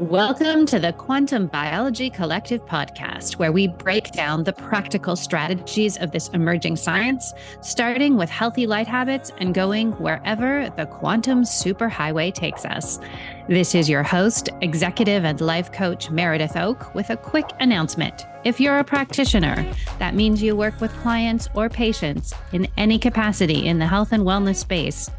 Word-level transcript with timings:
Welcome 0.00 0.64
to 0.66 0.78
the 0.78 0.92
Quantum 0.92 1.48
Biology 1.48 2.08
Collective 2.08 2.64
podcast, 2.64 3.36
where 3.36 3.50
we 3.50 3.66
break 3.66 4.12
down 4.12 4.44
the 4.44 4.52
practical 4.52 5.16
strategies 5.16 5.96
of 5.96 6.12
this 6.12 6.28
emerging 6.28 6.76
science, 6.76 7.32
starting 7.62 8.16
with 8.16 8.30
healthy 8.30 8.64
light 8.64 8.86
habits 8.86 9.32
and 9.38 9.52
going 9.52 9.90
wherever 9.94 10.72
the 10.76 10.86
quantum 10.86 11.42
superhighway 11.42 12.32
takes 12.32 12.64
us. 12.64 13.00
This 13.48 13.74
is 13.74 13.88
your 13.88 14.04
host, 14.04 14.50
executive 14.60 15.24
and 15.24 15.40
life 15.40 15.72
coach 15.72 16.12
Meredith 16.12 16.56
Oke, 16.56 16.94
with 16.94 17.10
a 17.10 17.16
quick 17.16 17.50
announcement. 17.58 18.24
If 18.44 18.60
you're 18.60 18.78
a 18.78 18.84
practitioner, 18.84 19.68
that 19.98 20.14
means 20.14 20.40
you 20.40 20.54
work 20.54 20.80
with 20.80 20.92
clients 20.98 21.48
or 21.54 21.68
patients 21.68 22.32
in 22.52 22.68
any 22.76 23.00
capacity 23.00 23.66
in 23.66 23.80
the 23.80 23.88
health 23.88 24.12
and 24.12 24.22
wellness 24.22 24.58
space. 24.58 25.10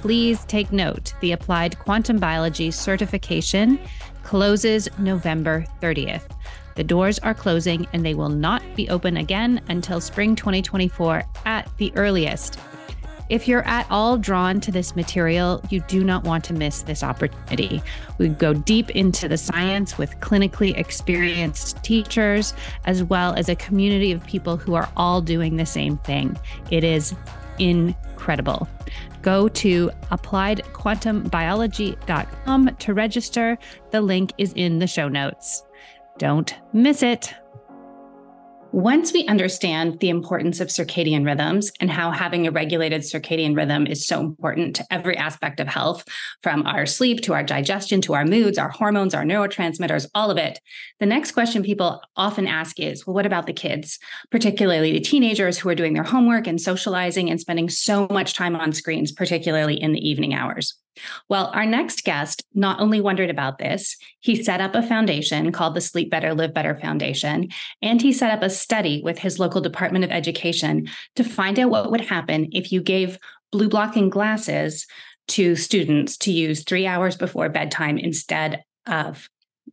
Please 0.00 0.44
take 0.46 0.72
note 0.72 1.12
the 1.20 1.30
Applied 1.30 1.78
Quantum 1.78 2.18
Biology 2.18 2.72
certification 2.72 3.78
closes 4.22 4.88
November 4.98 5.64
30th. 5.80 6.28
The 6.74 6.84
doors 6.84 7.18
are 7.18 7.34
closing 7.34 7.86
and 7.92 8.04
they 8.04 8.14
will 8.14 8.28
not 8.28 8.62
be 8.74 8.88
open 8.88 9.16
again 9.16 9.60
until 9.68 10.00
spring 10.00 10.34
2024 10.34 11.22
at 11.44 11.70
the 11.76 11.92
earliest. 11.96 12.58
If 13.28 13.48
you're 13.48 13.66
at 13.66 13.86
all 13.90 14.18
drawn 14.18 14.60
to 14.60 14.70
this 14.70 14.94
material, 14.94 15.62
you 15.70 15.80
do 15.80 16.04
not 16.04 16.24
want 16.24 16.44
to 16.44 16.52
miss 16.52 16.82
this 16.82 17.02
opportunity. 17.02 17.82
We 18.18 18.28
go 18.28 18.52
deep 18.52 18.90
into 18.90 19.26
the 19.26 19.38
science 19.38 19.96
with 19.96 20.14
clinically 20.20 20.76
experienced 20.76 21.82
teachers, 21.82 22.52
as 22.84 23.02
well 23.02 23.32
as 23.34 23.48
a 23.48 23.56
community 23.56 24.12
of 24.12 24.22
people 24.26 24.58
who 24.58 24.74
are 24.74 24.88
all 24.98 25.22
doing 25.22 25.56
the 25.56 25.64
same 25.64 25.96
thing. 25.98 26.38
It 26.70 26.84
is 26.84 27.14
incredible. 27.58 28.68
Go 29.22 29.48
to 29.48 29.90
appliedquantumbiology.com 30.10 32.76
to 32.76 32.94
register. 32.94 33.58
The 33.90 34.00
link 34.00 34.32
is 34.38 34.52
in 34.54 34.78
the 34.78 34.86
show 34.86 35.08
notes. 35.08 35.64
Don't 36.18 36.54
miss 36.72 37.02
it. 37.02 37.34
Once 38.72 39.12
we 39.12 39.26
understand 39.26 40.00
the 40.00 40.08
importance 40.08 40.58
of 40.58 40.68
circadian 40.68 41.26
rhythms 41.26 41.70
and 41.78 41.90
how 41.90 42.10
having 42.10 42.46
a 42.46 42.50
regulated 42.50 43.02
circadian 43.02 43.54
rhythm 43.54 43.86
is 43.86 44.06
so 44.06 44.18
important 44.18 44.74
to 44.74 44.86
every 44.90 45.14
aspect 45.14 45.60
of 45.60 45.68
health, 45.68 46.08
from 46.42 46.66
our 46.66 46.86
sleep 46.86 47.20
to 47.20 47.34
our 47.34 47.42
digestion 47.42 48.00
to 48.00 48.14
our 48.14 48.24
moods, 48.24 48.56
our 48.56 48.70
hormones, 48.70 49.12
our 49.12 49.24
neurotransmitters, 49.24 50.06
all 50.14 50.30
of 50.30 50.38
it, 50.38 50.58
the 51.00 51.06
next 51.06 51.32
question 51.32 51.62
people 51.62 52.00
often 52.16 52.46
ask 52.46 52.80
is 52.80 53.06
well, 53.06 53.12
what 53.12 53.26
about 53.26 53.46
the 53.46 53.52
kids, 53.52 53.98
particularly 54.30 54.90
the 54.90 55.00
teenagers 55.00 55.58
who 55.58 55.68
are 55.68 55.74
doing 55.74 55.92
their 55.92 56.02
homework 56.02 56.46
and 56.46 56.58
socializing 56.58 57.28
and 57.28 57.38
spending 57.38 57.68
so 57.68 58.06
much 58.10 58.32
time 58.32 58.56
on 58.56 58.72
screens, 58.72 59.12
particularly 59.12 59.74
in 59.74 59.92
the 59.92 60.00
evening 60.00 60.32
hours? 60.32 60.81
Well, 61.28 61.50
our 61.54 61.66
next 61.66 62.04
guest 62.04 62.44
not 62.54 62.80
only 62.80 63.00
wondered 63.00 63.30
about 63.30 63.58
this, 63.58 63.96
he 64.20 64.42
set 64.42 64.60
up 64.60 64.74
a 64.74 64.82
foundation 64.82 65.52
called 65.52 65.74
the 65.74 65.80
Sleep 65.80 66.10
Better, 66.10 66.34
Live 66.34 66.52
Better 66.52 66.78
Foundation, 66.78 67.48
and 67.80 68.00
he 68.00 68.12
set 68.12 68.30
up 68.30 68.42
a 68.42 68.50
study 68.50 69.00
with 69.02 69.18
his 69.18 69.38
local 69.38 69.60
Department 69.60 70.04
of 70.04 70.10
Education 70.10 70.88
to 71.16 71.24
find 71.24 71.58
out 71.58 71.70
what 71.70 71.90
would 71.90 72.02
happen 72.02 72.48
if 72.52 72.72
you 72.72 72.82
gave 72.82 73.18
blue 73.50 73.68
blocking 73.68 74.10
glasses 74.10 74.86
to 75.28 75.56
students 75.56 76.16
to 76.18 76.32
use 76.32 76.64
three 76.64 76.86
hours 76.86 77.16
before 77.16 77.48
bedtime 77.48 77.98
instead 77.98 78.62
of 78.86 79.28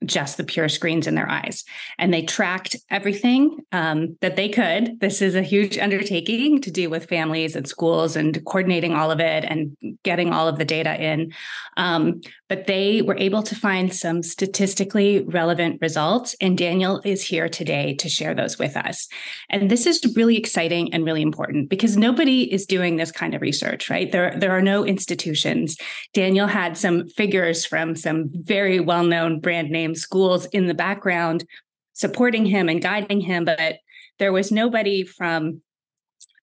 just 0.05 0.37
the 0.37 0.43
pure 0.43 0.69
screens 0.69 1.07
in 1.07 1.15
their 1.15 1.29
eyes. 1.29 1.65
And 1.97 2.13
they 2.13 2.23
tracked 2.23 2.75
everything 2.89 3.59
um, 3.71 4.17
that 4.21 4.35
they 4.35 4.49
could. 4.49 4.99
This 4.99 5.21
is 5.21 5.35
a 5.35 5.41
huge 5.41 5.77
undertaking 5.77 6.61
to 6.61 6.71
do 6.71 6.89
with 6.89 7.09
families 7.09 7.55
and 7.55 7.67
schools 7.67 8.15
and 8.15 8.43
coordinating 8.45 8.93
all 8.93 9.11
of 9.11 9.19
it 9.19 9.43
and 9.43 9.75
getting 10.03 10.31
all 10.31 10.47
of 10.47 10.57
the 10.57 10.65
data 10.65 11.01
in. 11.01 11.33
Um, 11.77 12.21
but 12.49 12.65
they 12.65 13.03
were 13.03 13.15
able 13.17 13.43
to 13.43 13.55
find 13.55 13.93
some 13.93 14.23
statistically 14.23 15.21
relevant 15.21 15.79
results. 15.81 16.35
And 16.41 16.57
Daniel 16.57 16.99
is 17.05 17.23
here 17.23 17.47
today 17.47 17.93
to 17.95 18.09
share 18.09 18.33
those 18.33 18.57
with 18.57 18.75
us. 18.75 19.07
And 19.49 19.69
this 19.69 19.85
is 19.85 20.01
really 20.15 20.35
exciting 20.35 20.91
and 20.91 21.05
really 21.05 21.21
important 21.21 21.69
because 21.69 21.95
nobody 21.95 22.51
is 22.51 22.65
doing 22.65 22.97
this 22.97 23.11
kind 23.11 23.35
of 23.35 23.41
research, 23.41 23.89
right? 23.89 24.11
There, 24.11 24.33
there 24.35 24.51
are 24.51 24.63
no 24.63 24.83
institutions. 24.83 25.77
Daniel 26.13 26.47
had 26.47 26.75
some 26.75 27.07
figures 27.09 27.65
from 27.65 27.95
some 27.95 28.29
very 28.33 28.79
well 28.79 29.03
known 29.03 29.39
brand 29.39 29.69
name 29.69 29.93
schools 29.93 30.45
in 30.47 30.65
the 30.65 30.73
background 30.73 31.45
supporting 31.93 32.45
him 32.45 32.67
and 32.67 32.81
guiding 32.81 33.21
him, 33.21 33.45
but 33.45 33.77
there 34.17 34.31
was 34.31 34.51
nobody 34.51 35.03
from 35.03 35.61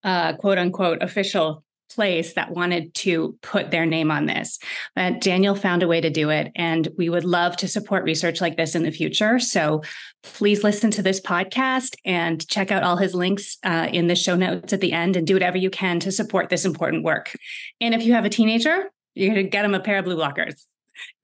uh, 0.04 0.34
quote 0.34 0.58
unquote 0.58 1.02
official 1.02 1.64
place 1.94 2.34
that 2.34 2.50
wanted 2.50 2.94
to 2.94 3.36
put 3.42 3.70
their 3.70 3.86
name 3.86 4.10
on 4.10 4.26
this. 4.26 4.58
But 4.94 5.20
Daniel 5.20 5.54
found 5.54 5.82
a 5.82 5.88
way 5.88 6.00
to 6.00 6.10
do 6.10 6.30
it. 6.30 6.52
And 6.54 6.88
we 6.97 7.08
would 7.08 7.24
love 7.24 7.56
to 7.58 7.69
support 7.69 8.04
research 8.04 8.41
like 8.41 8.56
this 8.56 8.74
in 8.74 8.82
the 8.82 8.91
future. 8.91 9.38
So 9.38 9.82
please 10.22 10.64
listen 10.64 10.91
to 10.92 11.02
this 11.02 11.20
podcast 11.20 11.96
and 12.04 12.46
check 12.48 12.70
out 12.70 12.82
all 12.82 12.96
his 12.96 13.14
links 13.14 13.56
uh, 13.64 13.88
in 13.92 14.08
the 14.08 14.16
show 14.16 14.36
notes 14.36 14.72
at 14.72 14.80
the 14.80 14.92
end 14.92 15.16
and 15.16 15.26
do 15.26 15.34
whatever 15.34 15.56
you 15.56 15.70
can 15.70 16.00
to 16.00 16.12
support 16.12 16.48
this 16.48 16.64
important 16.64 17.04
work. 17.04 17.34
And 17.80 17.94
if 17.94 18.02
you 18.02 18.12
have 18.14 18.25
a 18.25 18.30
teenager, 18.30 18.91
you're 19.14 19.32
going 19.32 19.44
to 19.44 19.50
get 19.50 19.62
them 19.62 19.75
a 19.75 19.80
pair 19.80 19.98
of 19.98 20.04
blue 20.04 20.16
blockers. 20.16 20.64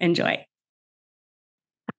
Enjoy. 0.01 0.45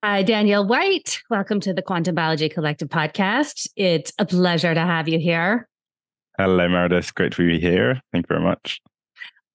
Hi, 0.04 0.22
Daniel 0.22 0.68
White. 0.68 1.22
Welcome 1.30 1.62
to 1.62 1.74
the 1.74 1.82
Quantum 1.82 2.16
Biology 2.16 2.50
Collective 2.50 2.90
podcast. 2.90 3.70
It's 3.78 4.12
a 4.20 4.26
pleasure 4.26 4.74
to 4.74 4.82
have 4.82 5.08
you 5.08 5.18
here. 5.18 5.70
Hello, 6.38 6.68
Meredith. 6.68 7.14
Great 7.14 7.34
to 7.34 7.48
be 7.48 7.60
here. 7.60 8.02
Thank 8.12 8.26
you 8.26 8.36
very 8.36 8.42
much. 8.44 8.82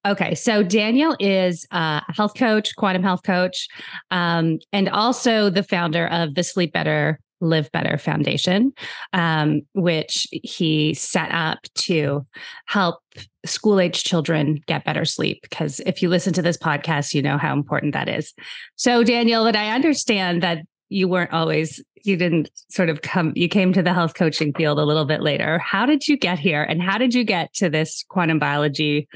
Okay, 0.07 0.33
so 0.33 0.63
Daniel 0.63 1.15
is 1.19 1.67
a 1.71 2.01
health 2.07 2.35
coach, 2.35 2.73
quantum 2.77 3.03
health 3.03 3.23
coach, 3.23 3.67
um, 4.11 4.59
and 4.71 4.87
also 4.87 5.49
the 5.49 5.63
founder 5.63 6.07
of 6.07 6.35
the 6.35 6.43
Sleep 6.43 6.71
Better, 6.71 7.19
Live 7.41 7.69
Better 7.73 7.97
Foundation, 7.97 8.71
um, 9.11 9.61
which 9.73 10.25
he 10.31 10.93
set 10.93 11.31
up 11.31 11.59
to 11.75 12.25
help 12.65 13.01
school 13.45 13.79
age 13.79 14.05
children 14.05 14.61
get 14.67 14.85
better 14.85 15.03
sleep. 15.03 15.41
Because 15.41 15.81
if 15.81 16.01
you 16.01 16.07
listen 16.07 16.31
to 16.33 16.41
this 16.41 16.57
podcast, 16.57 17.13
you 17.13 17.21
know 17.21 17.37
how 17.37 17.53
important 17.53 17.93
that 17.93 18.07
is. 18.07 18.33
So, 18.77 19.03
Daniel, 19.03 19.43
that 19.43 19.55
I 19.55 19.71
understand 19.75 20.43
that 20.43 20.59
you 20.89 21.07
weren't 21.07 21.31
always, 21.31 21.81
you 22.03 22.17
didn't 22.17 22.49
sort 22.69 22.89
of 22.89 23.01
come, 23.01 23.31
you 23.35 23.47
came 23.47 23.71
to 23.73 23.83
the 23.83 23.93
health 23.93 24.15
coaching 24.15 24.53
field 24.53 24.79
a 24.79 24.85
little 24.85 25.05
bit 25.05 25.21
later. 25.21 25.59
How 25.59 25.85
did 25.85 26.07
you 26.07 26.17
get 26.17 26.39
here? 26.39 26.63
And 26.63 26.81
how 26.81 26.97
did 26.97 27.13
you 27.13 27.23
get 27.23 27.53
to 27.55 27.69
this 27.69 28.03
quantum 28.09 28.39
biology 28.39 29.07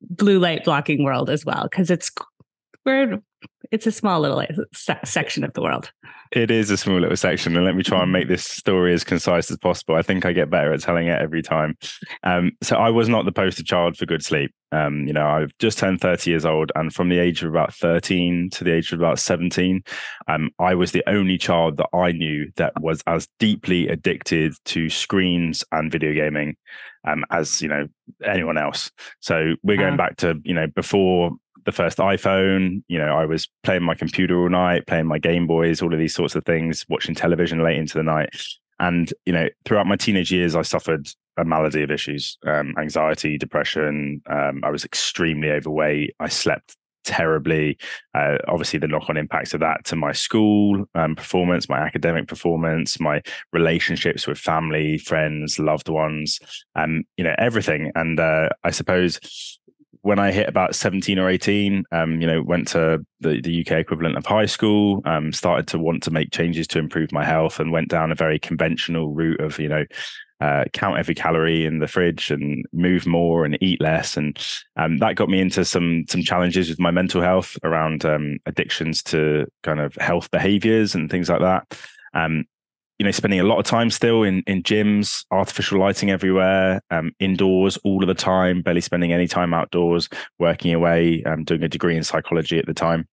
blue 0.00 0.38
light 0.38 0.64
blocking 0.64 1.04
world 1.04 1.30
as 1.30 1.44
well? 1.44 1.64
Because 1.64 1.90
it's, 1.90 2.10
we're, 2.84 3.22
it's 3.70 3.86
a 3.86 3.92
small 3.92 4.20
little 4.20 4.40
uh, 4.40 4.94
section 5.04 5.44
of 5.44 5.52
the 5.54 5.62
world. 5.62 5.92
It 6.32 6.50
is 6.50 6.70
a 6.70 6.78
small 6.78 6.98
little 6.98 7.16
section, 7.16 7.56
and 7.56 7.64
let 7.64 7.76
me 7.76 7.82
try 7.82 8.02
and 8.02 8.10
make 8.10 8.26
this 8.26 8.42
story 8.42 8.94
as 8.94 9.04
concise 9.04 9.50
as 9.50 9.58
possible. 9.58 9.96
I 9.96 10.02
think 10.02 10.24
I 10.24 10.32
get 10.32 10.48
better 10.48 10.72
at 10.72 10.80
telling 10.80 11.08
it 11.08 11.20
every 11.20 11.42
time. 11.42 11.76
Um, 12.22 12.52
so 12.62 12.76
I 12.76 12.88
was 12.88 13.06
not 13.06 13.26
the 13.26 13.32
poster 13.32 13.62
child 13.62 13.98
for 13.98 14.06
good 14.06 14.24
sleep. 14.24 14.50
Um, 14.72 15.06
you 15.06 15.12
know, 15.12 15.26
I've 15.26 15.52
just 15.58 15.78
turned 15.78 16.00
30 16.00 16.30
years 16.30 16.46
old, 16.46 16.72
and 16.74 16.94
from 16.94 17.10
the 17.10 17.18
age 17.18 17.42
of 17.42 17.50
about 17.50 17.74
13 17.74 18.48
to 18.50 18.64
the 18.64 18.72
age 18.72 18.92
of 18.92 19.00
about 19.00 19.18
17, 19.18 19.82
um, 20.26 20.48
I 20.58 20.74
was 20.74 20.92
the 20.92 21.04
only 21.06 21.36
child 21.36 21.76
that 21.76 21.88
I 21.94 22.12
knew 22.12 22.50
that 22.56 22.72
was 22.80 23.02
as 23.06 23.28
deeply 23.38 23.88
addicted 23.88 24.54
to 24.66 24.88
screens 24.88 25.64
and 25.70 25.92
video 25.92 26.14
gaming 26.14 26.56
um, 27.06 27.24
as 27.30 27.60
you 27.60 27.68
know 27.68 27.88
anyone 28.24 28.58
else. 28.58 28.90
So 29.20 29.54
we're 29.62 29.76
going 29.76 29.94
uh, 29.94 29.98
back 29.98 30.16
to 30.18 30.40
you 30.44 30.54
know 30.54 30.66
before 30.66 31.32
the 31.64 31.72
first 31.72 31.98
iPhone. 31.98 32.82
You 32.88 32.98
know, 32.98 33.16
I 33.16 33.24
was 33.24 33.48
playing 33.62 33.82
my 33.82 33.94
computer 33.94 34.40
all 34.40 34.48
night, 34.48 34.86
playing 34.86 35.06
my 35.06 35.18
Game 35.18 35.46
Boys, 35.46 35.82
all 35.82 35.92
of 35.92 35.98
these 35.98 36.14
sorts 36.14 36.34
of 36.34 36.44
things, 36.44 36.84
watching 36.88 37.14
television 37.14 37.62
late 37.62 37.78
into 37.78 37.98
the 37.98 38.02
night. 38.02 38.30
And, 38.78 39.12
you 39.26 39.32
know, 39.32 39.48
throughout 39.64 39.86
my 39.86 39.96
teenage 39.96 40.32
years, 40.32 40.56
I 40.56 40.62
suffered 40.62 41.08
a 41.36 41.44
malady 41.44 41.82
of 41.82 41.90
issues 41.90 42.36
um, 42.46 42.74
anxiety, 42.78 43.38
depression. 43.38 44.22
Um, 44.26 44.60
I 44.64 44.70
was 44.70 44.84
extremely 44.84 45.50
overweight. 45.50 46.14
I 46.20 46.28
slept 46.28 46.76
terribly. 47.04 47.78
Uh, 48.14 48.38
obviously, 48.48 48.78
the 48.78 48.88
knock 48.88 49.08
on 49.08 49.16
impacts 49.16 49.54
of 49.54 49.60
that 49.60 49.84
to 49.86 49.96
my 49.96 50.12
school 50.12 50.84
um, 50.94 51.16
performance, 51.16 51.68
my 51.68 51.78
academic 51.78 52.28
performance, 52.28 53.00
my 53.00 53.22
relationships 53.52 54.26
with 54.26 54.38
family, 54.38 54.98
friends, 54.98 55.58
loved 55.58 55.88
ones, 55.88 56.38
um, 56.74 57.04
you 57.16 57.24
know, 57.24 57.34
everything. 57.38 57.92
And 57.94 58.20
uh, 58.20 58.50
I 58.64 58.70
suppose 58.70 59.58
when 60.02 60.18
I 60.18 60.32
hit 60.32 60.48
about 60.48 60.74
17 60.74 61.18
or 61.18 61.28
18, 61.28 61.84
um, 61.92 62.20
you 62.20 62.26
know, 62.26 62.42
went 62.42 62.68
to 62.68 63.04
the, 63.20 63.40
the 63.40 63.60
UK 63.60 63.78
equivalent 63.78 64.16
of 64.16 64.26
high 64.26 64.46
school, 64.46 65.00
um, 65.04 65.32
started 65.32 65.68
to 65.68 65.78
want 65.78 66.02
to 66.02 66.10
make 66.10 66.32
changes 66.32 66.66
to 66.68 66.78
improve 66.78 67.12
my 67.12 67.24
health 67.24 67.60
and 67.60 67.72
went 67.72 67.88
down 67.88 68.10
a 68.10 68.16
very 68.16 68.38
conventional 68.38 69.14
route 69.14 69.40
of, 69.40 69.58
you 69.60 69.68
know, 69.68 69.84
uh, 70.40 70.64
count 70.72 70.98
every 70.98 71.14
calorie 71.14 71.64
in 71.64 71.78
the 71.78 71.86
fridge 71.86 72.32
and 72.32 72.66
move 72.72 73.06
more 73.06 73.44
and 73.44 73.56
eat 73.60 73.80
less. 73.80 74.16
And 74.16 74.36
um, 74.76 74.98
that 74.98 75.14
got 75.14 75.28
me 75.28 75.40
into 75.40 75.64
some 75.64 76.04
some 76.08 76.22
challenges 76.22 76.68
with 76.68 76.80
my 76.80 76.90
mental 76.90 77.22
health 77.22 77.56
around 77.62 78.04
um, 78.04 78.38
addictions 78.44 79.04
to 79.04 79.46
kind 79.62 79.78
of 79.78 79.94
health 79.96 80.32
behaviors 80.32 80.96
and 80.96 81.08
things 81.08 81.28
like 81.28 81.42
that. 81.42 81.78
Um, 82.12 82.44
you 83.02 83.04
know, 83.04 83.10
spending 83.10 83.40
a 83.40 83.44
lot 83.44 83.58
of 83.58 83.64
time 83.64 83.90
still 83.90 84.22
in 84.22 84.44
in 84.46 84.62
gyms, 84.62 85.24
artificial 85.32 85.80
lighting 85.80 86.12
everywhere, 86.12 86.80
um, 86.92 87.10
indoors 87.18 87.76
all 87.78 88.00
of 88.00 88.06
the 88.06 88.14
time, 88.14 88.62
barely 88.62 88.80
spending 88.80 89.12
any 89.12 89.26
time 89.26 89.52
outdoors, 89.52 90.08
working 90.38 90.72
away, 90.72 91.20
um, 91.24 91.42
doing 91.42 91.64
a 91.64 91.68
degree 91.68 91.96
in 91.96 92.04
psychology 92.04 92.60
at 92.60 92.66
the 92.66 92.72
time. 92.72 93.08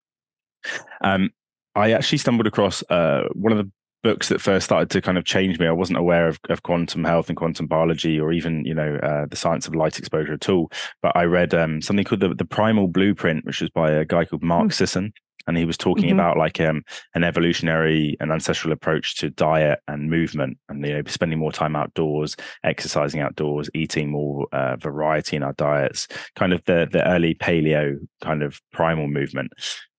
Um, 1.03 1.31
I 1.73 1.93
actually 1.93 2.19
stumbled 2.19 2.45
across 2.45 2.83
uh, 2.91 3.23
one 3.33 3.51
of 3.51 3.57
the 3.57 3.71
books 4.03 4.29
that 4.29 4.39
first 4.39 4.65
started 4.65 4.91
to 4.91 5.01
kind 5.01 5.17
of 5.17 5.25
change 5.25 5.57
me. 5.57 5.65
I 5.65 5.71
wasn't 5.71 5.97
aware 5.97 6.27
of, 6.27 6.39
of 6.49 6.61
quantum 6.61 7.03
health 7.03 7.27
and 7.27 7.35
quantum 7.35 7.65
biology, 7.65 8.19
or 8.19 8.31
even 8.31 8.63
you 8.65 8.75
know 8.75 8.99
uh, 9.01 9.25
the 9.25 9.35
science 9.35 9.65
of 9.65 9.73
light 9.73 9.97
exposure 9.97 10.33
at 10.33 10.49
all. 10.49 10.71
But 11.01 11.17
I 11.17 11.23
read 11.23 11.55
um, 11.55 11.81
something 11.81 12.05
called 12.05 12.21
the, 12.21 12.35
the 12.35 12.45
Primal 12.45 12.89
Blueprint, 12.89 13.43
which 13.43 13.59
was 13.59 13.71
by 13.71 13.89
a 13.89 14.05
guy 14.05 14.25
called 14.25 14.43
Mark 14.43 14.67
mm. 14.67 14.73
Sisson, 14.73 15.13
and 15.49 15.57
he 15.57 15.65
was 15.65 15.77
talking 15.77 16.11
mm-hmm. 16.11 16.19
about 16.19 16.37
like 16.37 16.61
um, 16.61 16.83
an 17.15 17.23
evolutionary 17.23 18.15
and 18.19 18.31
ancestral 18.31 18.71
approach 18.71 19.15
to 19.15 19.31
diet 19.31 19.79
and 19.87 20.07
movement, 20.07 20.59
and 20.69 20.85
you 20.85 20.93
know 20.93 21.01
spending 21.07 21.39
more 21.39 21.51
time 21.51 21.75
outdoors, 21.75 22.35
exercising 22.63 23.19
outdoors, 23.19 23.67
eating 23.73 24.11
more 24.11 24.47
uh, 24.51 24.75
variety 24.75 25.35
in 25.35 25.41
our 25.41 25.53
diets, 25.53 26.07
kind 26.35 26.53
of 26.53 26.63
the 26.65 26.87
the 26.91 27.05
early 27.09 27.33
paleo 27.33 27.97
kind 28.21 28.43
of 28.43 28.61
primal 28.71 29.07
movement. 29.07 29.51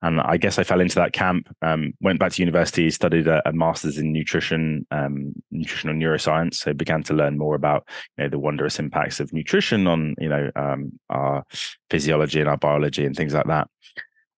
And 0.02 0.20
I 0.20 0.36
guess 0.36 0.56
I 0.56 0.62
fell 0.62 0.80
into 0.80 0.94
that 0.94 1.12
camp. 1.12 1.48
Um, 1.62 1.94
went 2.00 2.20
back 2.20 2.30
to 2.32 2.42
university, 2.42 2.88
studied 2.90 3.26
a, 3.26 3.46
a 3.46 3.52
master's 3.52 3.98
in 3.98 4.12
nutrition, 4.12 4.86
um, 4.92 5.34
nutritional 5.50 5.96
neuroscience. 5.96 6.54
So 6.54 6.72
began 6.72 7.02
to 7.02 7.12
learn 7.12 7.36
more 7.36 7.56
about 7.56 7.88
you 8.16 8.24
know 8.24 8.30
the 8.30 8.38
wondrous 8.38 8.78
impacts 8.78 9.18
of 9.18 9.32
nutrition 9.32 9.88
on 9.88 10.14
you 10.18 10.28
know 10.28 10.48
um, 10.54 10.92
our 11.10 11.42
physiology 11.90 12.38
and 12.38 12.48
our 12.48 12.56
biology 12.56 13.04
and 13.04 13.16
things 13.16 13.34
like 13.34 13.48
that. 13.48 13.68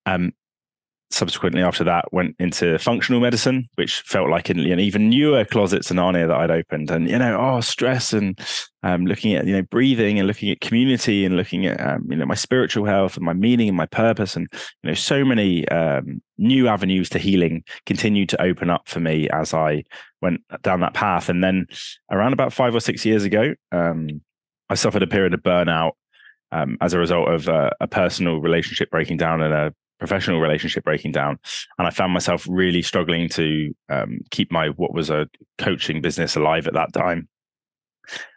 Um, 0.06 0.32
subsequently 1.12 1.62
after 1.62 1.84
that 1.84 2.12
went 2.12 2.34
into 2.38 2.78
functional 2.78 3.20
medicine 3.20 3.68
which 3.74 4.00
felt 4.02 4.30
like 4.30 4.48
an, 4.48 4.58
an 4.60 4.80
even 4.80 5.10
newer 5.10 5.44
closet 5.44 5.84
scenario 5.84 6.26
that 6.26 6.36
i'd 6.36 6.50
opened. 6.50 6.90
And 6.90 7.08
you 7.08 7.18
know 7.18 7.38
oh 7.38 7.60
stress 7.60 8.12
and 8.12 8.38
um, 8.82 9.06
looking 9.06 9.34
at 9.34 9.46
you 9.46 9.52
know 9.52 9.62
breathing 9.62 10.18
and 10.18 10.26
looking 10.26 10.50
at 10.50 10.60
community 10.60 11.24
and 11.24 11.36
looking 11.36 11.66
at 11.66 11.80
um, 11.80 12.06
you 12.10 12.16
know 12.16 12.26
my 12.26 12.34
spiritual 12.34 12.84
health 12.84 13.16
and 13.16 13.24
my 13.24 13.32
meaning 13.32 13.68
and 13.68 13.76
my 13.76 13.86
purpose 13.86 14.36
and 14.36 14.48
you 14.82 14.90
know 14.90 14.94
so 14.94 15.24
many 15.24 15.66
um, 15.68 16.20
new 16.38 16.68
avenues 16.68 17.08
to 17.10 17.18
healing 17.18 17.62
continued 17.86 18.28
to 18.30 18.42
open 18.42 18.70
up 18.70 18.88
for 18.88 19.00
me 19.00 19.28
as 19.30 19.54
i 19.54 19.82
went 20.20 20.40
down 20.62 20.80
that 20.80 20.94
path. 20.94 21.28
And 21.28 21.42
then 21.42 21.66
around 22.10 22.32
about 22.32 22.52
five 22.52 22.74
or 22.74 22.80
six 22.80 23.04
years 23.04 23.24
ago 23.24 23.54
um, 23.70 24.20
i 24.68 24.74
suffered 24.74 25.02
a 25.02 25.06
period 25.06 25.34
of 25.34 25.42
burnout 25.42 25.92
um, 26.52 26.76
as 26.80 26.92
a 26.92 26.98
result 26.98 27.28
of 27.28 27.48
uh, 27.48 27.70
a 27.80 27.88
personal 27.88 28.38
relationship 28.38 28.90
breaking 28.90 29.16
down 29.16 29.42
and 29.42 29.54
a 29.54 29.74
professional 30.02 30.40
relationship 30.40 30.82
breaking 30.82 31.12
down 31.12 31.38
and 31.78 31.86
i 31.86 31.90
found 31.90 32.12
myself 32.12 32.44
really 32.50 32.82
struggling 32.82 33.28
to 33.28 33.72
um, 33.88 34.18
keep 34.30 34.50
my 34.50 34.68
what 34.70 34.92
was 34.92 35.10
a 35.10 35.28
coaching 35.58 36.02
business 36.02 36.34
alive 36.34 36.66
at 36.66 36.74
that 36.74 36.92
time. 36.92 37.28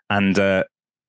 And 0.10 0.38
uh, 0.38 0.64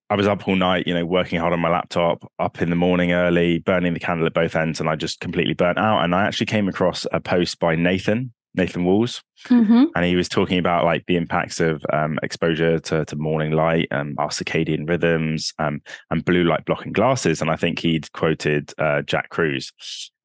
i 0.09 0.15
was 0.15 0.25
up 0.25 0.47
all 0.47 0.55
night 0.55 0.87
you 0.87 0.93
know 0.95 1.05
working 1.05 1.39
hard 1.39 1.53
on 1.53 1.59
my 1.59 1.69
laptop 1.69 2.23
up 2.39 2.61
in 2.61 2.71
the 2.71 2.75
morning 2.75 3.11
early 3.11 3.59
burning 3.59 3.93
the 3.93 3.99
candle 3.99 4.25
at 4.25 4.33
both 4.33 4.55
ends 4.55 4.79
and 4.79 4.89
i 4.89 4.95
just 4.95 5.19
completely 5.19 5.53
burnt 5.53 5.77
out. 5.77 6.03
And 6.03 6.15
i 6.15 6.25
actually 6.25 6.47
came 6.47 6.67
across 6.67 7.05
a 7.11 7.19
post 7.19 7.59
by 7.59 7.75
nathan 7.75 8.33
Nathan 8.57 8.83
Walls, 8.83 9.23
mm-hmm. 9.47 9.85
and 9.95 10.05
he 10.05 10.15
was 10.15 10.27
talking 10.27 10.57
about 10.57 10.83
like 10.83 11.05
the 11.05 11.15
impacts 11.15 11.59
of 11.59 11.85
um, 11.93 12.19
exposure 12.23 12.79
to, 12.79 13.05
to 13.05 13.15
morning 13.15 13.51
light 13.51 13.87
and 13.91 14.15
our 14.17 14.29
circadian 14.29 14.87
rhythms 14.89 15.53
um, 15.59 15.81
and 16.09 16.25
blue 16.25 16.43
light 16.43 16.65
blocking 16.65 16.91
glasses. 16.91 17.41
And 17.41 17.51
I 17.51 17.55
think 17.55 17.79
he'd 17.79 18.11
quoted 18.13 18.73
uh, 18.77 19.03
Jack 19.03 19.29
Kruse, 19.29 19.71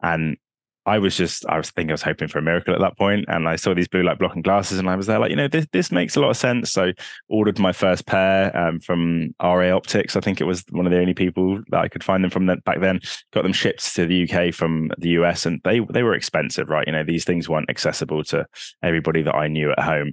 and 0.02 0.36
I 0.84 0.98
was 0.98 1.16
just, 1.16 1.46
I 1.46 1.56
was 1.56 1.70
thinking 1.70 1.90
I 1.90 1.94
was 1.94 2.02
hoping 2.02 2.28
for 2.28 2.38
a 2.38 2.42
miracle 2.42 2.74
at 2.74 2.80
that 2.80 2.98
point, 2.98 3.26
and 3.28 3.48
I 3.48 3.56
saw 3.56 3.72
these 3.72 3.88
blue 3.88 4.02
light 4.02 4.18
blocking 4.18 4.42
glasses, 4.42 4.78
and 4.78 4.88
I 4.88 4.96
was 4.96 5.06
there 5.06 5.18
like, 5.18 5.30
you 5.30 5.36
know, 5.36 5.48
this 5.48 5.66
this 5.72 5.92
makes 5.92 6.16
a 6.16 6.20
lot 6.20 6.30
of 6.30 6.36
sense. 6.36 6.72
So 6.72 6.92
ordered 7.28 7.58
my 7.58 7.72
first 7.72 8.06
pair 8.06 8.56
um, 8.56 8.80
from 8.80 9.34
RA 9.40 9.74
Optics. 9.74 10.16
I 10.16 10.20
think 10.20 10.40
it 10.40 10.44
was 10.44 10.64
one 10.70 10.86
of 10.86 10.92
the 10.92 10.98
only 10.98 11.14
people 11.14 11.60
that 11.70 11.80
I 11.80 11.88
could 11.88 12.02
find 12.02 12.24
them 12.24 12.30
from 12.30 12.46
back 12.46 12.80
then. 12.80 13.00
Got 13.32 13.42
them 13.42 13.52
shipped 13.52 13.94
to 13.94 14.06
the 14.06 14.28
UK 14.28 14.52
from 14.52 14.90
the 14.98 15.10
US, 15.10 15.46
and 15.46 15.60
they 15.64 15.80
they 15.90 16.02
were 16.02 16.14
expensive, 16.14 16.68
right? 16.68 16.86
You 16.86 16.92
know, 16.92 17.04
these 17.04 17.24
things 17.24 17.48
weren't 17.48 17.70
accessible 17.70 18.24
to 18.24 18.46
everybody 18.82 19.22
that 19.22 19.34
I 19.34 19.46
knew 19.48 19.70
at 19.70 19.80
home, 19.80 20.12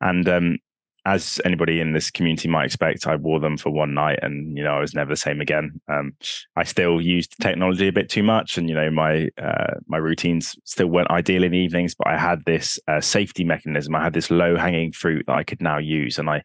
and 0.00 0.28
um, 0.28 0.58
as 1.06 1.40
anybody 1.44 1.80
in 1.80 1.92
this 1.92 2.10
community 2.10 2.48
might 2.48 2.66
expect, 2.66 3.06
I 3.06 3.16
wore 3.16 3.40
them 3.40 3.56
for 3.56 3.70
one 3.70 3.94
night, 3.94 4.18
and 4.22 4.56
you 4.56 4.62
know 4.62 4.74
I 4.74 4.80
was 4.80 4.94
never 4.94 5.10
the 5.10 5.16
same 5.16 5.40
again. 5.40 5.80
Um, 5.88 6.12
I 6.56 6.64
still 6.64 7.00
used 7.00 7.36
technology 7.40 7.88
a 7.88 7.92
bit 7.92 8.08
too 8.08 8.22
much, 8.22 8.58
and 8.58 8.68
you 8.68 8.74
know 8.74 8.90
my 8.90 9.28
uh, 9.38 9.74
my 9.86 9.96
routines 9.96 10.56
still 10.64 10.88
weren't 10.88 11.10
ideal 11.10 11.44
in 11.44 11.52
the 11.52 11.58
evenings. 11.58 11.94
But 11.94 12.08
I 12.08 12.18
had 12.18 12.44
this 12.44 12.78
uh, 12.88 13.00
safety 13.00 13.44
mechanism. 13.44 13.94
I 13.94 14.02
had 14.02 14.12
this 14.12 14.30
low 14.30 14.56
hanging 14.56 14.92
fruit 14.92 15.24
that 15.26 15.36
I 15.36 15.44
could 15.44 15.62
now 15.62 15.78
use, 15.78 16.18
and 16.18 16.28
I 16.28 16.42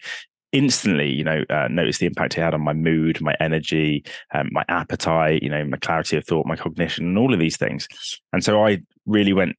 instantly, 0.51 1.11
you 1.11 1.23
know, 1.23 1.43
uh, 1.49 1.67
noticed 1.69 1.99
the 1.99 2.05
impact 2.05 2.37
it 2.37 2.41
had 2.41 2.53
on 2.53 2.61
my 2.61 2.71
mood, 2.71 3.19
my 3.19 3.35
energy, 3.41 4.05
um, 4.33 4.47
my 4.51 4.63
appetite, 4.69 5.43
you 5.43 5.49
know, 5.49 5.65
my 5.65 5.77
clarity 5.77 6.15
of 6.15 6.25
thought, 6.25 6.45
my 6.45 6.55
cognition, 6.55 7.05
and 7.05 7.17
all 7.17 7.33
of 7.33 7.39
these 7.39 7.57
things. 7.57 7.89
And 8.31 8.41
so 8.41 8.65
I 8.65 8.79
really 9.05 9.33
went 9.33 9.57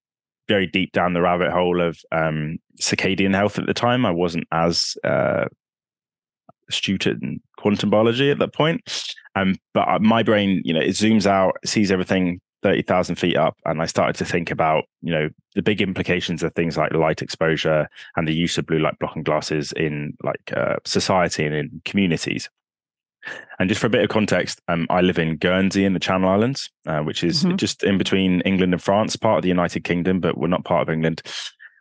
very 0.49 0.67
deep 0.67 0.93
down 0.93 1.13
the 1.13 1.21
rabbit 1.21 1.51
hole 1.51 1.81
of 1.81 2.01
um, 2.13 2.59
circadian 2.81 3.35
health 3.35 3.59
at 3.59 3.67
the 3.67 3.75
time. 3.75 4.07
I 4.07 4.11
wasn't 4.11 4.47
as 4.53 4.97
uh, 5.05 5.47
astute 6.69 7.07
in 7.07 7.41
quantum 7.59 7.91
biology 7.91 8.31
at 8.31 8.39
that 8.39 8.53
point. 8.53 8.81
Um, 9.35 9.57
but 9.75 9.89
uh, 9.89 9.99
my 9.99 10.23
brain, 10.23 10.63
you 10.65 10.73
know, 10.73 10.81
it 10.81 10.91
zooms 10.91 11.27
out, 11.27 11.57
sees 11.65 11.91
everything 11.91 12.41
30,000 12.63 13.17
feet 13.17 13.37
up. 13.37 13.57
And 13.65 13.83
I 13.83 13.87
started 13.87 14.17
to 14.17 14.25
think 14.25 14.51
about, 14.51 14.85
you 15.03 15.13
know, 15.13 15.29
the 15.55 15.63
big 15.63 15.81
implications 15.81 16.43
of 16.43 16.55
things 16.55 16.77
like 16.77 16.93
light 16.93 17.23
exposure 17.23 17.89
and 18.17 18.27
the 18.27 18.35
use 18.35 18.59
of 18.59 18.67
blue 18.67 18.79
light 18.79 18.99
blocking 18.99 19.23
glasses 19.23 19.73
in 19.73 20.17
like 20.23 20.53
uh, 20.57 20.77
society 20.85 21.45
and 21.45 21.55
in 21.55 21.83
communities. 21.85 22.49
And 23.59 23.69
just 23.69 23.81
for 23.81 23.87
a 23.87 23.91
bit 23.91 24.03
of 24.03 24.11
context, 24.11 24.61
um, 24.69 24.87
I 24.91 25.01
live 25.01 25.19
in 25.19 25.37
Guernsey 25.37 25.85
in 25.85 25.95
the 25.95 26.01
Channel 26.01 26.29
Islands, 26.29 26.71
uh, 26.87 27.01
which 27.01 27.25
is 27.25 27.45
mm-hmm. 27.45 27.57
just 27.57 27.83
in 27.83 27.99
between 27.99 28.41
England 28.43 28.73
and 28.73 28.83
France, 28.83 29.17
part 29.17 29.39
of 29.39 29.43
the 29.43 29.49
United 29.49 29.85
Kingdom, 29.85 30.21
but 30.21 30.37
we're 30.37 30.49
not 30.49 30.65
part 30.65 30.83
of 30.83 30.93
England. 30.93 31.23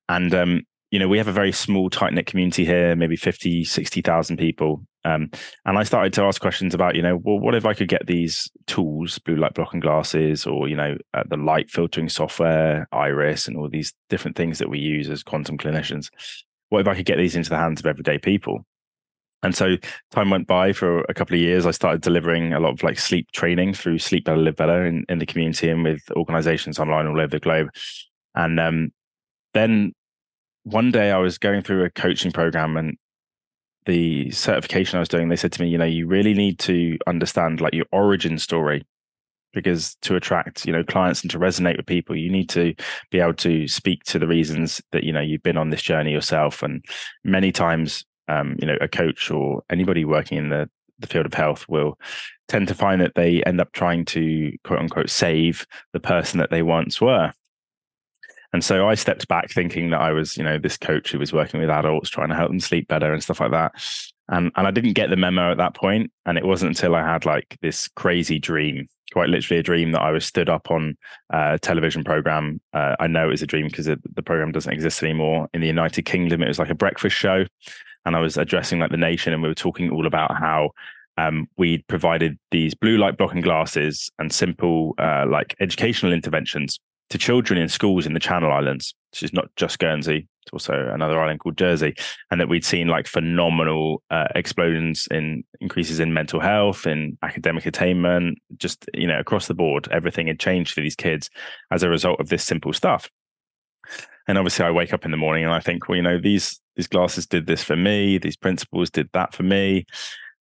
And, 0.08 0.34
um, 0.34 0.62
you 0.92 1.00
know, 1.00 1.08
we 1.08 1.18
have 1.18 1.28
a 1.28 1.34
very 1.34 1.52
small, 1.52 1.90
tight 1.90 2.14
knit 2.14 2.28
community 2.28 2.66
here, 2.66 2.96
maybe 2.96 3.16
50, 3.16 3.64
60,000 3.64 4.38
people. 4.38 4.86
Um, 5.04 5.30
and 5.66 5.78
I 5.78 5.84
started 5.84 6.14
to 6.14 6.24
ask 6.24 6.42
questions 6.42 6.74
about, 6.74 6.96
you 6.96 7.02
know, 7.02 7.18
well, 7.18 7.40
what 7.40 7.54
if 7.54 7.66
I 7.66 7.74
could 7.74 7.88
get 7.88 8.08
these 8.08 8.50
tools, 8.66 9.20
blue 9.20 9.36
light 9.36 9.54
blocking 9.54 9.80
glasses, 9.80 10.48
or, 10.48 10.68
you 10.68 10.76
know, 10.76 10.98
uh, 11.14 11.24
the 11.30 11.38
light 11.38 11.70
filtering 11.70 12.10
software, 12.10 12.88
Iris, 12.92 13.48
and 13.48 13.58
all 13.58 13.70
these 13.70 13.94
different 14.10 14.36
things 14.36 14.58
that 14.60 14.70
we 14.70 14.80
use 14.80 15.10
as 15.10 15.22
quantum 15.22 15.58
clinicians? 15.58 16.10
What 16.70 16.82
if 16.82 16.88
I 16.88 16.96
could 16.96 17.06
get 17.06 17.18
these 17.18 17.36
into 17.36 17.52
the 17.52 17.58
hands 17.58 17.80
of 17.80 17.86
everyday 17.86 18.18
people? 18.18 18.66
And 19.46 19.56
so 19.56 19.78
time 20.10 20.32
went 20.32 20.48
by 20.48 20.74
for 20.74 21.02
a 21.02 21.14
couple 21.14 21.36
of 21.36 21.40
years. 21.40 21.68
I 21.68 21.72
started 21.72 22.02
delivering 22.02 22.54
a 22.54 22.60
lot 22.60 22.74
of 22.74 22.82
like 22.82 22.98
sleep 22.98 23.32
training 23.32 23.76
through 23.76 24.00
Sleep 24.00 24.26
Better, 24.26 24.38
Live 24.38 24.56
Better 24.56 24.84
in, 24.84 25.06
in 25.08 25.20
the 25.20 25.26
community 25.28 25.70
and 25.70 25.84
with 25.84 26.02
organizations 26.14 26.80
online 26.80 27.06
all 27.06 27.20
over 27.20 27.28
the 27.28 27.40
globe. 27.40 27.70
And 28.34 28.60
um, 28.60 28.92
then 29.54 29.94
one 30.64 30.90
day 30.90 31.12
I 31.12 31.20
was 31.20 31.38
going 31.38 31.62
through 31.62 31.84
a 31.84 31.92
coaching 31.92 32.32
program 32.32 32.76
and 32.76 32.98
the 33.86 34.32
certification 34.32 34.98
I 34.98 35.02
was 35.02 35.10
doing, 35.10 35.30
they 35.30 35.36
said 35.36 35.52
to 35.52 35.62
me, 35.62 35.70
you 35.70 35.78
know, 35.78 35.86
you 35.86 36.08
really 36.08 36.34
need 36.34 36.58
to 36.62 36.98
understand 37.06 37.62
like 37.62 37.76
your 37.76 37.86
origin 37.92 38.40
story 38.40 38.84
because 39.54 39.96
to 40.02 40.16
attract 40.16 40.66
you 40.66 40.74
know 40.74 40.84
clients 40.84 41.22
and 41.22 41.32
to 41.32 41.40
resonate 41.40 41.78
with 41.78 41.86
people 41.86 42.14
you 42.14 42.30
need 42.30 42.50
to 42.50 42.74
be 43.10 43.22
able 43.22 43.34
to 43.34 43.70
speak 43.70 44.04
to 44.04 44.20
the 44.20 44.28
reasons 44.28 44.82
that 44.92 45.06
you 45.06 45.14
know 45.14 45.22
you've 45.22 45.44
been 45.44 45.56
on 45.56 45.70
this 45.70 45.82
journey 45.82 46.12
yourself 46.12 46.62
and 46.62 46.84
many 47.24 47.54
times 47.54 48.04
um, 48.28 48.56
you 48.60 48.68
know, 48.68 48.78
a 48.82 48.88
coach 48.88 49.32
or 49.32 49.64
anybody 49.70 50.06
working 50.06 50.38
in 50.38 50.50
the, 50.50 50.70
the 51.00 51.08
field 51.08 51.26
of 51.26 51.34
health 51.34 51.68
will 51.68 52.00
tend 52.48 52.68
to 52.68 52.76
find 52.76 53.02
that 53.02 53.16
they 53.16 53.44
end 53.44 53.60
up 53.60 53.72
trying 53.72 54.06
to 54.06 54.52
quote 54.64 54.80
unquote 54.80 55.10
save 55.10 55.66
the 55.94 56.00
person 56.00 56.40
that 56.40 56.52
they 56.52 56.62
once 56.62 57.02
were. 57.02 57.34
And 58.54 58.64
so 58.64 58.88
I 58.88 58.96
stepped 58.96 59.28
back 59.28 59.50
thinking 59.50 59.90
that 59.90 60.00
I 60.00 60.12
was, 60.12 60.38
you 60.38 60.44
know, 60.44 60.58
this 60.58 60.78
coach 60.78 61.12
who 61.12 61.20
was 61.20 61.34
working 61.34 61.60
with 61.60 61.70
adults, 61.70 62.10
trying 62.10 62.30
to 62.30 62.36
help 62.36 62.50
them 62.50 62.62
sleep 62.62 62.88
better 62.88 63.12
and 63.12 63.22
stuff 63.22 63.42
like 63.42 63.52
that. 63.52 63.74
And 64.30 64.52
and 64.56 64.66
I 64.66 64.72
didn't 64.72 64.94
get 64.94 65.10
the 65.10 65.18
memo 65.18 65.52
at 65.52 65.58
that 65.58 65.76
point. 65.76 66.12
And 66.26 66.38
it 66.38 66.46
wasn't 66.46 66.70
until 66.70 66.96
I 66.96 67.06
had 67.06 67.26
like 67.26 67.58
this 67.62 67.90
crazy 67.90 68.40
dream, 68.40 68.88
quite 69.12 69.28
literally 69.28 69.60
a 69.60 69.64
dream 69.64 69.92
that 69.92 70.02
I 70.02 70.12
was 70.12 70.26
stood 70.26 70.48
up 70.48 70.72
on 70.72 70.96
a 71.32 71.60
television 71.60 72.06
program. 72.06 72.62
Uh, 72.72 72.96
I 72.98 73.08
know 73.08 73.28
it 73.28 73.32
was 73.32 73.42
a 73.42 73.48
dream 73.48 73.68
because 73.68 73.88
the 73.88 74.24
program 74.24 74.54
doesn't 74.54 74.72
exist 74.72 75.04
anymore. 75.04 75.50
In 75.54 75.60
the 75.60 75.68
United 75.68 76.04
Kingdom, 76.04 76.42
it 76.42 76.48
was 76.48 76.60
like 76.60 76.70
a 76.70 76.76
breakfast 76.76 77.16
show 77.16 77.46
and 78.06 78.16
I 78.16 78.20
was 78.20 78.38
addressing 78.38 78.80
like 78.80 78.92
the 78.92 78.98
nation, 78.98 79.34
and 79.34 79.42
we 79.42 79.50
were 79.50 79.56
talking 79.56 79.90
all 79.90 80.08
about 80.08 80.38
how 80.38 80.72
um, 81.18 81.48
we 81.58 81.80
provided 81.88 82.38
these 82.52 82.74
blue 82.74 82.98
light 82.98 83.18
blocking 83.18 83.42
glasses 83.42 84.12
and 84.20 84.32
simple 84.32 84.96
uh, 84.98 85.26
like 85.28 85.56
educational 85.60 86.14
interventions 86.14 86.80
to 87.10 87.18
children 87.18 87.60
in 87.60 87.70
schools 87.70 88.06
in 88.06 88.14
the 88.14 88.20
Channel 88.20 88.52
Islands, 88.52 88.94
which 89.12 89.24
is 89.24 89.34
not 89.34 89.48
just 89.56 89.80
Guernsey, 89.80 90.28
it's 90.46 90.54
also 90.54 90.92
another 90.94 91.20
island 91.20 91.40
called 91.40 91.58
Jersey, 91.58 91.96
and 92.30 92.40
that 92.40 92.50
we'd 92.50 92.66
seen 92.66 92.88
like 92.88 93.08
phenomenal 93.08 94.04
uh, 94.12 94.28
explosions 94.36 95.08
in 95.10 95.44
increases 95.60 96.00
in 96.00 96.14
mental 96.14 96.40
health, 96.40 96.86
in 96.86 97.18
academic 97.24 97.66
attainment, 97.66 98.38
just 98.58 98.86
you 98.94 99.08
know 99.08 99.20
across 99.20 99.48
the 99.48 99.56
board, 99.56 99.88
everything 99.92 100.28
had 100.28 100.40
changed 100.40 100.74
for 100.74 100.82
these 100.82 100.96
kids 100.96 101.30
as 101.72 101.82
a 101.82 101.90
result 101.90 102.20
of 102.20 102.30
this 102.30 102.44
simple 102.44 102.74
stuff. 102.74 103.10
And 104.28 104.38
obviously, 104.38 104.66
I 104.66 104.72
wake 104.72 104.94
up 104.94 105.06
in 105.06 105.12
the 105.12 105.18
morning 105.18 105.44
and 105.44 105.54
I 105.54 105.60
think, 105.60 105.88
well, 105.88 105.96
you 105.96 106.02
know, 106.02 106.20
these 106.20 106.60
these 106.76 106.88
glasses 106.88 107.26
did 107.26 107.46
this 107.46 107.64
for 107.64 107.76
me. 107.76 108.18
These 108.18 108.38
principles 108.38 108.90
did 108.90 109.10
that 109.14 109.34
for 109.34 109.44
me. 109.44 109.86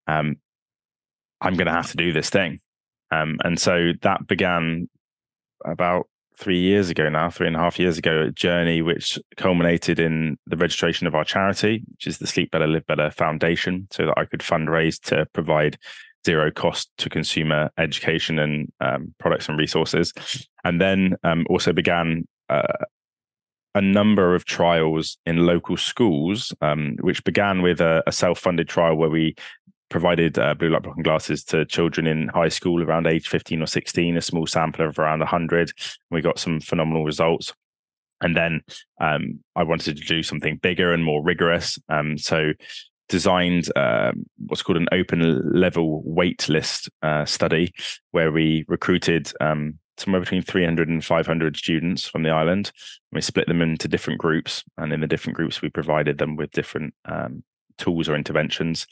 Um, 0.07 0.37
I'm 1.41 1.55
going 1.55 1.67
to 1.67 1.73
have 1.73 1.91
to 1.91 1.97
do 1.97 2.13
this 2.13 2.29
thing. 2.29 2.59
Um, 3.11 3.37
and 3.43 3.59
so 3.59 3.91
that 4.01 4.25
began 4.27 4.89
about 5.65 6.07
three 6.37 6.59
years 6.59 6.89
ago 6.89 7.09
now, 7.09 7.29
three 7.29 7.47
and 7.47 7.55
a 7.55 7.59
half 7.59 7.77
years 7.77 7.97
ago, 7.97 8.21
a 8.21 8.31
journey 8.31 8.81
which 8.81 9.19
culminated 9.37 9.99
in 9.99 10.37
the 10.47 10.57
registration 10.57 11.05
of 11.05 11.13
our 11.13 11.23
charity, 11.23 11.83
which 11.91 12.07
is 12.07 12.17
the 12.17 12.27
Sleep 12.27 12.51
Better, 12.51 12.67
Live 12.67 12.87
Better 12.87 13.11
Foundation, 13.11 13.87
so 13.91 14.07
that 14.07 14.17
I 14.17 14.25
could 14.25 14.39
fundraise 14.39 14.99
to 15.01 15.27
provide 15.33 15.77
zero 16.25 16.51
cost 16.51 16.89
to 16.97 17.09
consumer 17.09 17.69
education 17.77 18.39
and 18.39 18.71
um, 18.79 19.13
products 19.19 19.49
and 19.49 19.59
resources. 19.59 20.13
And 20.63 20.81
then 20.81 21.15
um, 21.23 21.45
also 21.49 21.73
began 21.73 22.25
uh, 22.49 22.85
a 23.75 23.81
number 23.81 24.35
of 24.35 24.45
trials 24.45 25.17
in 25.25 25.45
local 25.45 25.77
schools, 25.77 26.53
um, 26.61 26.95
which 27.01 27.23
began 27.23 27.61
with 27.61 27.81
a, 27.81 28.03
a 28.05 28.11
self 28.11 28.39
funded 28.39 28.67
trial 28.67 28.95
where 28.95 29.09
we 29.09 29.35
provided 29.89 30.39
uh, 30.39 30.55
blue 30.55 30.69
light 30.69 30.83
blocking 30.83 31.03
glasses 31.03 31.43
to 31.43 31.65
children 31.65 32.07
in 32.07 32.27
high 32.29 32.49
school 32.49 32.83
around 32.83 33.05
age 33.05 33.27
15 33.27 33.61
or 33.61 33.67
16, 33.67 34.17
a 34.17 34.21
small 34.21 34.47
sample 34.47 34.87
of 34.87 34.97
around 34.97 35.19
100. 35.19 35.71
We 36.09 36.21
got 36.21 36.39
some 36.39 36.59
phenomenal 36.59 37.05
results. 37.05 37.53
And 38.21 38.35
then 38.35 38.61
um, 39.01 39.39
I 39.55 39.63
wanted 39.63 39.97
to 39.97 40.03
do 40.03 40.23
something 40.23 40.57
bigger 40.57 40.93
and 40.93 41.03
more 41.03 41.23
rigorous. 41.23 41.77
Um, 41.89 42.17
so 42.17 42.53
designed 43.09 43.65
um, 43.75 44.25
what's 44.47 44.63
called 44.63 44.77
an 44.77 44.87
open 44.91 45.41
label 45.53 46.01
wait 46.03 46.47
list 46.49 46.89
uh, 47.01 47.25
study 47.25 47.71
where 48.11 48.31
we 48.31 48.65
recruited 48.67 49.31
um, 49.41 49.77
somewhere 49.97 50.19
between 50.19 50.41
300 50.41 50.89
and 50.89 51.03
500 51.03 51.57
students 51.57 52.07
from 52.07 52.23
the 52.23 52.29
island. 52.29 52.71
We 53.11 53.21
split 53.21 53.47
them 53.47 53.61
into 53.61 53.87
different 53.87 54.19
groups, 54.19 54.63
and 54.77 54.91
in 54.91 55.01
the 55.01 55.07
different 55.07 55.37
groups, 55.37 55.61
we 55.61 55.69
provided 55.69 56.17
them 56.17 56.35
with 56.35 56.51
different 56.51 56.93
um, 57.05 57.43
tools 57.77 58.09
or 58.09 58.15
interventions. 58.15 58.87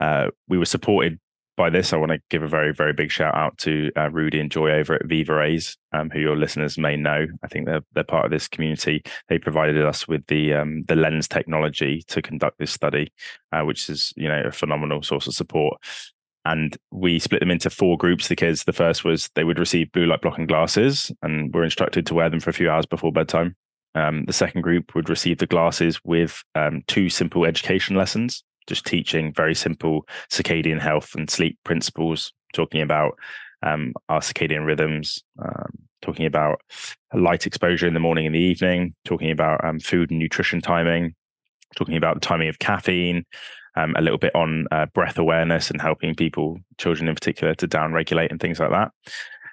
Uh, 0.00 0.28
we 0.48 0.58
were 0.58 0.66
supported 0.66 1.18
by 1.56 1.70
this. 1.70 1.92
I 1.92 1.96
want 1.96 2.12
to 2.12 2.20
give 2.28 2.42
a 2.42 2.48
very, 2.48 2.72
very 2.72 2.92
big 2.92 3.10
shout 3.10 3.34
out 3.34 3.56
to 3.58 3.90
uh, 3.96 4.10
Rudy 4.10 4.40
and 4.40 4.50
Joy 4.50 4.72
over 4.72 4.94
at 4.94 5.06
Viva 5.06 5.34
Rays, 5.34 5.76
um, 5.92 6.10
who 6.10 6.20
your 6.20 6.36
listeners 6.36 6.78
may 6.78 6.96
know. 6.96 7.26
I 7.42 7.48
think 7.48 7.66
they're 7.66 7.82
they're 7.94 8.04
part 8.04 8.26
of 8.26 8.30
this 8.30 8.48
community. 8.48 9.02
They 9.28 9.38
provided 9.38 9.82
us 9.84 10.06
with 10.06 10.26
the 10.26 10.54
um, 10.54 10.82
the 10.82 10.96
lens 10.96 11.28
technology 11.28 12.02
to 12.08 12.22
conduct 12.22 12.58
this 12.58 12.72
study, 12.72 13.12
uh, 13.52 13.62
which 13.62 13.88
is 13.88 14.12
you 14.16 14.28
know 14.28 14.42
a 14.46 14.52
phenomenal 14.52 15.02
source 15.02 15.26
of 15.26 15.34
support. 15.34 15.80
And 16.46 16.76
we 16.92 17.18
split 17.18 17.40
them 17.40 17.50
into 17.50 17.70
four 17.70 17.98
groups. 17.98 18.28
The 18.28 18.36
kids. 18.36 18.64
The 18.64 18.72
first 18.72 19.04
was 19.04 19.28
they 19.34 19.42
would 19.44 19.58
receive 19.58 19.90
blue 19.90 20.06
light 20.06 20.22
blocking 20.22 20.46
glasses, 20.46 21.10
and 21.22 21.52
were 21.52 21.64
instructed 21.64 22.06
to 22.06 22.14
wear 22.14 22.30
them 22.30 22.40
for 22.40 22.50
a 22.50 22.54
few 22.54 22.70
hours 22.70 22.86
before 22.86 23.10
bedtime. 23.10 23.56
Um, 23.96 24.24
the 24.26 24.32
second 24.32 24.60
group 24.60 24.94
would 24.94 25.08
receive 25.08 25.38
the 25.38 25.46
glasses 25.46 25.98
with 26.04 26.44
um, 26.54 26.82
two 26.86 27.08
simple 27.08 27.46
education 27.46 27.96
lessons 27.96 28.44
just 28.66 28.84
teaching 28.84 29.32
very 29.32 29.54
simple 29.54 30.06
circadian 30.30 30.80
health 30.80 31.14
and 31.14 31.30
sleep 31.30 31.58
principles, 31.64 32.32
talking 32.52 32.82
about 32.82 33.18
um, 33.62 33.94
our 34.08 34.20
circadian 34.20 34.66
rhythms, 34.66 35.22
um, 35.42 35.70
talking 36.02 36.26
about 36.26 36.60
light 37.14 37.46
exposure 37.46 37.86
in 37.86 37.94
the 37.94 38.00
morning 38.00 38.26
and 38.26 38.34
the 38.34 38.40
evening, 38.40 38.94
talking 39.04 39.30
about 39.30 39.64
um, 39.64 39.78
food 39.78 40.10
and 40.10 40.18
nutrition 40.18 40.60
timing, 40.60 41.14
talking 41.76 41.96
about 41.96 42.14
the 42.14 42.20
timing 42.20 42.48
of 42.48 42.58
caffeine, 42.58 43.24
um, 43.76 43.94
a 43.96 44.02
little 44.02 44.18
bit 44.18 44.34
on 44.34 44.66
uh, 44.70 44.86
breath 44.86 45.18
awareness 45.18 45.70
and 45.70 45.80
helping 45.80 46.14
people, 46.14 46.58
children 46.78 47.08
in 47.08 47.14
particular, 47.14 47.54
to 47.54 47.68
downregulate 47.68 48.30
and 48.30 48.40
things 48.40 48.58
like 48.58 48.70
that. 48.70 48.90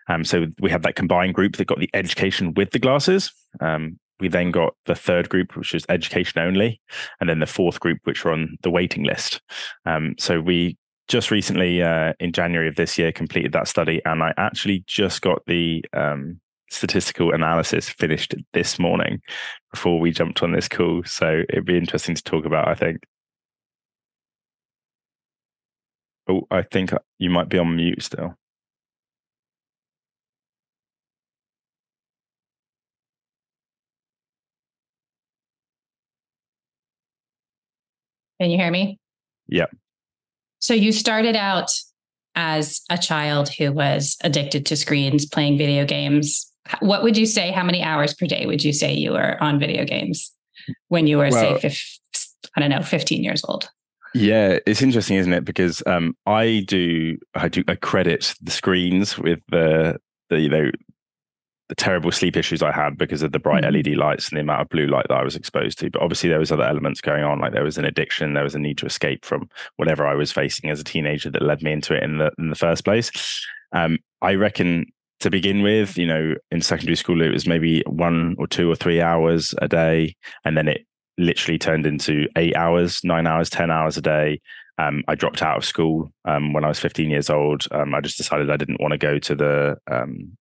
Um, 0.09 0.23
so 0.23 0.47
we 0.59 0.69
had 0.69 0.83
that 0.83 0.95
combined 0.95 1.33
group 1.33 1.55
that 1.57 1.67
got 1.67 1.79
the 1.79 1.89
education 1.93 2.53
with 2.53 2.71
the 2.71 2.79
glasses. 2.79 3.31
Um, 3.61 3.99
we 4.19 4.27
then 4.27 4.51
got 4.51 4.73
the 4.85 4.95
third 4.95 5.29
group, 5.29 5.55
which 5.55 5.73
was 5.73 5.85
education 5.89 6.41
only, 6.41 6.81
and 7.19 7.29
then 7.29 7.39
the 7.39 7.45
fourth 7.45 7.79
group, 7.79 7.99
which 8.03 8.23
were 8.23 8.31
on 8.31 8.57
the 8.63 8.71
waiting 8.71 9.03
list. 9.03 9.41
Um, 9.85 10.15
so 10.17 10.39
we 10.39 10.77
just 11.07 11.31
recently, 11.31 11.81
uh, 11.81 12.13
in 12.19 12.31
January 12.31 12.67
of 12.67 12.75
this 12.75 12.97
year, 12.97 13.11
completed 13.11 13.51
that 13.53 13.67
study, 13.67 14.01
and 14.05 14.23
I 14.23 14.33
actually 14.37 14.83
just 14.87 15.21
got 15.21 15.41
the 15.45 15.83
um, 15.93 16.39
statistical 16.69 17.33
analysis 17.33 17.89
finished 17.89 18.35
this 18.53 18.79
morning 18.79 19.19
before 19.71 19.99
we 19.99 20.11
jumped 20.11 20.41
on 20.43 20.53
this 20.53 20.67
call. 20.67 21.03
So 21.05 21.43
it'd 21.49 21.65
be 21.65 21.77
interesting 21.77 22.15
to 22.15 22.23
talk 22.23 22.45
about. 22.45 22.67
I 22.67 22.75
think. 22.75 23.03
Oh, 26.27 26.47
I 26.49 26.61
think 26.61 26.93
uh, 26.93 26.99
you 27.19 27.29
might 27.29 27.49
be 27.49 27.57
on 27.57 27.75
mute 27.75 28.01
still. 28.01 28.37
Can 38.39 38.49
you 38.49 38.57
hear 38.57 38.71
me? 38.71 38.99
Yeah. 39.47 39.67
So 40.59 40.73
you 40.73 40.91
started 40.91 41.35
out 41.35 41.71
as 42.35 42.81
a 42.89 42.97
child 42.97 43.49
who 43.49 43.71
was 43.71 44.17
addicted 44.23 44.65
to 44.67 44.75
screens, 44.75 45.25
playing 45.25 45.57
video 45.57 45.85
games. 45.85 46.51
What 46.79 47.03
would 47.03 47.17
you 47.17 47.25
say? 47.25 47.51
How 47.51 47.63
many 47.63 47.83
hours 47.83 48.13
per 48.13 48.25
day 48.25 48.45
would 48.45 48.63
you 48.63 48.73
say 48.73 48.93
you 48.93 49.11
were 49.11 49.41
on 49.43 49.59
video 49.59 49.85
games 49.85 50.31
when 50.87 51.05
you 51.05 51.17
were, 51.17 51.29
well, 51.29 51.59
say, 51.59 51.75
I 52.55 52.61
don't 52.61 52.69
know, 52.69 52.81
15 52.81 53.23
years 53.23 53.43
old? 53.45 53.69
Yeah, 54.13 54.59
it's 54.67 54.81
interesting, 54.81 55.17
isn't 55.17 55.33
it? 55.33 55.45
Because 55.45 55.81
um, 55.87 56.15
I 56.25 56.63
do, 56.67 57.17
I 57.33 57.47
do, 57.47 57.63
I 57.67 57.75
credit 57.75 58.35
the 58.41 58.51
screens 58.51 59.17
with 59.17 59.39
the, 59.49 59.97
the, 60.29 60.39
you 60.39 60.49
know, 60.49 60.69
the 61.69 61.75
terrible 61.75 62.11
sleep 62.11 62.37
issues 62.37 62.61
I 62.61 62.71
had 62.71 62.97
because 62.97 63.23
of 63.23 63.31
the 63.31 63.39
bright 63.39 63.63
mm-hmm. 63.63 63.89
LED 63.89 63.97
lights 63.97 64.29
and 64.29 64.37
the 64.37 64.41
amount 64.41 64.61
of 64.61 64.69
blue 64.69 64.85
light 64.85 65.07
that 65.09 65.17
I 65.17 65.23
was 65.23 65.35
exposed 65.35 65.79
to. 65.79 65.89
But 65.89 66.01
obviously, 66.01 66.29
there 66.29 66.39
was 66.39 66.51
other 66.51 66.63
elements 66.63 67.01
going 67.01 67.23
on, 67.23 67.39
like 67.39 67.53
there 67.53 67.63
was 67.63 67.77
an 67.77 67.85
addiction, 67.85 68.33
there 68.33 68.43
was 68.43 68.53
a 68.53 68.59
need 68.59 68.77
to 68.79 68.85
escape 68.85 69.25
from 69.25 69.49
whatever 69.77 70.05
I 70.05 70.13
was 70.13 70.31
facing 70.31 70.69
as 70.69 70.79
a 70.79 70.83
teenager 70.83 71.31
that 71.31 71.41
led 71.41 71.63
me 71.63 71.71
into 71.71 71.95
it 71.95 72.03
in 72.03 72.17
the 72.17 72.31
in 72.37 72.49
the 72.49 72.55
first 72.55 72.83
place. 72.83 73.11
Um, 73.71 73.97
I 74.21 74.35
reckon 74.35 74.85
to 75.21 75.29
begin 75.29 75.63
with, 75.63 75.97
you 75.97 76.05
know, 76.05 76.35
in 76.51 76.61
secondary 76.61 76.97
school, 76.97 77.21
it 77.21 77.31
was 77.31 77.47
maybe 77.47 77.81
one 77.87 78.35
or 78.37 78.45
two 78.45 78.69
or 78.69 78.75
three 78.75 79.01
hours 79.01 79.55
a 79.59 79.67
day, 79.67 80.15
and 80.43 80.57
then 80.57 80.67
it 80.67 80.85
literally 81.17 81.57
turned 81.57 81.85
into 81.85 82.27
eight 82.35 82.55
hours, 82.55 83.03
nine 83.03 83.27
hours, 83.27 83.49
ten 83.49 83.71
hours 83.71 83.97
a 83.97 84.01
day. 84.01 84.41
Um, 84.77 85.03
I 85.07 85.15
dropped 85.15 85.43
out 85.43 85.57
of 85.57 85.65
school 85.65 86.11
um, 86.25 86.53
when 86.53 86.63
I 86.63 86.67
was 86.67 86.79
15 86.79 87.09
years 87.09 87.29
old. 87.29 87.67
Um, 87.71 87.93
I 87.93 88.01
just 88.01 88.17
decided 88.17 88.49
I 88.49 88.57
didn't 88.57 88.81
want 88.81 88.91
to 88.93 88.97
go 88.97 89.19
to 89.19 89.35
the 89.35 89.77
um, 89.89 90.37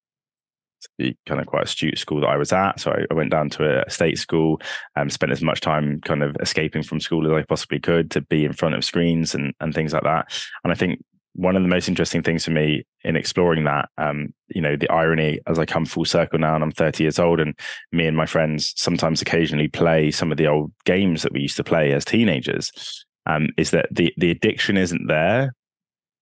the 0.98 1.14
kind 1.26 1.40
of 1.40 1.46
quite 1.46 1.64
astute 1.64 1.98
school 1.98 2.20
that 2.20 2.28
I 2.28 2.36
was 2.36 2.52
at. 2.52 2.80
So 2.80 2.90
I, 2.90 3.04
I 3.10 3.14
went 3.14 3.30
down 3.30 3.50
to 3.50 3.86
a 3.86 3.90
state 3.90 4.18
school 4.18 4.60
and 4.96 5.02
um, 5.02 5.10
spent 5.10 5.32
as 5.32 5.42
much 5.42 5.60
time 5.60 6.00
kind 6.00 6.22
of 6.22 6.36
escaping 6.40 6.82
from 6.82 7.00
school 7.00 7.26
as 7.26 7.32
I 7.32 7.44
possibly 7.44 7.78
could 7.78 8.10
to 8.12 8.20
be 8.20 8.44
in 8.44 8.52
front 8.52 8.74
of 8.74 8.84
screens 8.84 9.34
and, 9.34 9.54
and 9.60 9.74
things 9.74 9.92
like 9.92 10.02
that. 10.02 10.32
And 10.64 10.72
I 10.72 10.76
think 10.76 11.02
one 11.34 11.56
of 11.56 11.62
the 11.62 11.68
most 11.68 11.88
interesting 11.88 12.22
things 12.22 12.44
for 12.44 12.50
me 12.50 12.84
in 13.04 13.16
exploring 13.16 13.64
that, 13.64 13.88
um, 13.98 14.34
you 14.48 14.60
know, 14.60 14.76
the 14.76 14.90
irony 14.90 15.40
as 15.46 15.58
I 15.58 15.64
come 15.64 15.86
full 15.86 16.04
circle 16.04 16.38
now 16.38 16.54
and 16.54 16.62
I'm 16.62 16.72
30 16.72 17.04
years 17.04 17.18
old, 17.18 17.40
and 17.40 17.58
me 17.90 18.06
and 18.06 18.16
my 18.16 18.26
friends 18.26 18.74
sometimes 18.76 19.22
occasionally 19.22 19.68
play 19.68 20.10
some 20.10 20.30
of 20.30 20.38
the 20.38 20.46
old 20.46 20.72
games 20.84 21.22
that 21.22 21.32
we 21.32 21.40
used 21.40 21.56
to 21.56 21.64
play 21.64 21.92
as 21.92 22.04
teenagers, 22.04 23.04
um, 23.26 23.48
is 23.56 23.70
that 23.70 23.86
the 23.90 24.12
the 24.16 24.30
addiction 24.30 24.76
isn't 24.76 25.06
there 25.06 25.54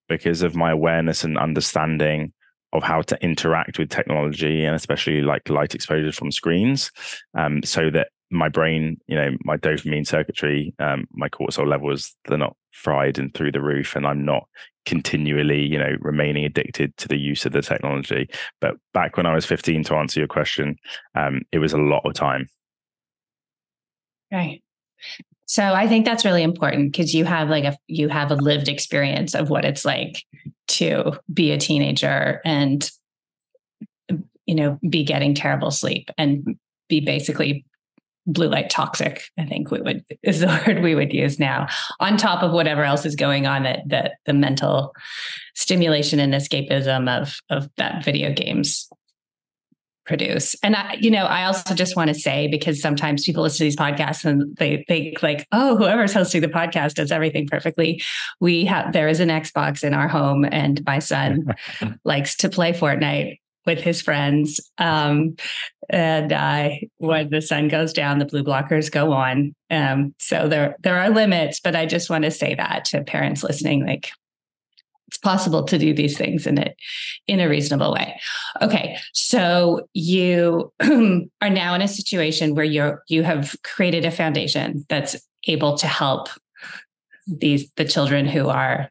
because 0.09 0.43
of 0.43 0.57
my 0.57 0.71
awareness 0.71 1.25
and 1.25 1.39
understanding 1.39 2.33
of 2.73 2.83
how 2.83 3.03
to 3.03 3.23
interact 3.23 3.79
with 3.79 3.89
technology 3.91 4.65
and 4.65 4.77
especially 4.77 5.21
like 5.21 5.49
light 5.49 5.75
exposure 5.75 6.13
from 6.13 6.31
screens 6.31 6.91
um, 7.35 7.63
so 7.65 7.91
that 7.91 8.09
my 8.31 8.49
brain 8.49 8.97
you 9.09 9.17
know 9.17 9.31
my 9.45 9.57
dopamine 9.57 10.07
circuitry 10.07 10.73
um, 10.79 11.07
my 11.13 11.29
cortisol 11.29 11.67
levels 11.67 12.15
they're 12.27 12.39
not 12.39 12.57
fried 12.71 13.19
and 13.19 13.35
through 13.35 13.51
the 13.51 13.61
roof 13.61 13.97
and 13.97 14.07
i'm 14.07 14.25
not 14.25 14.45
continually 14.87 15.63
you 15.63 15.79
know 15.79 15.97
remaining 16.01 16.45
addicted 16.45 16.97
to 16.97 17.09
the 17.09 17.19
use 17.19 17.45
of 17.45 17.53
the 17.53 17.63
technology. 17.63 18.29
But 18.61 18.77
back 18.95 19.17
when 19.17 19.27
i 19.27 19.35
was 19.35 19.47
15 19.47 19.85
to 19.85 19.95
answer 19.95 20.21
your 20.21 20.29
question 20.29 20.77
um, 21.15 21.43
it 21.53 21.59
was 21.59 21.73
a 21.73 21.79
lot 21.79 22.03
of 22.05 22.15
time. 22.15 22.49
Right. 24.33 24.63
So 25.47 25.75
i 25.75 25.87
think 25.87 26.05
that's 26.05 26.25
really 26.25 26.43
important 26.43 26.93
because 26.93 27.15
you 27.15 27.25
have 27.25 27.49
like 27.49 27.65
a 27.65 27.77
you 27.87 28.09
have 28.09 28.31
a 28.31 28.37
lived 28.37 28.69
experience 28.69 29.35
of 29.35 29.51
what 29.51 29.65
it's 29.65 29.85
like 29.85 30.25
to 30.69 31.13
be 31.33 31.51
a 31.51 31.59
teenager 31.59 32.41
and 32.45 32.91
you 34.47 34.55
know 34.55 34.79
be 34.89 35.05
getting 35.05 35.35
terrible 35.35 35.71
sleep 35.71 36.11
and 36.17 36.57
be 36.89 37.01
basically 37.01 37.65
blue 38.27 38.49
light 38.49 38.71
toxic 38.71 39.25
i 39.39 39.45
think 39.45 39.71
we 39.71 39.81
would 39.81 40.05
is 40.23 40.41
the 40.41 40.47
word 40.67 40.83
we 40.83 40.95
would 40.95 41.13
use 41.13 41.39
now 41.39 41.67
on 42.01 42.17
top 42.17 42.43
of 42.43 42.53
whatever 42.53 42.85
else 42.85 43.07
is 43.07 43.17
going 43.17 43.47
on 43.47 43.63
that 43.63 43.81
that 43.87 44.13
the 44.27 44.33
mental 44.33 44.95
stimulation 45.55 46.21
and 46.21 46.35
escapism 46.35 47.09
of 47.09 47.41
of 47.51 47.69
that 47.77 48.05
video 48.05 48.33
games 48.33 48.89
produce. 50.11 50.57
And 50.65 50.75
I, 50.75 50.97
you 51.01 51.09
know, 51.09 51.25
I 51.25 51.45
also 51.45 51.73
just 51.73 51.95
want 51.95 52.09
to 52.09 52.15
say 52.15 52.49
because 52.49 52.83
sometimes 52.83 53.25
people 53.25 53.45
listen 53.45 53.59
to 53.59 53.65
these 53.65 53.77
podcasts 53.77 54.25
and 54.25 54.57
they 54.57 54.85
think 54.89 55.23
like, 55.23 55.47
oh, 55.53 55.77
whoever's 55.77 56.13
hosting 56.13 56.41
the 56.41 56.49
podcast 56.49 56.95
does 56.95 57.13
everything 57.13 57.47
perfectly. 57.47 58.03
We 58.41 58.65
have 58.65 58.93
there 58.93 59.07
is 59.07 59.21
an 59.21 59.29
Xbox 59.29 59.85
in 59.85 59.95
our 59.95 60.09
home, 60.09 60.45
and 60.45 60.85
my 60.85 60.99
son 60.99 61.55
likes 62.05 62.37
to 62.39 62.49
play 62.49 62.73
Fortnite 62.73 63.39
with 63.71 63.81
his 63.81 64.03
friends. 64.03 64.61
Um, 64.79 65.37
and 65.89 66.33
uh, 66.33 66.71
when 66.99 67.31
the 67.31 67.41
sun 67.41 67.69
goes 67.69 67.93
down, 67.93 68.19
the 68.19 68.25
blue 68.25 68.43
blockers 68.43 68.91
go 68.91 69.13
on. 69.13 69.55
Um, 69.71 70.15
so 70.19 70.49
there 70.49 70.77
there 70.83 70.99
are 70.99 71.11
limits, 71.11 71.61
but 71.61 71.77
I 71.77 71.87
just 71.87 72.11
want 72.11 72.25
to 72.25 72.31
say 72.31 72.55
that 72.55 72.85
to 72.87 73.05
parents 73.05 73.43
listening, 73.43 73.87
like 73.87 74.11
it's 75.09 75.19
possible 75.19 75.65
to 75.65 75.79
do 75.79 75.95
these 75.95 76.17
things 76.19 76.47
in 76.47 76.59
a 76.59 76.75
in 77.27 77.41
a 77.41 77.49
reasonable 77.49 77.93
way. 77.93 78.21
Okay, 78.61 78.99
so 79.13 79.89
you 79.95 80.73
are 81.41 81.51
now 81.51 81.75
in 81.75 81.83
a 81.83 81.89
situation 81.89 82.55
where 82.55 82.65
you're 82.65 83.03
you 83.09 83.23
have 83.23 83.55
created 83.63 84.05
a 84.05 84.11
foundation 84.11 84.85
that's 84.89 85.17
able 85.47 85.77
to 85.79 85.87
help 85.87 86.29
these 87.27 87.71
the 87.77 87.85
children 87.85 88.27
who 88.27 88.49
are 88.49 88.89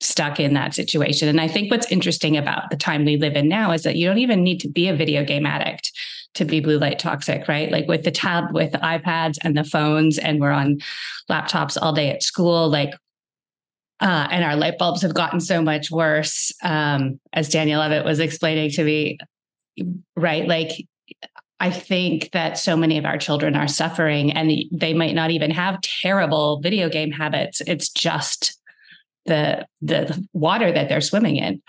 stuck 0.00 0.38
in 0.38 0.54
that 0.54 0.74
situation. 0.74 1.28
And 1.28 1.40
I 1.40 1.48
think 1.48 1.70
what's 1.70 1.90
interesting 1.90 2.36
about 2.36 2.70
the 2.70 2.76
time 2.76 3.04
we 3.04 3.16
live 3.16 3.34
in 3.34 3.48
now 3.48 3.72
is 3.72 3.82
that 3.82 3.96
you 3.96 4.06
don't 4.06 4.18
even 4.18 4.42
need 4.42 4.60
to 4.60 4.68
be 4.68 4.88
a 4.88 4.96
video 4.96 5.24
game 5.24 5.46
addict 5.46 5.92
to 6.34 6.44
be 6.44 6.60
blue 6.60 6.78
light 6.78 6.98
toxic, 6.98 7.48
right? 7.48 7.70
Like 7.70 7.88
with 7.88 8.04
the 8.04 8.10
tab, 8.10 8.52
with 8.52 8.72
the 8.72 8.78
iPads 8.78 9.38
and 9.42 9.56
the 9.56 9.64
phones, 9.64 10.18
and 10.18 10.40
we're 10.40 10.52
on 10.52 10.78
laptops 11.28 11.76
all 11.80 11.92
day 11.92 12.10
at 12.10 12.22
school. 12.22 12.68
Like 12.68 12.94
uh, 14.00 14.28
and 14.30 14.44
our 14.44 14.56
light 14.56 14.78
bulbs 14.78 15.02
have 15.02 15.14
gotten 15.14 15.40
so 15.40 15.60
much 15.60 15.90
worse, 15.90 16.52
um, 16.62 17.18
as 17.32 17.48
Daniel 17.48 17.80
Levitt 17.80 18.04
was 18.04 18.20
explaining 18.20 18.70
to 18.70 18.84
me, 18.84 19.18
right? 20.16 20.46
Like, 20.46 20.86
I 21.60 21.70
think 21.70 22.30
that 22.30 22.58
so 22.58 22.76
many 22.76 22.98
of 22.98 23.04
our 23.04 23.18
children 23.18 23.56
are 23.56 23.66
suffering 23.66 24.30
and 24.32 24.52
they 24.70 24.94
might 24.94 25.16
not 25.16 25.32
even 25.32 25.50
have 25.50 25.80
terrible 25.80 26.60
video 26.60 26.88
game 26.88 27.10
habits. 27.10 27.60
It's 27.66 27.88
just 27.88 28.57
the 29.28 29.66
the 29.80 30.26
water 30.32 30.72
that 30.72 30.88
they're 30.88 31.00
swimming 31.00 31.36
in. 31.36 31.62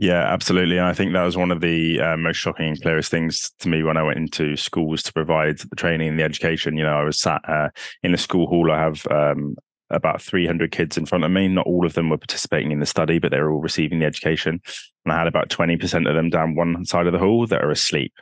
Yeah, 0.00 0.32
absolutely. 0.32 0.78
And 0.78 0.86
I 0.86 0.92
think 0.92 1.12
that 1.12 1.24
was 1.24 1.36
one 1.36 1.50
of 1.50 1.60
the 1.60 2.00
uh, 2.00 2.16
most 2.16 2.36
shocking 2.36 2.68
and 2.68 2.80
clearest 2.80 3.10
things 3.10 3.50
to 3.58 3.68
me 3.68 3.82
when 3.82 3.96
I 3.96 4.04
went 4.04 4.18
into 4.18 4.56
schools 4.56 5.02
to 5.02 5.12
provide 5.12 5.58
the 5.58 5.74
training 5.74 6.08
and 6.08 6.18
the 6.18 6.22
education. 6.22 6.76
You 6.76 6.84
know, 6.84 6.96
I 6.96 7.02
was 7.02 7.18
sat 7.18 7.40
uh, 7.48 7.70
in 8.04 8.12
the 8.12 8.18
school 8.18 8.46
hall. 8.46 8.70
I 8.70 8.78
have 8.78 9.04
um, 9.10 9.56
about 9.90 10.22
300 10.22 10.70
kids 10.70 10.96
in 10.96 11.04
front 11.04 11.24
of 11.24 11.32
me. 11.32 11.48
Not 11.48 11.66
all 11.66 11.84
of 11.84 11.94
them 11.94 12.10
were 12.10 12.18
participating 12.18 12.70
in 12.70 12.78
the 12.78 12.86
study, 12.86 13.18
but 13.18 13.32
they 13.32 13.40
were 13.40 13.50
all 13.50 13.60
receiving 13.60 13.98
the 13.98 14.06
education. 14.06 14.60
And 15.04 15.12
I 15.12 15.18
had 15.18 15.26
about 15.26 15.48
20% 15.48 16.08
of 16.08 16.14
them 16.14 16.30
down 16.30 16.54
one 16.54 16.84
side 16.84 17.08
of 17.08 17.12
the 17.12 17.18
hall 17.18 17.48
that 17.48 17.64
are 17.64 17.70
asleep. 17.70 18.12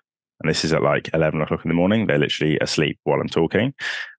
And 0.41 0.51
this 0.51 0.65
is 0.65 0.73
at 0.73 0.83
like 0.83 1.09
11 1.15 1.41
o'clock 1.41 1.65
in 1.65 1.69
the 1.69 1.75
morning. 1.75 2.07
They're 2.07 2.19
literally 2.19 2.59
asleep 2.61 2.99
while 3.05 3.21
I'm 3.21 3.29
talking. 3.29 3.73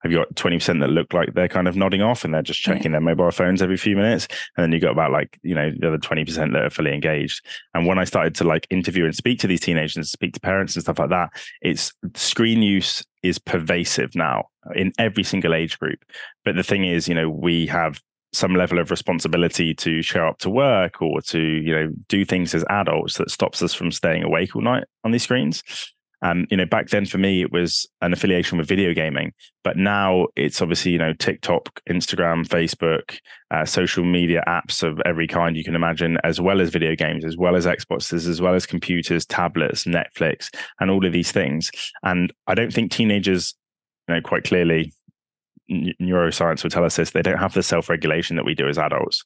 i've 0.03 0.11
got 0.11 0.33
20% 0.33 0.79
that 0.79 0.89
look 0.89 1.13
like 1.13 1.33
they're 1.33 1.47
kind 1.47 1.67
of 1.67 1.75
nodding 1.75 2.01
off 2.01 2.25
and 2.25 2.33
they're 2.33 2.41
just 2.41 2.59
checking 2.59 2.85
yeah. 2.85 2.91
their 2.93 3.01
mobile 3.01 3.29
phones 3.29 3.61
every 3.61 3.77
few 3.77 3.95
minutes? 3.95 4.27
And 4.55 4.63
then 4.63 4.71
you've 4.71 4.81
got 4.81 4.93
about 4.93 5.11
like, 5.11 5.39
you 5.43 5.53
know, 5.53 5.71
the 5.77 5.87
other 5.87 5.97
20% 5.97 6.53
that 6.53 6.63
are 6.63 6.69
fully 6.71 6.93
engaged. 6.93 7.45
And 7.73 7.85
when 7.85 7.99
I 7.99 8.03
started 8.03 8.33
to 8.35 8.43
like 8.43 8.65
interview 8.69 9.05
and 9.05 9.15
speak 9.15 9.39
to 9.39 9.47
these 9.47 9.61
teenagers 9.61 9.95
and 9.95 10.07
speak 10.07 10.33
to 10.33 10.39
parents 10.39 10.75
and 10.75 10.83
stuff 10.83 10.99
like 10.99 11.09
that, 11.09 11.29
it's 11.61 11.93
screen 12.15 12.63
use 12.63 13.05
is 13.21 13.37
pervasive 13.37 14.15
now 14.15 14.45
in 14.75 14.91
every 14.97 15.23
single 15.23 15.53
age 15.53 15.77
group. 15.77 15.99
But 16.43 16.55
the 16.55 16.63
thing 16.63 16.83
is, 16.83 17.07
you 17.07 17.13
know, 17.13 17.29
we 17.29 17.67
have 17.67 18.01
some 18.33 18.55
level 18.55 18.79
of 18.79 18.91
responsibility 18.91 19.73
to 19.73 20.01
show 20.01 20.27
up 20.27 20.37
to 20.39 20.49
work 20.49 21.01
or 21.01 21.21
to 21.21 21.39
you 21.39 21.73
know 21.73 21.89
do 22.09 22.25
things 22.25 22.53
as 22.53 22.63
adults 22.69 23.17
that 23.17 23.31
stops 23.31 23.61
us 23.61 23.73
from 23.73 23.89
staying 23.91 24.21
awake 24.21 24.55
all 24.55 24.61
night 24.61 24.83
on 25.05 25.11
these 25.11 25.23
screens 25.23 25.63
um, 26.21 26.47
you 26.49 26.57
know, 26.57 26.65
back 26.65 26.89
then 26.89 27.05
for 27.05 27.17
me, 27.17 27.41
it 27.41 27.51
was 27.51 27.87
an 28.01 28.11
affiliation 28.11 28.57
with 28.57 28.67
video 28.67 28.93
gaming, 28.93 29.33
but 29.63 29.77
now 29.77 30.27
it's 30.35 30.61
obviously, 30.61 30.91
you 30.91 30.97
know, 30.97 31.13
TikTok, 31.13 31.79
Instagram, 31.89 32.47
Facebook, 32.47 33.19
uh, 33.51 33.65
social 33.65 34.03
media 34.03 34.43
apps 34.47 34.81
of 34.81 34.99
every 35.05 35.27
kind 35.27 35.55
you 35.55 35.63
can 35.63 35.75
imagine, 35.75 36.17
as 36.23 36.41
well 36.41 36.59
as 36.59 36.69
video 36.69 36.95
games, 36.95 37.23
as 37.23 37.37
well 37.37 37.55
as 37.55 37.65
Xboxes, 37.65 38.27
as 38.27 38.41
well 38.41 38.55
as 38.55 38.65
computers, 38.65 39.25
tablets, 39.25 39.83
Netflix, 39.83 40.49
and 40.79 40.89
all 40.89 41.05
of 41.05 41.13
these 41.13 41.31
things. 41.31 41.69
And 42.01 42.33
I 42.47 42.55
don't 42.55 42.73
think 42.73 42.91
teenagers, 42.91 43.53
you 44.07 44.15
know, 44.15 44.21
quite 44.21 44.43
clearly, 44.43 44.93
neuroscience 45.69 46.63
will 46.63 46.71
tell 46.71 46.85
us 46.85 46.95
this, 46.95 47.11
they 47.11 47.21
don't 47.21 47.37
have 47.37 47.53
the 47.53 47.63
self 47.63 47.89
regulation 47.89 48.37
that 48.37 48.45
we 48.45 48.55
do 48.55 48.67
as 48.67 48.79
adults. 48.79 49.23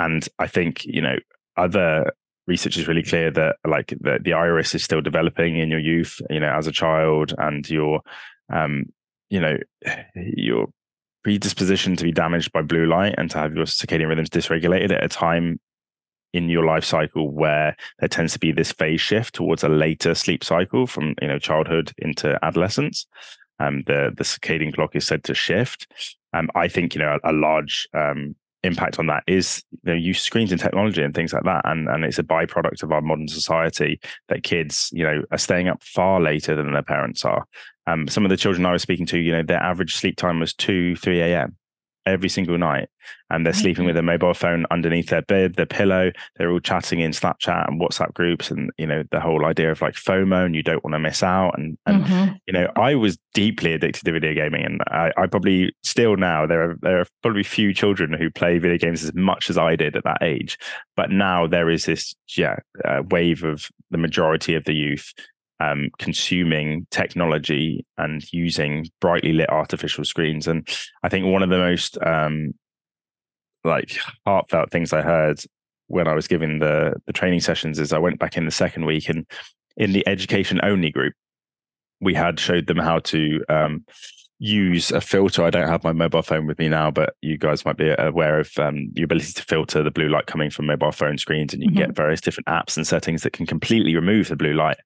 And 0.00 0.28
I 0.40 0.48
think, 0.48 0.84
you 0.84 1.00
know, 1.00 1.16
other 1.56 2.10
research 2.46 2.76
is 2.76 2.88
really 2.88 3.02
clear 3.02 3.30
that 3.30 3.56
like 3.66 3.88
the, 4.00 4.18
the 4.22 4.32
iris 4.32 4.74
is 4.74 4.82
still 4.82 5.00
developing 5.00 5.56
in 5.56 5.68
your 5.68 5.80
youth 5.80 6.20
you 6.30 6.40
know 6.40 6.50
as 6.50 6.66
a 6.66 6.72
child 6.72 7.34
and 7.38 7.68
your 7.68 8.00
um 8.52 8.86
you 9.30 9.40
know 9.40 9.56
your 10.14 10.66
predisposition 11.24 11.96
to 11.96 12.04
be 12.04 12.12
damaged 12.12 12.52
by 12.52 12.62
blue 12.62 12.86
light 12.86 13.14
and 13.18 13.30
to 13.30 13.38
have 13.38 13.54
your 13.54 13.64
circadian 13.64 14.08
rhythms 14.08 14.30
dysregulated 14.30 14.92
at 14.92 15.04
a 15.04 15.08
time 15.08 15.58
in 16.32 16.48
your 16.48 16.64
life 16.64 16.84
cycle 16.84 17.30
where 17.30 17.76
there 17.98 18.08
tends 18.08 18.32
to 18.32 18.38
be 18.38 18.52
this 18.52 18.70
phase 18.70 19.00
shift 19.00 19.34
towards 19.34 19.64
a 19.64 19.68
later 19.68 20.14
sleep 20.14 20.44
cycle 20.44 20.86
from 20.86 21.14
you 21.20 21.26
know 21.26 21.38
childhood 21.38 21.92
into 21.98 22.38
adolescence. 22.44 23.06
Um 23.58 23.82
the 23.86 24.12
the 24.16 24.24
circadian 24.24 24.74
clock 24.74 24.94
is 24.94 25.06
said 25.06 25.24
to 25.24 25.34
shift. 25.34 25.88
Um 26.32 26.48
i 26.54 26.68
think 26.68 26.94
you 26.94 27.00
know 27.00 27.18
a, 27.24 27.30
a 27.30 27.32
large 27.32 27.88
um 27.92 28.36
impact 28.66 28.98
on 28.98 29.06
that 29.06 29.22
is 29.26 29.62
you 29.70 29.92
know 29.92 29.98
use 29.98 30.20
screens 30.20 30.52
and 30.52 30.60
technology 30.60 31.02
and 31.02 31.14
things 31.14 31.32
like 31.32 31.44
that 31.44 31.62
and 31.64 31.88
and 31.88 32.04
it's 32.04 32.18
a 32.18 32.22
byproduct 32.22 32.82
of 32.82 32.92
our 32.92 33.00
modern 33.00 33.28
society 33.28 34.00
that 34.28 34.42
kids 34.42 34.90
you 34.92 35.04
know 35.04 35.22
are 35.30 35.38
staying 35.38 35.68
up 35.68 35.82
far 35.82 36.20
later 36.20 36.54
than 36.54 36.72
their 36.72 36.82
parents 36.82 37.24
are. 37.24 37.46
Um, 37.88 38.08
some 38.08 38.24
of 38.24 38.30
the 38.30 38.36
children 38.36 38.66
i 38.66 38.72
was 38.72 38.82
speaking 38.82 39.06
to 39.06 39.18
you 39.18 39.30
know 39.30 39.44
their 39.44 39.62
average 39.62 39.94
sleep 39.94 40.16
time 40.16 40.40
was 40.40 40.52
2 40.54 40.96
3 40.96 41.20
a.m 41.20 41.56
every 42.06 42.28
single 42.28 42.56
night 42.56 42.88
and 43.30 43.44
they're 43.44 43.52
sleeping 43.52 43.84
with 43.84 43.96
a 43.96 44.02
mobile 44.02 44.34
phone 44.34 44.64
underneath 44.70 45.08
their 45.08 45.22
bed 45.22 45.54
their 45.54 45.66
pillow 45.66 46.10
they're 46.36 46.50
all 46.50 46.60
chatting 46.60 47.00
in 47.00 47.10
snapchat 47.10 47.66
and 47.68 47.80
whatsapp 47.80 48.12
groups 48.14 48.50
and 48.50 48.70
you 48.78 48.86
know 48.86 49.02
the 49.10 49.20
whole 49.20 49.44
idea 49.44 49.70
of 49.70 49.80
like 49.80 49.94
fomo 49.94 50.46
and 50.46 50.54
you 50.54 50.62
don't 50.62 50.84
want 50.84 50.94
to 50.94 50.98
miss 50.98 51.22
out 51.22 51.58
and 51.58 51.76
and 51.86 52.04
mm-hmm. 52.04 52.34
you 52.46 52.52
know 52.52 52.70
i 52.76 52.94
was 52.94 53.18
deeply 53.34 53.72
addicted 53.72 54.04
to 54.04 54.12
video 54.12 54.32
gaming 54.32 54.64
and 54.64 54.80
I, 54.86 55.12
I, 55.16 55.26
probably 55.26 55.74
still 55.82 56.16
now 56.16 56.46
there 56.46 56.70
are 56.70 56.76
there 56.80 57.00
are 57.00 57.06
probably 57.22 57.42
few 57.42 57.74
children 57.74 58.12
who 58.12 58.30
play 58.30 58.58
video 58.58 58.78
games 58.78 59.04
as 59.04 59.12
much 59.14 59.50
as 59.50 59.58
i 59.58 59.76
did 59.76 59.96
at 59.96 60.04
that 60.04 60.22
age 60.22 60.56
but 60.96 61.10
now 61.10 61.46
there 61.46 61.68
is 61.68 61.84
this 61.84 62.14
yeah 62.36 62.56
uh, 62.84 63.02
wave 63.10 63.44
of 63.44 63.68
the 63.90 63.98
majority 63.98 64.54
of 64.54 64.64
the 64.64 64.74
youth 64.74 65.12
um, 65.60 65.90
consuming 65.98 66.86
technology 66.90 67.84
and 67.96 68.22
using 68.32 68.88
brightly 69.00 69.32
lit 69.32 69.50
artificial 69.50 70.04
screens. 70.04 70.46
And 70.46 70.68
I 71.02 71.08
think 71.08 71.26
one 71.26 71.42
of 71.42 71.50
the 71.50 71.58
most 71.58 71.98
um, 72.02 72.54
like 73.64 73.98
heartfelt 74.26 74.70
things 74.70 74.92
I 74.92 75.02
heard 75.02 75.40
when 75.88 76.08
I 76.08 76.14
was 76.14 76.28
giving 76.28 76.58
the 76.58 76.94
the 77.06 77.12
training 77.12 77.40
sessions 77.40 77.78
is 77.78 77.92
I 77.92 77.98
went 77.98 78.18
back 78.18 78.36
in 78.36 78.44
the 78.44 78.50
second 78.50 78.86
week 78.86 79.08
and 79.08 79.26
in 79.76 79.92
the 79.92 80.06
education 80.08 80.60
only 80.62 80.90
group, 80.90 81.14
we 82.00 82.14
had 82.14 82.40
showed 82.40 82.66
them 82.66 82.78
how 82.78 82.98
to 83.00 83.44
um, 83.48 83.84
use 84.38 84.90
a 84.90 85.00
filter. 85.00 85.42
I 85.42 85.50
don't 85.50 85.68
have 85.68 85.84
my 85.84 85.92
mobile 85.92 86.22
phone 86.22 86.46
with 86.46 86.58
me 86.58 86.68
now, 86.68 86.90
but 86.90 87.14
you 87.22 87.38
guys 87.38 87.64
might 87.64 87.78
be 87.78 87.94
aware 87.98 88.38
of 88.38 88.50
um, 88.58 88.90
the 88.92 89.02
ability 89.02 89.32
to 89.32 89.42
filter 89.42 89.82
the 89.82 89.90
blue 89.90 90.08
light 90.08 90.26
coming 90.26 90.50
from 90.50 90.66
mobile 90.66 90.92
phone 90.92 91.18
screens, 91.18 91.54
and 91.54 91.62
you 91.62 91.70
mm-hmm. 91.70 91.78
get 91.78 91.96
various 91.96 92.20
different 92.20 92.46
apps 92.46 92.76
and 92.76 92.86
settings 92.86 93.22
that 93.22 93.32
can 93.32 93.46
completely 93.46 93.94
remove 93.94 94.28
the 94.28 94.36
blue 94.36 94.52
light. 94.52 94.76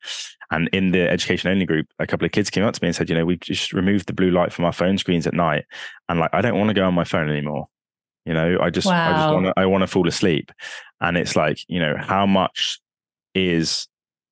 And 0.52 0.68
in 0.72 0.92
the 0.92 1.08
education 1.08 1.50
only 1.50 1.66
group, 1.66 1.86
a 1.98 2.06
couple 2.06 2.26
of 2.26 2.32
kids 2.32 2.50
came 2.50 2.64
up 2.64 2.74
to 2.74 2.82
me 2.82 2.88
and 2.88 2.96
said, 2.96 3.08
you 3.08 3.14
know, 3.14 3.24
we 3.24 3.36
just 3.36 3.72
removed 3.72 4.06
the 4.06 4.12
blue 4.12 4.30
light 4.30 4.52
from 4.52 4.64
our 4.64 4.72
phone 4.72 4.98
screens 4.98 5.26
at 5.26 5.34
night, 5.34 5.64
and 6.08 6.20
like 6.20 6.30
I 6.32 6.40
don't 6.40 6.58
want 6.58 6.68
to 6.68 6.74
go 6.74 6.84
on 6.84 6.94
my 6.94 7.04
phone 7.04 7.28
anymore. 7.28 7.68
You 8.26 8.34
know, 8.34 8.58
I 8.60 8.70
just 8.70 8.86
wow. 8.86 9.10
I 9.10 9.12
just 9.18 9.34
want 9.34 9.46
to 9.46 9.52
I 9.56 9.66
want 9.66 9.82
to 9.82 9.88
fall 9.88 10.06
asleep, 10.06 10.52
and 11.00 11.16
it's 11.16 11.34
like 11.34 11.58
you 11.66 11.80
know 11.80 11.96
how 11.98 12.26
much 12.26 12.80
is 13.34 13.88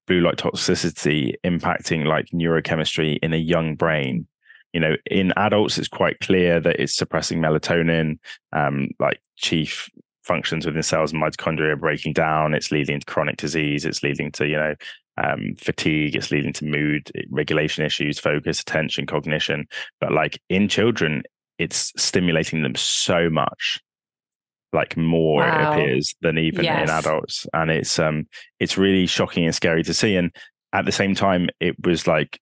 blue 0.06 0.20
light 0.20 0.36
toxicity 0.36 1.34
impacting 1.44 2.06
like 2.06 2.26
neurochemistry 2.28 3.18
in 3.22 3.34
a 3.34 3.36
young 3.36 3.74
brain 3.74 4.26
you 4.72 4.80
know 4.80 4.96
in 5.10 5.32
adults 5.36 5.78
it's 5.78 5.88
quite 5.88 6.18
clear 6.20 6.60
that 6.60 6.80
it's 6.80 6.96
suppressing 6.96 7.40
melatonin 7.40 8.18
um, 8.52 8.88
like 8.98 9.20
chief 9.36 9.88
functions 10.22 10.66
within 10.66 10.82
cells 10.82 11.12
and 11.12 11.22
mitochondria 11.22 11.72
are 11.72 11.76
breaking 11.76 12.12
down 12.12 12.54
it's 12.54 12.70
leading 12.70 13.00
to 13.00 13.06
chronic 13.06 13.36
disease 13.36 13.84
it's 13.84 14.02
leading 14.02 14.30
to 14.30 14.46
you 14.46 14.56
know 14.56 14.74
um, 15.16 15.54
fatigue 15.58 16.14
it's 16.14 16.30
leading 16.30 16.52
to 16.52 16.64
mood 16.64 17.10
regulation 17.30 17.84
issues 17.84 18.18
focus 18.18 18.60
attention 18.60 19.06
cognition 19.06 19.66
but 20.00 20.12
like 20.12 20.40
in 20.48 20.68
children 20.68 21.22
it's 21.58 21.92
stimulating 21.96 22.62
them 22.62 22.74
so 22.76 23.28
much 23.28 23.80
like 24.72 24.96
more 24.96 25.40
wow. 25.40 25.72
it 25.72 25.80
appears 25.80 26.14
than 26.20 26.38
even 26.38 26.64
yes. 26.64 26.82
in 26.82 26.94
adults 26.94 27.46
and 27.54 27.70
it's 27.70 27.98
um 27.98 28.26
it's 28.60 28.76
really 28.76 29.06
shocking 29.06 29.44
and 29.44 29.54
scary 29.54 29.82
to 29.82 29.94
see 29.94 30.14
and 30.14 30.30
at 30.72 30.84
the 30.84 30.92
same 30.92 31.14
time 31.14 31.48
it 31.58 31.74
was 31.84 32.06
like 32.06 32.38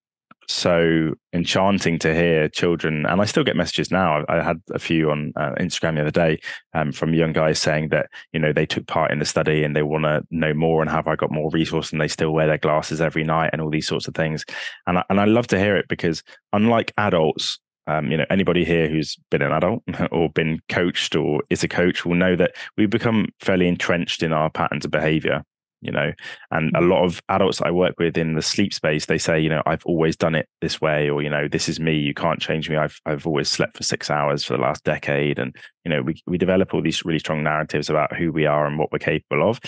so 0.49 1.13
enchanting 1.33 1.99
to 1.99 2.15
hear 2.15 2.49
children 2.49 3.05
and 3.07 3.21
i 3.21 3.25
still 3.25 3.45
get 3.45 3.57
messages 3.57 3.91
now. 3.91 4.25
I 4.29 4.43
had 4.43 4.61
a 4.73 4.79
few 4.79 5.11
on 5.11 5.33
uh, 5.37 5.53
instagram 5.59 5.97
the 5.97 6.03
other 6.03 6.11
day 6.11 6.39
um, 6.75 6.93
from 6.93 7.15
young 7.15 7.33
guys 7.33 7.59
saying 7.59 7.89
that 7.91 8.07
you 8.33 8.41
know 8.41 8.53
they 8.53 8.67
took 8.67 8.87
part 8.87 9.11
in 9.11 9.19
the 9.19 9.25
study 9.25 9.65
and 9.65 9.75
they 9.75 9.83
want 9.83 10.05
to 10.05 10.23
know 10.31 10.55
more 10.55 10.83
and 10.83 10.91
have 10.91 11.07
i 11.07 11.17
got 11.17 11.31
more 11.31 11.51
resource 11.51 11.93
and 11.93 12.01
they 12.01 12.09
still 12.09 12.33
wear 12.33 12.47
their 12.47 12.59
glasses 12.59 13.01
every 13.01 13.25
night 13.25 13.51
and 13.53 13.61
all 13.63 13.71
these 13.71 13.87
sorts 13.87 14.09
of 14.09 14.15
things. 14.15 14.45
And 14.87 14.99
I, 14.99 15.05
and 15.11 15.21
I 15.21 15.25
love 15.25 15.47
to 15.49 15.59
hear 15.59 15.77
it 15.77 15.87
because 15.89 16.23
unlike 16.53 16.93
adults 16.99 17.59
um, 17.89 18.11
you 18.11 18.17
know 18.17 18.27
anybody 18.31 18.65
here 18.65 18.89
who's 18.89 19.17
been 19.31 19.43
an 19.43 19.53
adult 19.53 19.83
or 20.11 20.29
been 20.31 20.61
coached 20.69 21.15
or 21.15 21.43
is 21.51 21.63
a 21.63 21.69
coach 21.69 22.05
will 22.05 22.17
know 22.17 22.37
that 22.37 22.57
we 22.77 22.87
become 22.87 23.29
fairly 23.41 23.69
entrenched 23.69 24.23
in 24.23 24.33
our 24.33 24.51
patterns 24.51 24.85
of 24.85 24.91
behavior 24.91 25.43
you 25.87 25.93
know 25.93 26.13
and 26.51 26.69
a 26.71 26.81
mm-hmm. 26.81 26.91
lot 26.91 27.05
of 27.05 27.23
adults 27.29 27.63
i 27.63 27.71
work 27.71 27.95
with 27.99 28.17
in 28.19 28.35
the 28.35 28.43
sleep 28.43 28.75
space 28.75 29.07
they 29.07 29.19
say 29.19 29.39
you 29.41 29.49
know 29.49 29.63
i've 29.67 29.85
always 29.87 30.17
done 30.17 30.35
it 30.35 30.49
this 30.61 30.81
way 30.81 31.09
or 31.09 31.23
you 31.23 31.31
know 31.31 31.49
this 31.49 31.69
is 31.69 31.81
me 31.81 31.95
you 31.95 32.13
can't 32.13 32.41
change 32.41 32.69
me 32.69 32.77
i've 32.77 33.01
i've 33.07 33.27
always 33.27 33.49
slept 33.49 33.77
for 33.77 33.83
6 33.83 34.11
hours 34.11 34.45
for 34.45 34.57
the 34.57 34.63
last 34.63 34.85
decade 34.85 35.39
and 35.39 35.57
you 35.85 35.91
know 35.91 36.03
we 36.03 36.21
we 36.27 36.39
develop 36.39 36.75
all 36.75 36.83
these 36.83 37.05
really 37.05 37.19
strong 37.19 37.43
narratives 37.43 37.89
about 37.89 38.15
who 38.15 38.33
we 38.33 38.47
are 38.47 38.67
and 38.67 38.79
what 38.79 38.93
we're 38.93 38.99
capable 38.99 39.49
of 39.49 39.61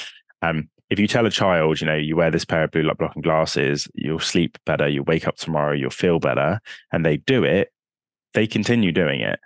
um 0.42 0.68
if 0.90 0.98
you 0.98 1.07
tell 1.07 1.26
a 1.26 1.31
child, 1.31 1.81
you 1.81 1.87
know, 1.87 1.94
you 1.94 2.16
wear 2.16 2.31
this 2.31 2.44
pair 2.44 2.64
of 2.64 2.70
blue 2.70 2.83
light 2.83 2.96
blocking 2.96 3.22
glasses, 3.22 3.88
you'll 3.94 4.18
sleep 4.18 4.57
better, 4.64 4.88
you'll 4.88 5.04
wake 5.04 5.26
up 5.26 5.37
tomorrow, 5.37 5.74
you'll 5.74 5.90
feel 5.90 6.18
better, 6.18 6.61
and 6.92 7.04
they 7.04 7.18
do 7.18 7.44
it, 7.44 7.68
they 8.35 8.46
continue 8.46 8.92
doing 8.92 9.20
it. 9.20 9.38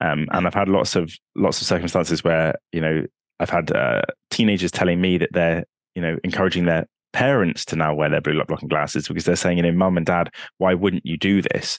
Um, 0.00 0.26
and 0.32 0.46
I've 0.46 0.54
had 0.54 0.68
lots 0.68 0.96
of 0.96 1.12
lots 1.36 1.60
of 1.60 1.66
circumstances 1.66 2.24
where 2.24 2.56
you 2.72 2.80
know 2.80 3.06
I've 3.38 3.50
had 3.50 3.70
uh, 3.70 4.02
teenagers 4.30 4.72
telling 4.72 5.00
me 5.00 5.18
that 5.18 5.30
they're 5.32 5.64
you 5.94 6.02
know 6.02 6.16
encouraging 6.24 6.64
their 6.66 6.86
parents 7.12 7.64
to 7.66 7.76
now 7.76 7.94
wear 7.94 8.08
their 8.08 8.20
blue 8.20 8.32
light 8.32 8.46
blocking 8.46 8.68
glasses 8.68 9.08
because 9.08 9.24
they're 9.24 9.36
saying, 9.36 9.58
you 9.58 9.62
know, 9.62 9.72
mum 9.72 9.96
and 9.96 10.06
dad, 10.06 10.30
why 10.58 10.74
wouldn't 10.74 11.04
you 11.04 11.16
do 11.16 11.42
this? 11.42 11.78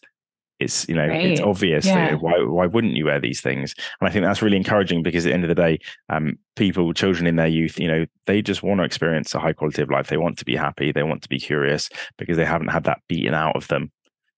It's 0.59 0.87
you 0.87 0.95
know 0.95 1.07
right. 1.07 1.25
it's 1.25 1.41
obvious. 1.41 1.85
Yeah. 1.85 2.05
You 2.05 2.11
know, 2.11 2.17
why 2.19 2.43
why 2.43 2.65
wouldn't 2.67 2.95
you 2.95 3.05
wear 3.05 3.19
these 3.19 3.41
things? 3.41 3.73
And 3.99 4.07
I 4.07 4.11
think 4.11 4.23
that's 4.23 4.41
really 4.41 4.55
encouraging 4.55 5.03
because 5.03 5.25
at 5.25 5.29
the 5.29 5.33
end 5.33 5.43
of 5.43 5.49
the 5.49 5.55
day, 5.55 5.79
um, 6.09 6.37
people, 6.55 6.93
children 6.93 7.27
in 7.27 7.35
their 7.35 7.47
youth, 7.47 7.79
you 7.79 7.87
know, 7.87 8.05
they 8.27 8.41
just 8.41 8.63
want 8.63 8.79
to 8.79 8.85
experience 8.85 9.33
a 9.33 9.39
high 9.39 9.53
quality 9.53 9.81
of 9.81 9.89
life. 9.89 10.07
They 10.07 10.17
want 10.17 10.37
to 10.37 10.45
be 10.45 10.55
happy. 10.55 10.91
They 10.91 11.03
want 11.03 11.23
to 11.23 11.29
be 11.29 11.39
curious 11.39 11.89
because 12.17 12.37
they 12.37 12.45
haven't 12.45 12.69
had 12.69 12.83
that 12.85 12.99
beaten 13.09 13.33
out 13.33 13.55
of 13.55 13.67
them 13.67 13.91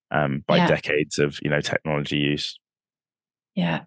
um, 0.09 0.43
by 0.47 0.57
yeah. 0.57 0.67
decades 0.67 1.19
of 1.19 1.37
you 1.43 1.49
know 1.49 1.61
technology 1.61 2.17
use. 2.17 2.57
Yeah. 3.53 3.81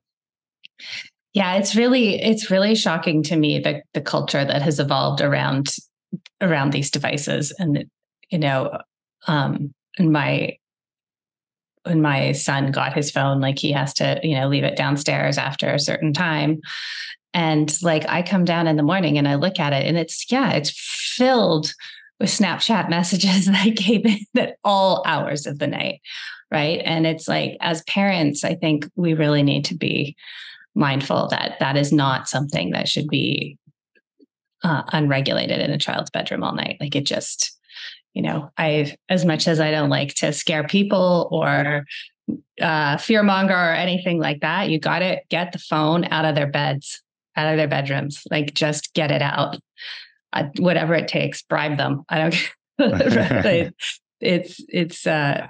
Yeah, 1.35 1.55
it's 1.55 1.77
really 1.77 2.21
it's 2.21 2.51
really 2.51 2.75
shocking 2.75 3.23
to 3.25 3.37
me 3.37 3.59
the 3.59 3.83
the 3.95 4.01
culture 4.01 4.45
that 4.45 4.63
has 4.63 4.81
evolved 4.81 5.21
around 5.21 5.75
around 6.41 6.73
these 6.73 6.91
devices. 6.91 7.53
And 7.59 7.85
you 8.31 8.39
know 8.39 8.79
um 9.27 9.73
my 9.99 10.57
when 11.85 12.03
my 12.03 12.33
son 12.33 12.71
got 12.71 12.93
his 12.93 13.11
phone 13.11 13.41
like 13.41 13.59
he 13.59 13.73
has 13.73 13.95
to 13.95 14.21
you 14.23 14.35
know 14.35 14.49
leave 14.49 14.65
it 14.65 14.77
downstairs 14.77 15.39
after 15.39 15.69
a 15.73 15.79
certain 15.81 16.13
time. 16.13 16.61
And 17.35 17.71
like 17.83 18.09
i 18.09 18.23
come 18.23 18.45
down 18.45 18.67
in 18.67 18.77
the 18.77 18.83
morning 18.83 19.19
and 19.19 19.29
i 19.29 19.35
look 19.35 19.61
at 19.61 19.75
it 19.75 19.87
and 19.87 19.99
it's 19.99 20.25
yeah 20.33 20.53
it's 20.53 20.71
filled 21.17 21.73
with 22.19 22.31
snapchat 22.31 22.89
messages 22.99 23.47
that 23.47 23.77
came 23.77 24.07
in 24.07 24.21
at 24.37 24.57
all 24.65 25.03
hours 25.07 25.47
of 25.47 25.59
the 25.59 25.67
night 25.67 26.01
right? 26.51 26.81
And 26.83 27.07
it's 27.07 27.29
like 27.29 27.59
as 27.61 27.83
parents 27.83 28.45
i 28.45 28.55
think 28.55 28.89
we 28.97 29.13
really 29.13 29.43
need 29.43 29.67
to 29.67 29.77
be 29.77 30.17
mindful 30.79 31.29
that 31.29 31.57
that 31.61 31.77
is 31.77 31.93
not 31.93 32.29
something 32.29 32.71
that 32.71 32.89
should 32.89 33.09
be 33.09 33.59
uh, 34.65 34.83
unregulated 34.93 35.61
in 35.61 35.71
a 35.71 35.79
child's 35.79 36.11
bedroom 36.11 36.43
all 36.43 36.55
night. 36.55 36.79
Like 36.81 36.97
it 36.97 37.05
just 37.05 37.57
you 38.15 38.23
know 38.23 38.51
i 38.57 38.97
as 39.11 39.27
much 39.27 39.47
as 39.47 39.61
i 39.61 39.71
don't 39.71 39.91
like 39.91 40.15
to 40.15 40.33
scare 40.33 40.67
people 40.67 41.29
or 41.31 41.85
uh, 42.61 42.97
fear 42.97 43.23
monger 43.23 43.55
or 43.55 43.75
anything 43.75 44.19
like 44.19 44.41
that 44.41 44.71
you 44.71 44.81
got 44.81 45.01
to 45.01 45.21
get 45.29 45.53
the 45.53 45.59
phone 45.59 46.05
out 46.07 46.25
of 46.25 46.35
their 46.35 46.47
beds 46.47 47.03
out 47.39 47.53
of 47.53 47.57
their 47.57 47.69
bedrooms. 47.69 48.23
Like 48.31 48.53
just 48.53 48.93
get 48.93 49.11
it 49.11 49.23
out. 49.23 49.57
Uh, 50.33 50.49
whatever 50.59 50.95
it 50.95 51.09
takes 51.09 51.41
bribe 51.41 51.79
them. 51.79 52.05
I 52.09 52.19
don't 52.19 52.53
it's 54.21 54.65
it's 54.69 55.07
uh 55.07 55.47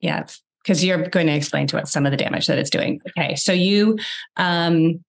yeah, 0.00 0.26
because 0.68 0.84
you're 0.84 1.08
going 1.08 1.26
to 1.26 1.32
explain 1.32 1.66
to 1.66 1.80
us 1.80 1.90
some 1.90 2.04
of 2.04 2.10
the 2.10 2.16
damage 2.18 2.46
that 2.46 2.58
it's 2.58 2.68
doing. 2.68 3.00
Okay, 3.08 3.34
so 3.36 3.52
you 3.52 3.96
um, 4.36 5.02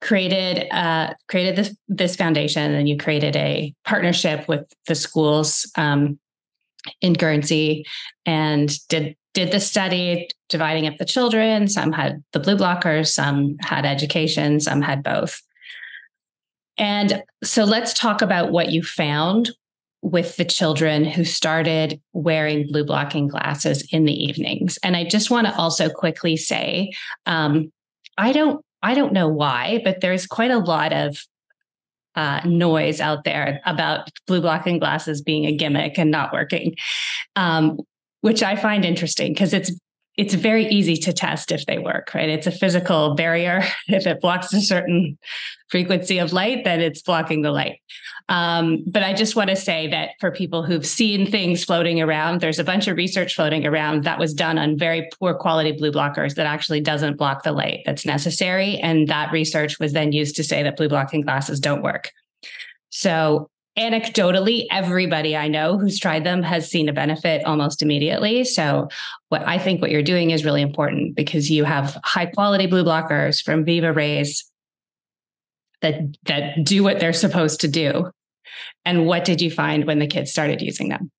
created 0.00 0.72
uh, 0.72 1.14
created 1.26 1.56
this 1.56 1.76
this 1.88 2.14
foundation, 2.14 2.72
and 2.72 2.88
you 2.88 2.96
created 2.96 3.34
a 3.34 3.74
partnership 3.84 4.46
with 4.46 4.64
the 4.86 4.94
schools 4.94 5.68
um, 5.76 6.16
in 7.00 7.12
Guernsey, 7.14 7.84
and 8.24 8.72
did 8.88 9.16
did 9.34 9.50
the 9.50 9.58
study 9.58 10.28
dividing 10.48 10.86
up 10.86 10.96
the 10.98 11.04
children. 11.04 11.66
Some 11.66 11.90
had 11.90 12.22
the 12.32 12.38
blue 12.38 12.56
blockers, 12.56 13.08
some 13.08 13.56
had 13.62 13.84
education, 13.84 14.60
some 14.60 14.80
had 14.80 15.02
both. 15.02 15.42
And 16.78 17.24
so 17.42 17.64
let's 17.64 17.92
talk 17.94 18.22
about 18.22 18.52
what 18.52 18.70
you 18.70 18.82
found 18.82 19.50
with 20.02 20.36
the 20.36 20.44
children 20.44 21.04
who 21.04 21.24
started 21.24 22.00
wearing 22.12 22.66
blue 22.66 22.84
blocking 22.84 23.28
glasses 23.28 23.86
in 23.92 24.04
the 24.04 24.12
evenings. 24.12 24.78
And 24.82 24.96
I 24.96 25.04
just 25.04 25.30
want 25.30 25.46
to 25.46 25.56
also 25.56 25.88
quickly 25.88 26.36
say, 26.36 26.92
um, 27.24 27.72
I 28.18 28.32
don't, 28.32 28.64
I 28.82 28.94
don't 28.94 29.12
know 29.12 29.28
why, 29.28 29.80
but 29.84 30.00
there's 30.00 30.26
quite 30.26 30.50
a 30.50 30.58
lot 30.58 30.92
of 30.92 31.18
uh, 32.16 32.40
noise 32.44 33.00
out 33.00 33.24
there 33.24 33.60
about 33.64 34.10
blue 34.26 34.40
blocking 34.40 34.78
glasses 34.78 35.22
being 35.22 35.46
a 35.46 35.56
gimmick 35.56 35.98
and 35.98 36.10
not 36.10 36.32
working, 36.32 36.74
um, 37.36 37.78
which 38.20 38.42
I 38.42 38.56
find 38.56 38.84
interesting 38.84 39.32
because 39.32 39.54
it's 39.54 39.72
it's 40.16 40.34
very 40.34 40.66
easy 40.66 40.96
to 40.96 41.12
test 41.12 41.52
if 41.52 41.64
they 41.66 41.78
work, 41.78 42.12
right? 42.14 42.28
It's 42.28 42.46
a 42.46 42.52
physical 42.52 43.14
barrier. 43.14 43.62
If 43.88 44.06
it 44.06 44.20
blocks 44.20 44.52
a 44.52 44.60
certain 44.60 45.18
frequency 45.68 46.18
of 46.18 46.32
light, 46.32 46.64
then 46.64 46.80
it's 46.80 47.02
blocking 47.02 47.42
the 47.42 47.50
light. 47.50 47.80
Um, 48.28 48.84
but 48.86 49.02
I 49.02 49.12
just 49.12 49.36
want 49.36 49.50
to 49.50 49.56
say 49.56 49.88
that 49.88 50.10
for 50.20 50.30
people 50.30 50.62
who've 50.62 50.86
seen 50.86 51.30
things 51.30 51.64
floating 51.64 52.00
around, 52.00 52.40
there's 52.40 52.58
a 52.58 52.64
bunch 52.64 52.88
of 52.88 52.96
research 52.96 53.34
floating 53.34 53.66
around 53.66 54.04
that 54.04 54.18
was 54.18 54.32
done 54.32 54.58
on 54.58 54.78
very 54.78 55.08
poor 55.18 55.34
quality 55.34 55.72
blue 55.72 55.92
blockers 55.92 56.34
that 56.36 56.46
actually 56.46 56.80
doesn't 56.80 57.16
block 57.16 57.42
the 57.42 57.52
light 57.52 57.80
that's 57.84 58.06
necessary. 58.06 58.78
And 58.78 59.08
that 59.08 59.32
research 59.32 59.78
was 59.78 59.92
then 59.92 60.12
used 60.12 60.36
to 60.36 60.44
say 60.44 60.62
that 60.62 60.76
blue 60.76 60.88
blocking 60.88 61.22
glasses 61.22 61.60
don't 61.60 61.82
work. 61.82 62.12
So 62.90 63.50
anecdotally 63.78 64.66
everybody 64.70 65.34
i 65.34 65.48
know 65.48 65.78
who's 65.78 65.98
tried 65.98 66.24
them 66.24 66.42
has 66.42 66.70
seen 66.70 66.88
a 66.90 66.92
benefit 66.92 67.42
almost 67.46 67.80
immediately. 67.80 68.44
So 68.44 68.88
what 69.30 69.46
i 69.48 69.58
think 69.58 69.80
what 69.80 69.90
you're 69.90 70.02
doing 70.02 70.30
is 70.30 70.44
really 70.44 70.62
important 70.62 71.16
because 71.16 71.50
you 71.50 71.64
have 71.64 71.98
high 72.04 72.26
quality 72.26 72.66
blue 72.66 72.84
blockers 72.84 73.42
from 73.42 73.64
viva 73.64 73.92
rays 73.92 74.44
that 75.80 76.00
that 76.24 76.64
do 76.64 76.82
what 76.82 77.00
they're 77.00 77.12
supposed 77.12 77.60
to 77.60 77.68
do. 77.68 78.10
And 78.84 79.06
what 79.06 79.24
did 79.24 79.40
you 79.40 79.50
find 79.50 79.84
when 79.84 79.98
the 79.98 80.06
kids 80.06 80.30
started 80.30 80.60
using 80.60 80.88
them 80.88 81.10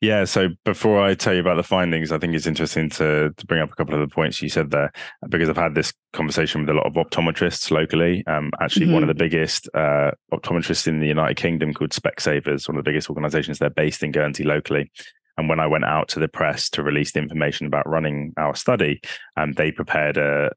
yeah. 0.00 0.24
So 0.24 0.48
before 0.64 1.02
I 1.02 1.14
tell 1.14 1.34
you 1.34 1.40
about 1.40 1.56
the 1.56 1.62
findings, 1.62 2.12
I 2.12 2.18
think 2.18 2.34
it's 2.34 2.46
interesting 2.46 2.90
to 2.90 3.32
to 3.36 3.46
bring 3.46 3.60
up 3.60 3.72
a 3.72 3.74
couple 3.74 3.94
of 3.94 4.00
the 4.00 4.14
points 4.14 4.42
you 4.42 4.48
said 4.48 4.70
there, 4.70 4.92
because 5.28 5.48
I've 5.48 5.56
had 5.56 5.74
this 5.74 5.92
conversation 6.12 6.60
with 6.60 6.70
a 6.70 6.74
lot 6.74 6.86
of 6.86 6.94
optometrists 6.94 7.70
locally. 7.70 8.24
Um, 8.26 8.50
actually, 8.60 8.86
mm-hmm. 8.86 8.94
one 8.94 9.02
of 9.02 9.08
mm-hmm. 9.08 9.18
the 9.18 9.24
biggest 9.24 9.68
uh, 9.74 10.10
optometrists 10.32 10.86
in 10.86 11.00
the 11.00 11.06
United 11.06 11.36
Kingdom 11.36 11.72
called 11.72 11.90
Specsavers, 11.90 12.68
one 12.68 12.76
of 12.76 12.84
the 12.84 12.90
biggest 12.90 13.10
organisations. 13.10 13.58
They're 13.58 13.70
based 13.70 14.02
in 14.02 14.12
Guernsey 14.12 14.44
locally. 14.44 14.90
And 15.38 15.48
when 15.48 15.60
I 15.60 15.66
went 15.66 15.84
out 15.84 16.08
to 16.08 16.20
the 16.20 16.28
press 16.28 16.70
to 16.70 16.82
release 16.82 17.12
the 17.12 17.18
information 17.18 17.66
about 17.66 17.88
running 17.88 18.32
our 18.38 18.54
study, 18.54 19.02
um, 19.36 19.52
they 19.52 19.70
prepared 19.70 20.16
a, 20.16 20.50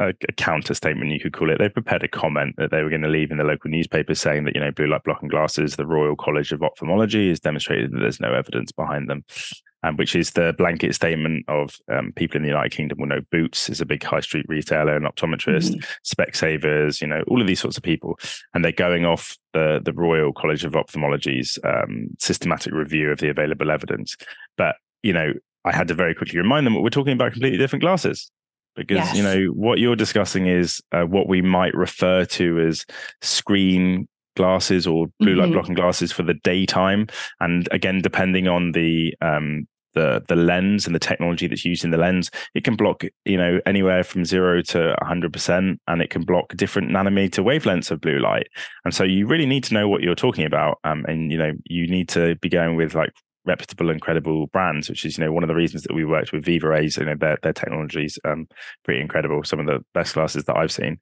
a, 0.00 0.08
a, 0.28 0.32
counter 0.32 0.74
statement, 0.74 1.10
you 1.10 1.20
could 1.20 1.32
call 1.32 1.50
it. 1.50 1.58
They 1.58 1.68
prepared 1.68 2.02
a 2.02 2.08
comment 2.08 2.56
that 2.56 2.70
they 2.70 2.82
were 2.82 2.88
going 2.88 3.02
to 3.02 3.08
leave 3.08 3.30
in 3.30 3.38
the 3.38 3.44
local 3.44 3.70
newspaper 3.70 4.14
saying 4.14 4.44
that, 4.44 4.54
you 4.54 4.60
know, 4.60 4.70
blue 4.70 4.86
light 4.86 5.04
blocking 5.04 5.28
glasses, 5.28 5.76
the 5.76 5.86
Royal 5.86 6.16
College 6.16 6.52
of 6.52 6.62
Ophthalmology 6.62 7.28
has 7.28 7.40
demonstrated 7.40 7.92
that 7.92 7.98
there's 8.00 8.20
no 8.20 8.32
evidence 8.32 8.72
behind 8.72 9.08
them. 9.08 9.24
Um, 9.82 9.96
which 9.96 10.14
is 10.14 10.32
the 10.32 10.54
blanket 10.58 10.94
statement 10.94 11.46
of 11.48 11.74
um, 11.90 12.12
people 12.14 12.36
in 12.36 12.42
the 12.42 12.50
United 12.50 12.76
Kingdom 12.76 12.98
will 12.98 13.06
know 13.06 13.22
Boots 13.32 13.70
is 13.70 13.80
a 13.80 13.86
big 13.86 14.04
high 14.04 14.20
street 14.20 14.44
retailer 14.46 14.94
and 14.94 15.06
optometrist, 15.06 15.70
mm-hmm. 15.70 16.22
Specsavers, 16.22 17.00
you 17.00 17.06
know, 17.06 17.24
all 17.28 17.40
of 17.40 17.46
these 17.46 17.60
sorts 17.60 17.78
of 17.78 17.82
people. 17.82 18.18
And 18.52 18.62
they're 18.62 18.72
going 18.72 19.06
off 19.06 19.38
the, 19.54 19.80
the 19.82 19.94
Royal 19.94 20.34
College 20.34 20.66
of 20.66 20.72
Ophthalmology's 20.72 21.58
um, 21.64 22.08
systematic 22.18 22.74
review 22.74 23.10
of 23.10 23.20
the 23.20 23.30
available 23.30 23.70
evidence. 23.70 24.18
But, 24.58 24.76
you 25.02 25.14
know, 25.14 25.32
I 25.64 25.74
had 25.74 25.88
to 25.88 25.94
very 25.94 26.14
quickly 26.14 26.38
remind 26.38 26.66
them 26.66 26.78
we're 26.82 26.90
talking 26.90 27.14
about 27.14 27.32
completely 27.32 27.56
different 27.56 27.82
glasses 27.82 28.30
because 28.86 29.06
yes. 29.06 29.16
you 29.16 29.22
know 29.22 29.46
what 29.52 29.78
you're 29.78 29.96
discussing 29.96 30.46
is 30.46 30.80
uh, 30.92 31.02
what 31.02 31.28
we 31.28 31.42
might 31.42 31.74
refer 31.74 32.24
to 32.24 32.60
as 32.60 32.84
screen 33.20 34.08
glasses 34.36 34.86
or 34.86 35.06
blue 35.18 35.34
light 35.34 35.44
mm-hmm. 35.44 35.54
blocking 35.54 35.74
glasses 35.74 36.12
for 36.12 36.22
the 36.22 36.34
daytime 36.44 37.06
and 37.40 37.68
again 37.72 38.00
depending 38.00 38.48
on 38.48 38.72
the 38.72 39.14
um, 39.20 39.66
the 39.94 40.22
the 40.28 40.36
lens 40.36 40.86
and 40.86 40.94
the 40.94 41.00
technology 41.00 41.46
that's 41.46 41.64
used 41.64 41.84
in 41.84 41.90
the 41.90 41.98
lens 41.98 42.30
it 42.54 42.64
can 42.64 42.76
block 42.76 43.02
you 43.24 43.36
know 43.36 43.60
anywhere 43.66 44.04
from 44.04 44.24
0 44.24 44.62
to 44.62 44.94
100% 45.02 45.78
and 45.88 46.02
it 46.02 46.10
can 46.10 46.22
block 46.22 46.54
different 46.56 46.90
nanometer 46.90 47.44
wavelengths 47.44 47.90
of 47.90 48.00
blue 48.00 48.18
light 48.18 48.46
and 48.84 48.94
so 48.94 49.04
you 49.04 49.26
really 49.26 49.46
need 49.46 49.64
to 49.64 49.74
know 49.74 49.88
what 49.88 50.00
you're 50.00 50.14
talking 50.14 50.44
about 50.44 50.78
um, 50.84 51.04
and 51.08 51.32
you 51.32 51.38
know 51.38 51.52
you 51.64 51.86
need 51.86 52.08
to 52.08 52.36
be 52.36 52.48
going 52.48 52.76
with 52.76 52.94
like 52.94 53.10
reputable 53.44 53.90
and 53.90 54.00
credible 54.00 54.46
brands, 54.48 54.88
which 54.88 55.04
is 55.04 55.18
you 55.18 55.24
know 55.24 55.32
one 55.32 55.42
of 55.42 55.48
the 55.48 55.54
reasons 55.54 55.82
that 55.82 55.94
we 55.94 56.04
worked 56.04 56.32
with 56.32 56.44
Viva 56.44 56.68
Rays. 56.68 56.96
You 56.96 57.06
know 57.06 57.16
their 57.18 57.38
their 57.42 57.52
technology 57.52 58.04
is 58.04 58.18
um, 58.24 58.46
pretty 58.84 59.00
incredible. 59.00 59.44
Some 59.44 59.60
of 59.60 59.66
the 59.66 59.84
best 59.94 60.14
glasses 60.14 60.44
that 60.44 60.56
I've 60.56 60.72
seen. 60.72 60.98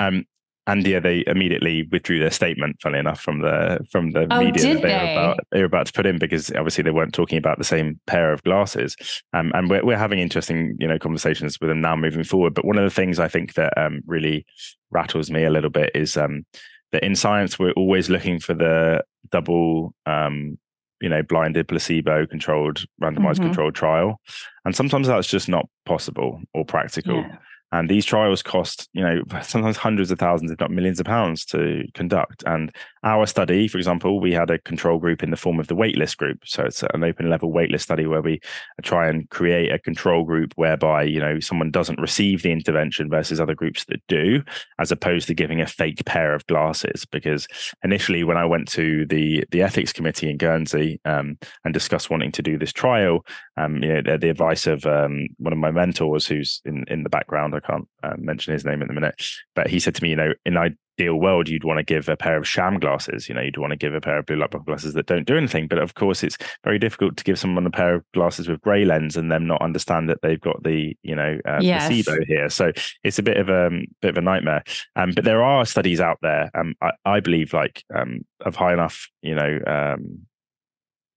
Um, 0.00 0.24
and 0.68 0.84
yeah, 0.84 0.98
they 0.98 1.22
immediately 1.28 1.86
withdrew 1.92 2.18
their 2.18 2.30
statement. 2.30 2.76
Funny 2.82 2.98
enough, 2.98 3.20
from 3.20 3.40
the 3.40 3.78
from 3.90 4.10
the 4.10 4.26
oh, 4.30 4.40
media 4.40 4.74
that 4.74 4.82
they, 4.82 4.88
they, 4.88 4.94
were 4.94 5.12
about 5.12 5.38
they 5.52 5.58
were 5.60 5.66
about 5.66 5.86
to 5.86 5.92
put 5.92 6.06
in 6.06 6.18
because 6.18 6.50
obviously 6.50 6.82
they 6.82 6.90
weren't 6.90 7.14
talking 7.14 7.38
about 7.38 7.58
the 7.58 7.64
same 7.64 8.00
pair 8.06 8.32
of 8.32 8.42
glasses. 8.42 8.96
Um, 9.32 9.52
and 9.54 9.70
we're 9.70 9.84
we're 9.84 9.98
having 9.98 10.18
interesting 10.18 10.76
you 10.80 10.88
know 10.88 10.98
conversations 10.98 11.60
with 11.60 11.70
them 11.70 11.80
now 11.80 11.94
moving 11.94 12.24
forward. 12.24 12.54
But 12.54 12.64
one 12.64 12.78
of 12.78 12.84
the 12.84 12.90
things 12.90 13.20
I 13.20 13.28
think 13.28 13.54
that 13.54 13.72
um, 13.78 14.00
really 14.06 14.44
rattles 14.90 15.30
me 15.30 15.44
a 15.44 15.50
little 15.50 15.70
bit 15.70 15.92
is 15.94 16.16
um, 16.16 16.44
that 16.90 17.04
in 17.04 17.14
science 17.14 17.58
we're 17.58 17.72
always 17.72 18.10
looking 18.10 18.40
for 18.40 18.54
the 18.54 19.04
double 19.30 19.94
um, 20.04 20.58
you 21.00 21.08
know 21.08 21.22
blinded 21.22 21.68
placebo 21.68 22.26
controlled 22.26 22.84
randomized 23.02 23.34
mm-hmm. 23.34 23.44
controlled 23.44 23.74
trial 23.74 24.20
and 24.64 24.74
sometimes 24.74 25.06
that's 25.06 25.28
just 25.28 25.48
not 25.48 25.68
possible 25.84 26.40
or 26.54 26.64
practical 26.64 27.16
yeah. 27.16 27.36
And 27.72 27.90
these 27.90 28.04
trials 28.04 28.42
cost, 28.42 28.88
you 28.92 29.02
know, 29.02 29.22
sometimes 29.42 29.76
hundreds 29.76 30.10
of 30.10 30.18
thousands, 30.18 30.50
if 30.50 30.60
not 30.60 30.70
millions 30.70 31.00
of 31.00 31.06
pounds 31.06 31.44
to 31.46 31.84
conduct. 31.94 32.42
And 32.46 32.74
our 33.02 33.26
study, 33.26 33.68
for 33.68 33.78
example, 33.78 34.20
we 34.20 34.32
had 34.32 34.50
a 34.50 34.58
control 34.58 34.98
group 34.98 35.22
in 35.22 35.30
the 35.30 35.36
form 35.36 35.60
of 35.60 35.68
the 35.68 35.76
waitlist 35.76 36.16
group. 36.16 36.40
So 36.44 36.64
it's 36.64 36.82
an 36.82 37.04
open 37.04 37.30
label 37.30 37.52
waitlist 37.52 37.82
study 37.82 38.06
where 38.06 38.22
we 38.22 38.40
try 38.82 39.08
and 39.08 39.28
create 39.30 39.72
a 39.72 39.78
control 39.78 40.24
group 40.24 40.52
whereby, 40.56 41.04
you 41.04 41.20
know, 41.20 41.40
someone 41.40 41.70
doesn't 41.70 42.00
receive 42.00 42.42
the 42.42 42.52
intervention 42.52 43.10
versus 43.10 43.40
other 43.40 43.54
groups 43.54 43.84
that 43.86 44.02
do, 44.08 44.42
as 44.78 44.90
opposed 44.90 45.26
to 45.28 45.34
giving 45.34 45.60
a 45.60 45.66
fake 45.66 46.04
pair 46.04 46.34
of 46.34 46.46
glasses. 46.46 47.04
Because 47.04 47.46
initially, 47.84 48.24
when 48.24 48.36
I 48.36 48.44
went 48.44 48.68
to 48.68 49.06
the 49.06 49.44
the 49.50 49.62
ethics 49.62 49.92
committee 49.92 50.30
in 50.30 50.36
Guernsey 50.36 51.00
um, 51.04 51.38
and 51.64 51.74
discussed 51.74 52.10
wanting 52.10 52.32
to 52.32 52.42
do 52.42 52.58
this 52.58 52.72
trial, 52.72 53.24
um, 53.56 53.82
you 53.82 53.92
know, 53.92 54.02
the, 54.02 54.18
the 54.18 54.30
advice 54.30 54.66
of 54.66 54.84
um, 54.86 55.28
one 55.38 55.52
of 55.52 55.58
my 55.58 55.70
mentors 55.70 56.26
who's 56.26 56.60
in, 56.64 56.84
in 56.88 57.02
the 57.02 57.08
background, 57.08 57.54
I 57.56 57.60
can't 57.60 57.88
uh, 58.02 58.14
mention 58.18 58.52
his 58.52 58.64
name 58.64 58.82
in 58.82 58.90
a 58.90 58.92
minute, 58.92 59.22
but 59.54 59.68
he 59.68 59.80
said 59.80 59.94
to 59.96 60.02
me, 60.02 60.10
you 60.10 60.16
know, 60.16 60.32
in 60.44 60.56
ideal 60.56 61.16
world, 61.16 61.48
you'd 61.48 61.64
want 61.64 61.78
to 61.78 61.84
give 61.84 62.08
a 62.08 62.16
pair 62.16 62.36
of 62.36 62.48
sham 62.48 62.78
glasses. 62.78 63.28
You 63.28 63.34
know, 63.34 63.40
you'd 63.40 63.58
want 63.58 63.72
to 63.72 63.76
give 63.76 63.94
a 63.94 64.00
pair 64.00 64.18
of 64.18 64.26
blue 64.26 64.36
light 64.36 64.50
glasses 64.64 64.94
that 64.94 65.06
don't 65.06 65.26
do 65.26 65.36
anything. 65.36 65.68
But 65.68 65.78
of 65.78 65.94
course, 65.94 66.22
it's 66.22 66.38
very 66.64 66.78
difficult 66.78 67.16
to 67.16 67.24
give 67.24 67.38
someone 67.38 67.66
a 67.66 67.70
pair 67.70 67.96
of 67.96 68.04
glasses 68.14 68.48
with 68.48 68.60
grey 68.60 68.84
lens 68.84 69.16
and 69.16 69.30
them 69.30 69.46
not 69.46 69.62
understand 69.62 70.08
that 70.08 70.18
they've 70.22 70.40
got 70.40 70.62
the 70.62 70.96
you 71.02 71.14
know 71.14 71.38
uh, 71.46 71.58
yes. 71.60 71.86
placebo 71.86 72.16
here. 72.26 72.48
So 72.48 72.72
it's 73.02 73.18
a 73.18 73.22
bit 73.22 73.36
of 73.36 73.48
a 73.48 73.66
um, 73.66 73.86
bit 74.00 74.10
of 74.10 74.18
a 74.18 74.22
nightmare. 74.22 74.62
Um, 74.94 75.12
but 75.14 75.24
there 75.24 75.42
are 75.42 75.64
studies 75.64 76.00
out 76.00 76.18
there. 76.22 76.50
Um, 76.54 76.74
I, 76.80 76.92
I 77.04 77.20
believe 77.20 77.52
like 77.52 77.82
um, 77.94 78.24
of 78.40 78.56
high 78.56 78.72
enough, 78.72 79.08
you 79.22 79.34
know. 79.34 79.58
Um, 79.66 80.26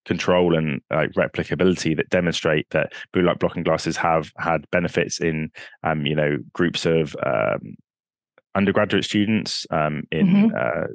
control 0.10 0.56
and 0.56 0.82
like 0.89 1.12
replicability 1.12 1.95
that 1.95 2.10
demonstrate 2.10 2.67
that 2.72 2.91
blue 3.13 3.22
light 3.22 3.38
blocking 3.38 3.62
glasses 3.62 3.95
have 3.95 4.32
had 4.38 4.65
benefits 4.72 5.22
in 5.22 5.52
um, 5.84 6.04
you 6.04 6.15
know 6.15 6.38
groups 6.52 6.84
of 6.84 7.15
um, 7.24 7.76
undergraduate 8.56 9.06
students 9.06 9.67
um, 9.69 10.02
in 10.12 10.28
mm-hmm. 10.28 10.56
uh, 10.58 10.88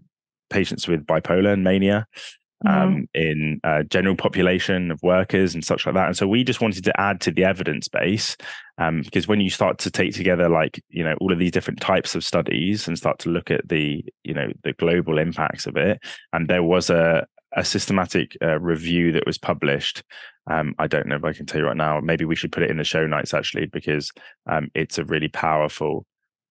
patients 0.51 0.89
with 0.89 1.07
bipolar 1.07 1.53
and 1.53 1.63
mania 1.63 2.07
mm-hmm. 2.11 2.35
Um, 2.67 3.07
in 3.15 3.61
uh, 3.63 3.85
general 3.85 4.17
population 4.17 4.91
of 4.91 4.99
workers 5.03 5.55
and 5.55 5.65
such 5.65 5.87
like 5.87 5.95
that 5.95 6.09
and 6.09 6.17
so 6.17 6.27
we 6.27 6.43
just 6.43 6.61
wanted 6.61 6.83
to 6.83 7.01
add 7.01 7.21
to 7.21 7.31
the 7.31 7.45
evidence 7.45 7.87
base 7.87 8.37
um, 8.79 9.03
because 9.03 9.29
when 9.29 9.41
you 9.41 9.51
start 9.51 9.79
to 9.79 9.93
take 9.93 10.13
together 10.13 10.49
like 10.49 10.83
you 10.89 11.05
know 11.05 11.15
all 11.21 11.33
of 11.33 11.39
these 11.39 11.53
different 11.53 11.81
types 11.81 12.17
of 12.17 12.25
studies 12.25 12.89
and 12.89 12.99
start 12.99 13.21
to 13.21 13.29
look 13.29 13.49
at 13.49 13.69
the 13.69 14.05
you 14.25 14.35
know 14.35 14.49
the 14.65 14.73
global 14.73 15.19
impacts 15.19 15.67
of 15.67 15.77
it 15.77 16.01
and 16.33 16.49
there 16.49 16.65
was 16.65 16.91
a 16.91 17.25
a 17.55 17.65
systematic 17.65 18.37
uh, 18.43 18.59
review 18.59 19.13
that 19.13 19.27
was 19.27 19.39
published. 19.39 20.03
Um, 20.51 20.75
I 20.79 20.87
don't 20.87 21.07
know 21.07 21.17
if 21.17 21.25
I 21.25 21.33
can 21.33 21.47
tell 21.47 21.61
you 21.61 21.67
right 21.67 21.77
now. 21.77 22.01
Maybe 22.01 22.25
we 22.25 22.37
should 22.37 22.53
put 22.53 22.63
it 22.63 22.71
in 22.71 22.77
the 22.77 22.85
show 22.85 23.07
notes 23.07 23.35
actually, 23.35 23.67
because 23.67 24.11
um, 24.47 24.71
it's 24.75 24.99
a 24.99 25.05
really 25.05 25.29
powerful 25.29 26.05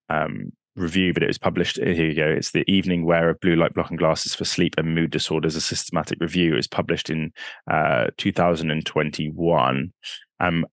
um, 0.09 0.51
review. 0.75 1.13
But 1.13 1.23
it 1.23 1.27
was 1.27 1.37
published. 1.37 1.77
Here 1.77 1.93
you 1.93 2.15
go. 2.15 2.27
It's 2.27 2.51
the 2.51 2.69
evening 2.71 3.05
wear 3.05 3.29
of 3.29 3.39
blue 3.39 3.55
light 3.55 3.73
blocking 3.73 3.97
glasses 3.97 4.33
for 4.33 4.45
sleep 4.45 4.75
and 4.77 4.95
mood 4.95 5.11
disorders. 5.11 5.55
A 5.55 5.61
systematic 5.61 6.19
review. 6.19 6.53
It 6.53 6.57
was 6.57 6.67
published 6.67 7.09
in 7.09 7.31
uh, 7.69 8.07
2021. 8.17 9.93
Um, 10.39 10.65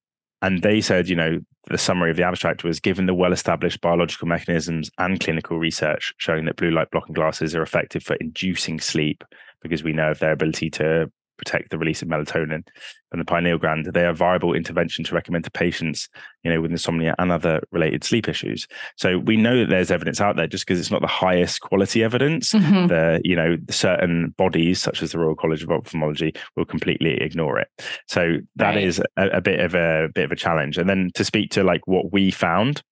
and 0.42 0.62
they 0.62 0.80
said, 0.80 1.08
you 1.08 1.16
know, 1.16 1.40
the 1.68 1.78
summary 1.78 2.10
of 2.10 2.16
the 2.16 2.22
abstract 2.22 2.64
was 2.64 2.80
given 2.80 3.06
the 3.06 3.14
well 3.14 3.32
established 3.32 3.80
biological 3.80 4.26
mechanisms 4.26 4.90
and 4.98 5.20
clinical 5.20 5.58
research 5.58 6.14
showing 6.16 6.46
that 6.46 6.56
blue 6.56 6.70
light 6.70 6.90
blocking 6.90 7.12
glasses 7.12 7.54
are 7.54 7.62
effective 7.62 8.02
for 8.02 8.16
inducing 8.16 8.80
sleep 8.80 9.22
because 9.62 9.82
we 9.82 9.92
know 9.92 10.10
of 10.10 10.18
their 10.18 10.32
ability 10.32 10.70
to 10.70 11.10
protect 11.40 11.70
the 11.70 11.78
release 11.78 12.02
of 12.02 12.08
melatonin 12.08 12.62
from 13.08 13.18
the 13.18 13.24
pineal 13.24 13.56
gland. 13.56 13.86
They 13.86 14.04
are 14.04 14.10
a 14.10 14.14
viable 14.14 14.52
intervention 14.52 15.04
to 15.04 15.14
recommend 15.14 15.44
to 15.44 15.50
patients, 15.50 16.08
you 16.44 16.52
know, 16.52 16.60
with 16.60 16.70
insomnia 16.70 17.14
and 17.18 17.32
other 17.32 17.62
related 17.72 18.04
sleep 18.04 18.28
issues. 18.28 18.68
So 18.96 19.18
we 19.18 19.38
know 19.38 19.58
that 19.58 19.70
there's 19.70 19.90
evidence 19.90 20.20
out 20.20 20.36
there 20.36 20.46
just 20.46 20.66
because 20.66 20.78
it's 20.78 20.90
not 20.90 21.00
the 21.00 21.06
highest 21.06 21.62
quality 21.62 22.04
evidence. 22.04 22.52
Mm-hmm. 22.52 22.88
The, 22.88 23.22
you 23.24 23.34
know, 23.34 23.56
certain 23.70 24.34
bodies 24.36 24.82
such 24.82 25.02
as 25.02 25.12
the 25.12 25.18
Royal 25.18 25.34
College 25.34 25.62
of 25.62 25.70
Ophthalmology 25.70 26.34
will 26.56 26.66
completely 26.66 27.14
ignore 27.14 27.58
it. 27.58 27.68
So 28.06 28.36
that 28.56 28.74
right. 28.74 28.84
is 28.84 29.00
a, 29.16 29.28
a 29.28 29.40
bit 29.40 29.60
of 29.60 29.74
a 29.74 30.08
bit 30.14 30.26
of 30.26 30.32
a 30.32 30.36
challenge. 30.36 30.76
And 30.76 30.90
then 30.90 31.10
to 31.14 31.24
speak 31.24 31.50
to 31.52 31.64
like 31.64 31.86
what 31.86 32.12
we 32.12 32.30
found 32.30 32.82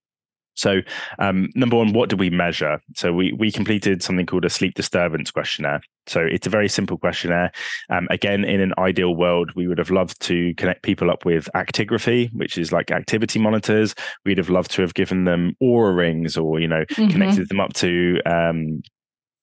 so, 0.58 0.80
um, 1.20 1.50
number 1.54 1.76
one, 1.76 1.92
what 1.92 2.08
do 2.08 2.16
we 2.16 2.30
measure? 2.30 2.80
So, 2.96 3.12
we 3.12 3.32
we 3.32 3.52
completed 3.52 4.02
something 4.02 4.26
called 4.26 4.44
a 4.44 4.50
sleep 4.50 4.74
disturbance 4.74 5.30
questionnaire. 5.30 5.80
So, 6.08 6.20
it's 6.20 6.48
a 6.48 6.50
very 6.50 6.68
simple 6.68 6.98
questionnaire. 6.98 7.52
Um, 7.90 8.08
again, 8.10 8.44
in 8.44 8.60
an 8.60 8.74
ideal 8.76 9.14
world, 9.14 9.52
we 9.54 9.68
would 9.68 9.78
have 9.78 9.90
loved 9.90 10.20
to 10.22 10.54
connect 10.56 10.82
people 10.82 11.12
up 11.12 11.24
with 11.24 11.48
actigraphy, 11.54 12.34
which 12.34 12.58
is 12.58 12.72
like 12.72 12.90
activity 12.90 13.38
monitors. 13.38 13.94
We'd 14.24 14.38
have 14.38 14.50
loved 14.50 14.72
to 14.72 14.82
have 14.82 14.94
given 14.94 15.24
them 15.24 15.54
Oura 15.62 15.96
rings, 15.96 16.36
or 16.36 16.58
you 16.58 16.66
know, 16.66 16.84
mm-hmm. 16.90 17.08
connected 17.08 17.48
them 17.48 17.60
up 17.60 17.74
to 17.74 18.18
um, 18.26 18.82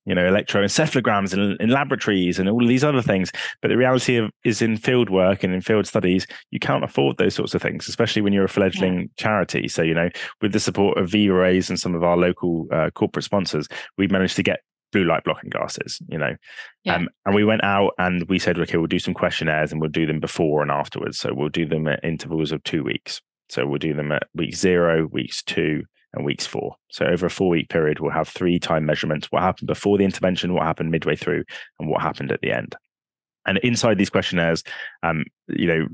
you 0.06 0.13
know, 0.15 0.24
electroencephalograms 0.24 1.34
in, 1.34 1.58
in 1.60 1.70
laboratories 1.70 2.39
and 2.39 2.48
all 2.50 2.65
these 2.65 2.84
other 2.84 3.02
things. 3.02 3.32
But 3.62 3.70
the 3.70 3.78
reality 3.78 4.18
of, 4.18 4.32
is 4.44 4.62
in 4.62 4.78
field 4.78 5.10
work 5.10 5.44
and 5.44 5.54
in 5.54 5.62
field 5.62 5.88
studies, 5.88 6.28
you 6.52 6.60
can't 6.60 6.84
afford 6.84 7.18
those 7.18 7.36
sorts 7.36 7.56
of 7.56 7.62
things, 7.62 7.88
especially 7.88 8.22
when 8.22 8.34
you're 8.34 8.46
a 8.46 8.50
fledgling 8.50 9.00
yeah. 9.00 9.08
charity. 9.18 9.68
So, 9.68 9.82
you 9.82 9.94
know, 9.94 10.10
with 10.41 10.54
the 10.54 10.60
support 10.60 10.98
of 10.98 11.10
V-Rays 11.10 11.70
and 11.70 11.80
some 11.80 11.96
of 11.96 12.04
our 12.04 12.18
local 12.18 12.68
uh, 12.72 12.91
corporate 12.91 13.26
sponsors, 13.26 13.68
we've 13.98 14.12
managed 14.12 14.36
to 14.36 14.44
get 14.44 14.60
blue 14.91 15.04
light 15.04 15.24
blocking 15.24 15.50
glasses, 15.50 16.00
you 16.08 16.18
know. 16.18 16.36
Yeah. 16.84 16.96
Um, 16.96 17.10
and 17.26 17.36
we 17.36 17.44
went 17.44 17.63
out 17.63 17.91
and 17.98 18.24
we 18.30 18.39
said, 18.39 18.58
okay, 18.60 18.78
we'll 18.78 18.88
do 18.88 19.00
some 19.00 19.13
questionnaires 19.13 19.72
and 19.72 19.82
we'll 19.82 19.89
do 19.89 20.06
them 20.06 20.20
before 20.20 20.62
and 20.62 20.72
afterwards. 20.72 21.18
So 21.18 21.34
we'll 21.34 21.50
do 21.50 21.65
them 21.65 21.88
at 21.88 22.04
intervals 22.04 22.52
of 22.52 22.63
two 22.63 22.84
weeks. 22.84 23.22
So 23.50 23.65
we'll 23.68 23.80
do 23.80 23.94
them 23.94 24.12
at 24.12 24.24
week 24.34 24.56
zero, 24.56 25.08
weeks 25.08 25.44
two, 25.44 25.84
and 26.15 26.25
weeks 26.25 26.45
four. 26.45 26.75
So 26.89 27.06
over 27.06 27.25
a 27.25 27.30
four 27.30 27.49
week 27.49 27.69
period, 27.69 27.99
we'll 27.99 28.12
have 28.12 28.28
three 28.28 28.60
time 28.60 28.86
measurements: 28.86 29.28
what 29.32 29.43
happened 29.43 29.67
before 29.67 29.97
the 29.97 30.06
intervention, 30.06 30.54
what 30.54 30.63
happened 30.63 30.91
midway 30.91 31.15
through, 31.15 31.43
and 31.80 31.89
what 31.89 32.01
happened 32.01 32.32
at 32.32 32.41
the 32.41 32.51
end. 32.51 32.75
And 33.45 33.58
inside 33.60 33.97
these 33.97 34.10
questionnaires, 34.10 34.63
um, 35.04 35.25
you 35.47 35.67
know, 35.67 35.88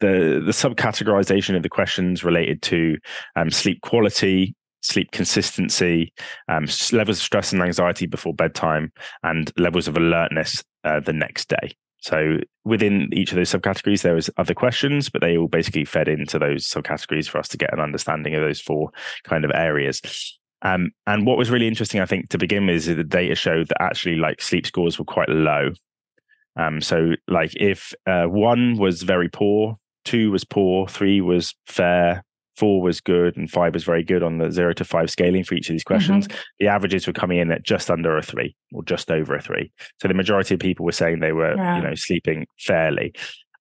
the 0.00 0.42
the 0.44 0.52
subcategorization 0.52 1.56
of 1.56 1.62
the 1.62 1.68
questions 1.68 2.22
related 2.22 2.62
to 2.62 2.96
um, 3.36 3.50
sleep 3.50 3.80
quality, 3.80 4.54
sleep 4.82 5.10
consistency, 5.10 6.12
um, 6.48 6.66
levels 6.92 7.18
of 7.18 7.22
stress 7.22 7.52
and 7.52 7.62
anxiety 7.62 8.06
before 8.06 8.34
bedtime, 8.34 8.92
and 9.22 9.52
levels 9.58 9.88
of 9.88 9.96
alertness 9.96 10.62
uh, 10.84 11.00
the 11.00 11.12
next 11.12 11.48
day. 11.48 11.74
So 12.04 12.36
within 12.66 13.08
each 13.14 13.32
of 13.32 13.36
those 13.36 13.50
subcategories, 13.50 14.02
there 14.02 14.14
was 14.14 14.28
other 14.36 14.52
questions, 14.52 15.08
but 15.08 15.22
they 15.22 15.38
all 15.38 15.48
basically 15.48 15.86
fed 15.86 16.06
into 16.06 16.38
those 16.38 16.68
subcategories 16.68 17.30
for 17.30 17.38
us 17.38 17.48
to 17.48 17.56
get 17.56 17.72
an 17.72 17.80
understanding 17.80 18.34
of 18.34 18.42
those 18.42 18.60
four 18.60 18.90
kind 19.22 19.42
of 19.42 19.50
areas. 19.54 20.02
Um, 20.60 20.90
and 21.06 21.26
what 21.26 21.38
was 21.38 21.50
really 21.50 21.66
interesting, 21.66 22.02
I 22.02 22.04
think, 22.04 22.28
to 22.28 22.36
begin 22.36 22.66
with, 22.66 22.76
is 22.76 22.94
the 22.94 23.04
data 23.04 23.34
showed 23.34 23.68
that 23.68 23.80
actually 23.80 24.16
like 24.16 24.42
sleep 24.42 24.66
scores 24.66 24.98
were 24.98 25.06
quite 25.06 25.30
low. 25.30 25.70
Um, 26.56 26.82
so 26.82 27.12
like 27.26 27.52
if 27.56 27.94
uh, 28.06 28.24
one 28.24 28.76
was 28.76 29.02
very 29.02 29.30
poor, 29.30 29.78
two 30.04 30.30
was 30.30 30.44
poor, 30.44 30.86
three 30.86 31.22
was 31.22 31.54
fair, 31.66 32.22
four 32.56 32.80
was 32.80 33.00
good 33.00 33.36
and 33.36 33.50
five 33.50 33.74
was 33.74 33.84
very 33.84 34.02
good 34.02 34.22
on 34.22 34.38
the 34.38 34.50
zero 34.50 34.72
to 34.74 34.84
five 34.84 35.10
scaling 35.10 35.44
for 35.44 35.54
each 35.54 35.68
of 35.68 35.74
these 35.74 35.84
questions. 35.84 36.28
Mm-hmm. 36.28 36.40
The 36.60 36.68
averages 36.68 37.06
were 37.06 37.12
coming 37.12 37.38
in 37.38 37.50
at 37.50 37.64
just 37.64 37.90
under 37.90 38.16
a 38.16 38.22
three 38.22 38.56
or 38.72 38.82
just 38.84 39.10
over 39.10 39.34
a 39.34 39.42
three. 39.42 39.72
So 40.00 40.08
the 40.08 40.14
majority 40.14 40.54
of 40.54 40.60
people 40.60 40.84
were 40.84 40.92
saying 40.92 41.20
they 41.20 41.32
were, 41.32 41.56
yeah. 41.56 41.76
you 41.76 41.82
know, 41.82 41.94
sleeping 41.94 42.46
fairly. 42.58 43.12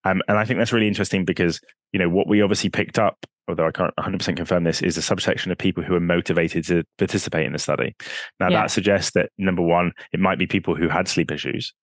Um, 0.06 0.22
and 0.28 0.38
I 0.38 0.46
think 0.46 0.60
that's 0.60 0.74
really 0.74 0.88
interesting 0.88 1.26
because, 1.26 1.60
you 1.92 2.00
know, 2.00 2.10
what 2.10 2.28
we 2.28 2.42
obviously 2.42 2.70
picked 2.70 3.00
up, 3.00 3.26
although 3.48 3.68
I 3.68 3.72
can't 3.72 3.96
100% 3.98 4.36
confirm 4.36 4.64
this, 4.64 4.82
is 4.82 4.98
a 4.98 5.02
subsection 5.02 5.52
of 5.52 5.58
people 5.58 5.84
who 5.84 5.96
are 5.96 6.00
motivated 6.00 6.66
to 6.66 6.84
participate 6.98 7.46
in 7.46 7.54
the 7.54 7.60
study. 7.60 7.96
Now, 8.40 8.50
yeah. 8.50 8.62
that 8.62 8.72
suggests 8.72 9.12
that 9.12 9.30
number 9.38 9.62
one, 9.62 9.92
it 10.12 10.20
might 10.20 10.40
be 10.40 10.48
people 10.48 10.76
who 10.76 10.90
had 10.90 11.08
sleep 11.08 11.32
issues. 11.32 11.74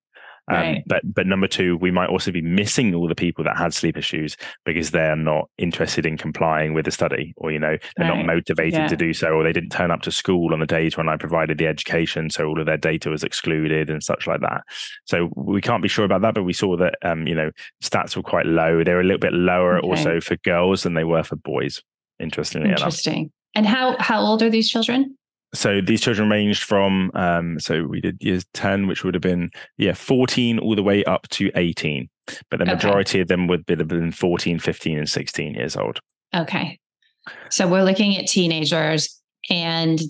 Um, 0.48 0.56
right. 0.56 0.82
But 0.86 1.02
but 1.04 1.26
number 1.26 1.46
two, 1.46 1.76
we 1.76 1.90
might 1.90 2.08
also 2.08 2.32
be 2.32 2.42
missing 2.42 2.94
all 2.94 3.08
the 3.08 3.14
people 3.14 3.44
that 3.44 3.56
had 3.56 3.74
sleep 3.74 3.96
issues 3.96 4.36
because 4.64 4.90
they're 4.90 5.16
not 5.16 5.48
interested 5.58 6.06
in 6.06 6.16
complying 6.16 6.74
with 6.74 6.84
the 6.84 6.90
study, 6.90 7.32
or 7.36 7.50
you 7.50 7.58
know 7.58 7.76
they're 7.96 8.10
right. 8.10 8.16
not 8.18 8.26
motivated 8.26 8.80
yeah. 8.80 8.88
to 8.88 8.96
do 8.96 9.12
so, 9.12 9.28
or 9.28 9.44
they 9.44 9.52
didn't 9.52 9.70
turn 9.70 9.90
up 9.90 10.02
to 10.02 10.10
school 10.10 10.52
on 10.52 10.60
the 10.60 10.66
days 10.66 10.96
when 10.96 11.08
I 11.08 11.16
provided 11.16 11.58
the 11.58 11.66
education, 11.66 12.30
so 12.30 12.46
all 12.46 12.60
of 12.60 12.66
their 12.66 12.76
data 12.76 13.10
was 13.10 13.22
excluded 13.22 13.90
and 13.90 14.02
such 14.02 14.26
like 14.26 14.40
that. 14.40 14.62
So 15.04 15.30
we 15.36 15.60
can't 15.60 15.82
be 15.82 15.88
sure 15.88 16.04
about 16.04 16.22
that, 16.22 16.34
but 16.34 16.44
we 16.44 16.52
saw 16.52 16.76
that 16.76 16.94
um, 17.02 17.26
you 17.26 17.34
know 17.34 17.50
stats 17.82 18.16
were 18.16 18.22
quite 18.22 18.46
low. 18.46 18.82
They 18.82 18.94
were 18.94 19.00
a 19.00 19.04
little 19.04 19.18
bit 19.18 19.32
lower 19.32 19.78
okay. 19.78 19.88
also 19.88 20.20
for 20.20 20.36
girls 20.38 20.82
than 20.82 20.94
they 20.94 21.04
were 21.04 21.22
for 21.22 21.36
boys. 21.36 21.82
Interestingly 22.18 22.70
Interesting. 22.70 23.18
Enough. 23.18 23.32
And 23.54 23.66
how 23.66 23.96
how 23.98 24.20
old 24.20 24.42
are 24.42 24.50
these 24.50 24.70
children? 24.70 25.16
So 25.52 25.80
these 25.80 26.00
children 26.00 26.30
ranged 26.30 26.62
from 26.62 27.10
um, 27.14 27.58
so 27.58 27.84
we 27.84 28.00
did 28.00 28.16
years 28.22 28.44
10 28.54 28.86
which 28.86 29.04
would 29.04 29.14
have 29.14 29.22
been 29.22 29.50
yeah 29.78 29.92
14 29.92 30.58
all 30.58 30.74
the 30.74 30.82
way 30.82 31.04
up 31.04 31.28
to 31.28 31.50
18 31.54 32.08
but 32.50 32.58
the 32.58 32.64
majority 32.64 33.18
okay. 33.18 33.22
of 33.22 33.28
them 33.28 33.46
would 33.48 33.64
have 33.68 33.88
been 33.88 34.12
14 34.12 34.58
15 34.58 34.98
and 34.98 35.08
16 35.08 35.54
years 35.54 35.76
old 35.76 36.00
okay 36.34 36.78
so 37.50 37.66
we're 37.68 37.84
looking 37.84 38.16
at 38.16 38.26
teenagers 38.26 39.20
and 39.48 40.00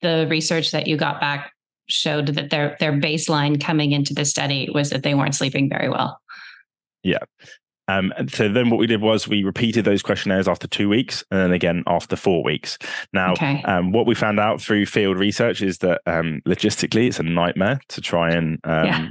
the 0.00 0.26
research 0.30 0.70
that 0.72 0.86
you 0.86 0.96
got 0.96 1.20
back 1.20 1.52
showed 1.88 2.28
that 2.28 2.50
their 2.50 2.76
their 2.80 2.92
baseline 2.92 3.60
coming 3.60 3.92
into 3.92 4.14
the 4.14 4.24
study 4.24 4.68
was 4.72 4.90
that 4.90 5.02
they 5.02 5.14
weren't 5.14 5.34
sleeping 5.34 5.68
very 5.68 5.88
well. 5.88 6.20
Yeah. 7.02 7.18
Um, 7.88 8.12
so 8.28 8.48
then 8.48 8.70
what 8.70 8.78
we 8.78 8.86
did 8.86 9.00
was 9.00 9.26
we 9.26 9.42
repeated 9.42 9.84
those 9.84 10.02
questionnaires 10.02 10.48
after 10.48 10.66
two 10.66 10.88
weeks 10.88 11.24
and 11.30 11.40
then 11.40 11.52
again 11.52 11.82
after 11.86 12.16
four 12.16 12.42
weeks. 12.44 12.78
Now, 13.12 13.32
okay. 13.32 13.62
um, 13.64 13.92
what 13.92 14.06
we 14.06 14.14
found 14.14 14.38
out 14.38 14.60
through 14.60 14.86
field 14.86 15.18
research 15.18 15.62
is 15.62 15.78
that 15.78 16.00
um, 16.06 16.42
logistically 16.46 17.08
it's 17.08 17.18
a 17.18 17.24
nightmare 17.24 17.80
to 17.88 18.00
try 18.00 18.30
and 18.30 18.60
yeah. 18.64 19.08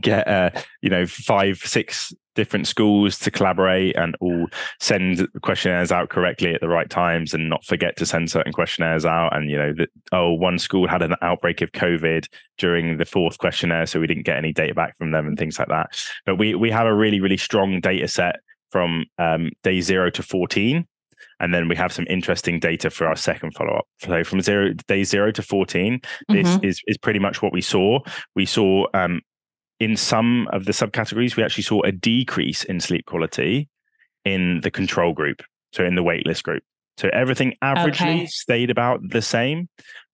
Get 0.00 0.26
uh, 0.28 0.50
you 0.82 0.90
know 0.90 1.06
five 1.06 1.58
six 1.58 2.12
different 2.36 2.68
schools 2.68 3.18
to 3.18 3.30
collaborate 3.32 3.96
and 3.96 4.14
all 4.20 4.46
send 4.78 5.26
questionnaires 5.42 5.90
out 5.90 6.10
correctly 6.10 6.54
at 6.54 6.60
the 6.60 6.68
right 6.68 6.88
times 6.88 7.34
and 7.34 7.48
not 7.48 7.64
forget 7.64 7.96
to 7.96 8.06
send 8.06 8.30
certain 8.30 8.52
questionnaires 8.52 9.04
out. 9.04 9.34
And, 9.34 9.50
you 9.50 9.56
know, 9.56 9.72
that, 9.72 9.88
oh, 10.12 10.34
one 10.34 10.58
school 10.58 10.86
had 10.86 11.02
an 11.02 11.16
outbreak 11.22 11.62
of 11.62 11.72
COVID 11.72 12.28
during 12.58 12.98
the 12.98 13.04
fourth 13.04 13.38
questionnaire, 13.38 13.86
so 13.86 13.98
we 13.98 14.06
didn't 14.06 14.26
get 14.26 14.36
any 14.36 14.52
data 14.52 14.74
back 14.74 14.96
from 14.96 15.10
them 15.10 15.26
and 15.26 15.36
things 15.36 15.58
like 15.58 15.68
that. 15.68 15.88
But 16.24 16.36
we, 16.36 16.54
we 16.54 16.70
have 16.70 16.86
a 16.86 16.94
really, 16.94 17.20
really 17.20 17.38
strong 17.38 17.80
data 17.80 18.06
set 18.06 18.36
from 18.70 19.06
um, 19.18 19.50
day 19.64 19.80
zero 19.80 20.10
to 20.10 20.22
14. 20.22 20.86
And 21.38 21.52
then 21.52 21.68
we 21.68 21.76
have 21.76 21.92
some 21.92 22.06
interesting 22.08 22.60
data 22.60 22.88
for 22.88 23.06
our 23.06 23.16
second 23.16 23.52
follow 23.54 23.74
up. 23.74 23.86
So 23.98 24.24
from 24.24 24.40
zero 24.40 24.72
day 24.86 25.04
zero 25.04 25.32
to 25.32 25.42
14, 25.42 26.00
this 26.28 26.48
mm-hmm. 26.48 26.64
is, 26.64 26.80
is 26.86 26.96
pretty 26.96 27.18
much 27.18 27.42
what 27.42 27.52
we 27.52 27.60
saw. 27.60 28.00
We 28.34 28.46
saw 28.46 28.86
um, 28.94 29.20
in 29.80 29.96
some 29.96 30.48
of 30.52 30.64
the 30.64 30.72
subcategories, 30.72 31.36
we 31.36 31.42
actually 31.42 31.64
saw 31.64 31.82
a 31.82 31.92
decrease 31.92 32.64
in 32.64 32.80
sleep 32.80 33.06
quality 33.06 33.68
in 34.24 34.60
the 34.62 34.70
control 34.70 35.12
group, 35.12 35.42
so 35.72 35.84
in 35.84 35.94
the 35.94 36.02
waitlist 36.02 36.42
group. 36.42 36.62
So 36.96 37.10
everything 37.12 37.54
averagely 37.62 38.22
okay. 38.22 38.26
stayed 38.26 38.70
about 38.70 39.00
the 39.10 39.20
same, 39.20 39.68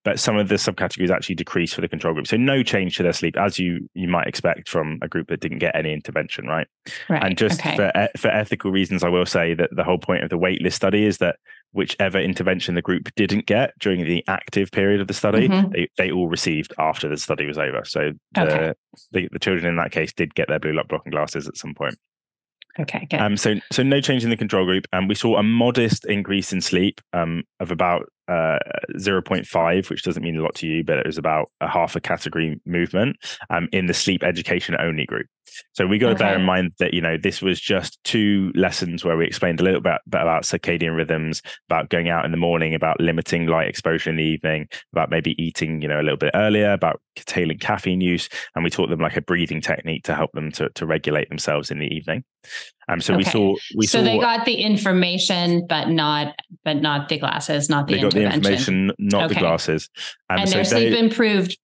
but 0.04 0.18
some 0.18 0.36
of 0.36 0.48
the 0.48 0.56
subcategories 0.56 1.10
actually 1.10 1.36
decreased 1.36 1.74
for 1.74 1.80
the 1.80 1.88
control 1.88 2.12
group. 2.12 2.26
So 2.26 2.36
no 2.36 2.62
change 2.64 2.96
to 2.96 3.04
their 3.04 3.12
sleep, 3.12 3.36
as 3.36 3.58
you 3.58 3.88
you 3.94 4.08
might 4.08 4.26
expect 4.26 4.68
from 4.68 4.98
a 5.00 5.08
group 5.08 5.28
that 5.28 5.40
didn't 5.40 5.58
get 5.58 5.76
any 5.76 5.92
intervention, 5.92 6.46
right? 6.46 6.66
Right. 7.08 7.22
And 7.22 7.38
just 7.38 7.60
okay. 7.60 7.76
for 7.76 8.08
for 8.16 8.28
ethical 8.28 8.72
reasons, 8.72 9.04
I 9.04 9.08
will 9.08 9.26
say 9.26 9.54
that 9.54 9.70
the 9.74 9.84
whole 9.84 9.98
point 9.98 10.24
of 10.24 10.30
the 10.30 10.38
waitlist 10.38 10.72
study 10.72 11.04
is 11.04 11.18
that 11.18 11.36
whichever 11.72 12.18
intervention 12.18 12.74
the 12.74 12.82
group 12.82 13.08
didn't 13.16 13.46
get 13.46 13.72
during 13.78 14.04
the 14.04 14.24
active 14.28 14.70
period 14.70 15.00
of 15.00 15.08
the 15.08 15.14
study, 15.14 15.48
mm-hmm. 15.48 15.72
they, 15.72 15.88
they 15.96 16.10
all 16.10 16.28
received 16.28 16.72
after 16.78 17.08
the 17.08 17.16
study 17.16 17.46
was 17.46 17.58
over. 17.58 17.82
So 17.84 18.12
the, 18.32 18.42
okay. 18.42 18.72
the, 19.10 19.28
the 19.32 19.38
children 19.38 19.66
in 19.66 19.76
that 19.76 19.90
case 19.90 20.12
did 20.12 20.34
get 20.34 20.48
their 20.48 20.60
blue 20.60 20.72
light 20.72 20.88
blocking 20.88 21.12
glasses 21.12 21.48
at 21.48 21.56
some 21.56 21.74
point. 21.74 21.96
Okay, 22.78 23.06
good. 23.10 23.20
Um, 23.20 23.36
so 23.36 23.56
so 23.70 23.82
no 23.82 24.00
change 24.00 24.24
in 24.24 24.30
the 24.30 24.36
control 24.36 24.64
group, 24.64 24.86
and 24.92 25.02
um, 25.04 25.08
we 25.08 25.14
saw 25.14 25.36
a 25.36 25.42
modest 25.42 26.06
increase 26.06 26.54
in 26.54 26.62
sleep 26.62 27.02
um, 27.12 27.42
of 27.60 27.70
about 27.70 28.08
uh, 28.28 28.58
0.5, 28.96 29.90
which 29.90 30.02
doesn't 30.02 30.22
mean 30.22 30.36
a 30.36 30.42
lot 30.42 30.54
to 30.56 30.66
you, 30.66 30.84
but 30.84 30.98
it 30.98 31.06
was 31.06 31.18
about 31.18 31.50
a 31.60 31.68
half 31.68 31.96
a 31.96 32.00
category 32.00 32.60
movement 32.64 33.16
um, 33.50 33.68
in 33.72 33.86
the 33.86 33.94
sleep 33.94 34.22
education 34.22 34.76
only 34.78 35.06
group. 35.06 35.26
So 35.72 35.86
we 35.86 35.98
got 35.98 36.10
to 36.10 36.14
bear 36.14 36.36
in 36.36 36.44
mind 36.44 36.72
that 36.78 36.94
you 36.94 37.00
know 37.00 37.16
this 37.16 37.42
was 37.42 37.60
just 37.60 38.02
two 38.04 38.52
lessons 38.54 39.04
where 39.04 39.16
we 39.16 39.26
explained 39.26 39.60
a 39.60 39.64
little 39.64 39.80
bit 39.80 40.00
about 40.06 40.44
circadian 40.44 40.96
rhythms, 40.96 41.42
about 41.68 41.90
going 41.90 42.08
out 42.08 42.24
in 42.24 42.30
the 42.30 42.36
morning, 42.36 42.74
about 42.74 43.00
limiting 43.00 43.46
light 43.46 43.68
exposure 43.68 44.10
in 44.10 44.16
the 44.16 44.22
evening, 44.22 44.68
about 44.92 45.10
maybe 45.10 45.34
eating 45.42 45.82
you 45.82 45.88
know 45.88 46.00
a 46.00 46.02
little 46.02 46.16
bit 46.16 46.30
earlier, 46.34 46.72
about 46.72 47.00
curtailing 47.16 47.58
caffeine 47.58 48.00
use, 48.00 48.28
and 48.54 48.64
we 48.64 48.70
taught 48.70 48.88
them 48.88 49.00
like 49.00 49.16
a 49.16 49.22
breathing 49.22 49.60
technique 49.60 50.04
to 50.04 50.14
help 50.14 50.32
them 50.32 50.50
to 50.52 50.68
to 50.70 50.86
regulate 50.86 51.28
themselves 51.28 51.70
in 51.70 51.78
the 51.78 51.94
evening. 51.94 52.24
Um, 52.88 53.00
so 53.00 53.14
okay. 53.14 53.18
we 53.18 53.24
saw 53.24 53.54
we 53.76 53.86
so 53.86 53.98
saw, 53.98 54.04
they 54.04 54.18
got 54.18 54.44
the 54.44 54.54
information, 54.54 55.66
but 55.68 55.88
not 55.88 56.34
but 56.64 56.76
not 56.76 57.08
the 57.08 57.18
glasses, 57.18 57.68
not 57.68 57.86
the 57.86 57.94
they 57.94 58.02
got 58.02 58.12
the 58.12 58.24
information, 58.24 58.92
not 58.98 59.24
okay. 59.24 59.34
the 59.34 59.40
glasses, 59.40 59.88
um, 60.30 60.40
and 60.40 60.48
so 60.48 60.56
their 60.56 60.64
sleep 60.64 60.94
improved 60.94 61.58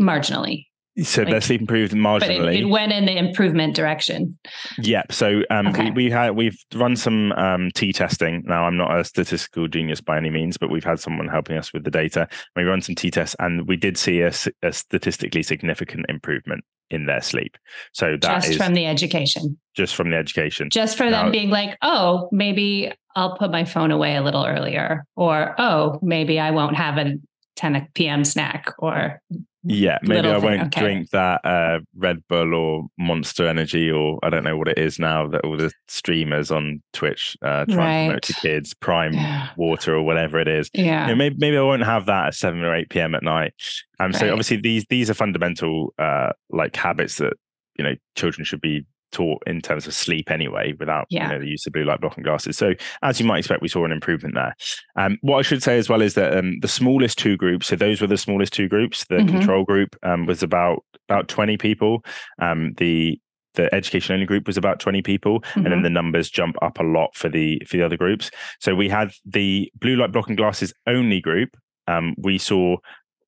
marginally. 0.00 0.66
So 1.02 1.22
like, 1.22 1.30
their 1.30 1.40
sleep 1.40 1.62
improved 1.62 1.94
marginally. 1.94 2.38
But 2.38 2.54
it, 2.54 2.60
it, 2.60 2.64
went 2.66 2.92
in 2.92 3.06
the 3.06 3.16
improvement 3.16 3.74
direction. 3.74 4.38
Yep. 4.78 5.12
So 5.12 5.42
um, 5.48 5.68
okay. 5.68 5.84
we, 5.84 6.04
we 6.04 6.10
had 6.10 6.36
we've 6.36 6.58
run 6.74 6.96
some 6.96 7.32
um, 7.32 7.70
t 7.74 7.92
testing. 7.92 8.42
Now 8.46 8.64
I'm 8.64 8.76
not 8.76 8.98
a 8.98 9.02
statistical 9.02 9.68
genius 9.68 10.02
by 10.02 10.18
any 10.18 10.28
means, 10.28 10.58
but 10.58 10.70
we've 10.70 10.84
had 10.84 11.00
someone 11.00 11.28
helping 11.28 11.56
us 11.56 11.72
with 11.72 11.84
the 11.84 11.90
data. 11.90 12.28
We 12.56 12.64
run 12.64 12.82
some 12.82 12.94
t 12.94 13.10
tests, 13.10 13.34
and 13.38 13.66
we 13.66 13.76
did 13.76 13.96
see 13.96 14.20
a, 14.20 14.32
a 14.62 14.72
statistically 14.72 15.42
significant 15.42 16.06
improvement 16.10 16.62
in 16.90 17.06
their 17.06 17.22
sleep. 17.22 17.56
So 17.92 18.18
that 18.20 18.42
just 18.42 18.58
from 18.58 18.74
the 18.74 18.86
education. 18.86 19.58
Just 19.74 19.94
from 19.94 20.10
the 20.10 20.16
education. 20.16 20.68
Just 20.70 20.98
for 20.98 21.08
now, 21.08 21.22
them 21.22 21.32
being 21.32 21.48
like, 21.48 21.78
oh, 21.80 22.28
maybe 22.32 22.92
I'll 23.16 23.36
put 23.38 23.50
my 23.50 23.64
phone 23.64 23.90
away 23.90 24.16
a 24.16 24.22
little 24.22 24.44
earlier, 24.44 25.06
or 25.16 25.54
oh, 25.58 25.98
maybe 26.02 26.38
I 26.38 26.50
won't 26.50 26.76
have 26.76 26.98
a 26.98 27.14
10 27.56 27.88
p.m. 27.94 28.24
snack, 28.24 28.74
or 28.78 29.22
yeah, 29.64 29.98
maybe 30.02 30.28
I 30.28 30.38
won't 30.38 30.62
okay. 30.62 30.80
drink 30.80 31.10
that 31.10 31.44
uh, 31.44 31.80
Red 31.96 32.26
Bull 32.28 32.54
or 32.54 32.86
Monster 32.98 33.46
Energy 33.46 33.90
or 33.90 34.18
I 34.22 34.30
don't 34.30 34.42
know 34.42 34.56
what 34.56 34.68
it 34.68 34.78
is 34.78 34.98
now 34.98 35.28
that 35.28 35.44
all 35.44 35.56
the 35.56 35.70
streamers 35.88 36.50
on 36.50 36.82
Twitch 36.92 37.36
uh, 37.42 37.64
try 37.66 37.76
right. 37.76 37.90
and 37.90 38.08
promote 38.08 38.22
to 38.22 38.32
kids, 38.34 38.74
Prime 38.74 39.12
yeah. 39.14 39.50
Water 39.56 39.94
or 39.94 40.02
whatever 40.02 40.40
it 40.40 40.48
is. 40.48 40.68
Yeah, 40.74 41.02
you 41.02 41.12
know, 41.12 41.16
maybe 41.16 41.36
maybe 41.38 41.56
I 41.56 41.62
won't 41.62 41.84
have 41.84 42.06
that 42.06 42.28
at 42.28 42.34
seven 42.34 42.62
or 42.62 42.74
eight 42.74 42.90
p.m. 42.90 43.14
at 43.14 43.22
night. 43.22 43.54
Um, 44.00 44.10
right. 44.10 44.20
so 44.20 44.30
obviously 44.30 44.56
these 44.56 44.84
these 44.90 45.08
are 45.08 45.14
fundamental 45.14 45.94
uh, 45.98 46.32
like 46.50 46.74
habits 46.74 47.18
that 47.18 47.34
you 47.78 47.84
know 47.84 47.94
children 48.16 48.44
should 48.44 48.60
be 48.60 48.84
taught 49.12 49.42
in 49.46 49.60
terms 49.60 49.86
of 49.86 49.94
sleep 49.94 50.30
anyway 50.30 50.74
without 50.78 51.06
yeah. 51.10 51.26
you 51.26 51.32
know, 51.32 51.40
the 51.40 51.48
use 51.48 51.66
of 51.66 51.72
blue 51.72 51.84
light 51.84 52.00
blocking 52.00 52.24
glasses. 52.24 52.58
So 52.58 52.74
as 53.02 53.20
you 53.20 53.26
might 53.26 53.38
expect, 53.38 53.62
we 53.62 53.68
saw 53.68 53.84
an 53.84 53.92
improvement 53.92 54.34
there. 54.34 54.54
Um, 54.96 55.18
what 55.20 55.38
I 55.38 55.42
should 55.42 55.62
say 55.62 55.78
as 55.78 55.88
well 55.88 56.02
is 56.02 56.14
that 56.14 56.36
um, 56.36 56.58
the 56.60 56.68
smallest 56.68 57.18
two 57.18 57.36
groups, 57.36 57.68
so 57.68 57.76
those 57.76 58.00
were 58.00 58.06
the 58.06 58.18
smallest 58.18 58.52
two 58.52 58.68
groups. 58.68 59.04
The 59.06 59.16
mm-hmm. 59.16 59.28
control 59.28 59.64
group 59.64 59.96
um, 60.02 60.26
was 60.26 60.42
about 60.42 60.84
about 61.08 61.28
20 61.28 61.56
people. 61.58 62.04
Um, 62.40 62.74
the 62.78 63.18
the 63.54 63.72
education 63.74 64.14
only 64.14 64.24
group 64.24 64.46
was 64.46 64.56
about 64.56 64.80
20 64.80 65.02
people 65.02 65.40
mm-hmm. 65.40 65.58
and 65.58 65.66
then 65.66 65.72
mm-hmm. 65.74 65.82
the 65.82 65.90
numbers 65.90 66.30
jump 66.30 66.56
up 66.62 66.80
a 66.80 66.82
lot 66.82 67.14
for 67.14 67.28
the 67.28 67.60
for 67.66 67.76
the 67.76 67.84
other 67.84 67.98
groups 67.98 68.30
so 68.60 68.74
we 68.74 68.88
had 68.88 69.12
the 69.26 69.70
blue 69.78 69.96
light 69.96 70.10
blocking 70.10 70.36
glasses 70.36 70.72
only 70.86 71.20
group 71.20 71.50
um, 71.86 72.14
we 72.16 72.38
saw 72.38 72.76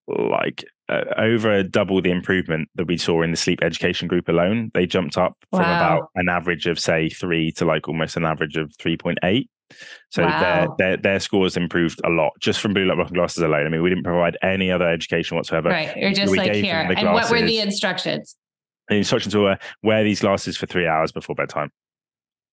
like 0.06 0.64
uh, 0.88 1.04
over 1.16 1.62
double 1.62 2.02
the 2.02 2.10
improvement 2.10 2.68
that 2.74 2.86
we 2.86 2.96
saw 2.96 3.22
in 3.22 3.30
the 3.30 3.36
sleep 3.36 3.60
education 3.62 4.08
group 4.08 4.28
alone. 4.28 4.70
They 4.74 4.86
jumped 4.86 5.16
up 5.16 5.36
wow. 5.50 5.58
from 5.58 5.70
about 5.70 6.10
an 6.14 6.28
average 6.28 6.66
of 6.66 6.78
say 6.78 7.08
three 7.08 7.52
to 7.52 7.64
like 7.64 7.88
almost 7.88 8.16
an 8.16 8.24
average 8.24 8.56
of 8.56 8.74
three 8.76 8.96
point 8.96 9.18
eight. 9.22 9.48
So 10.10 10.22
wow. 10.22 10.40
their, 10.40 10.68
their 10.78 10.96
their 10.98 11.20
scores 11.20 11.56
improved 11.56 12.00
a 12.04 12.10
lot 12.10 12.32
just 12.40 12.60
from 12.60 12.74
blue 12.74 12.84
light 12.84 12.96
blocking 12.96 13.14
glasses 13.14 13.42
alone. 13.42 13.66
I 13.66 13.70
mean, 13.70 13.82
we 13.82 13.88
didn't 13.88 14.04
provide 14.04 14.36
any 14.42 14.70
other 14.70 14.88
education 14.88 15.36
whatsoever. 15.36 15.70
Right, 15.70 15.96
you're 15.96 16.12
just 16.12 16.30
we 16.30 16.38
like 16.38 16.54
here. 16.54 16.76
And 16.96 17.12
what 17.12 17.30
were 17.30 17.40
the 17.40 17.60
instructions? 17.60 18.36
The 18.88 18.96
instructions 18.96 19.34
were 19.34 19.58
wear 19.82 20.04
these 20.04 20.20
glasses 20.20 20.56
for 20.58 20.66
three 20.66 20.86
hours 20.86 21.12
before 21.12 21.34
bedtime. 21.34 21.70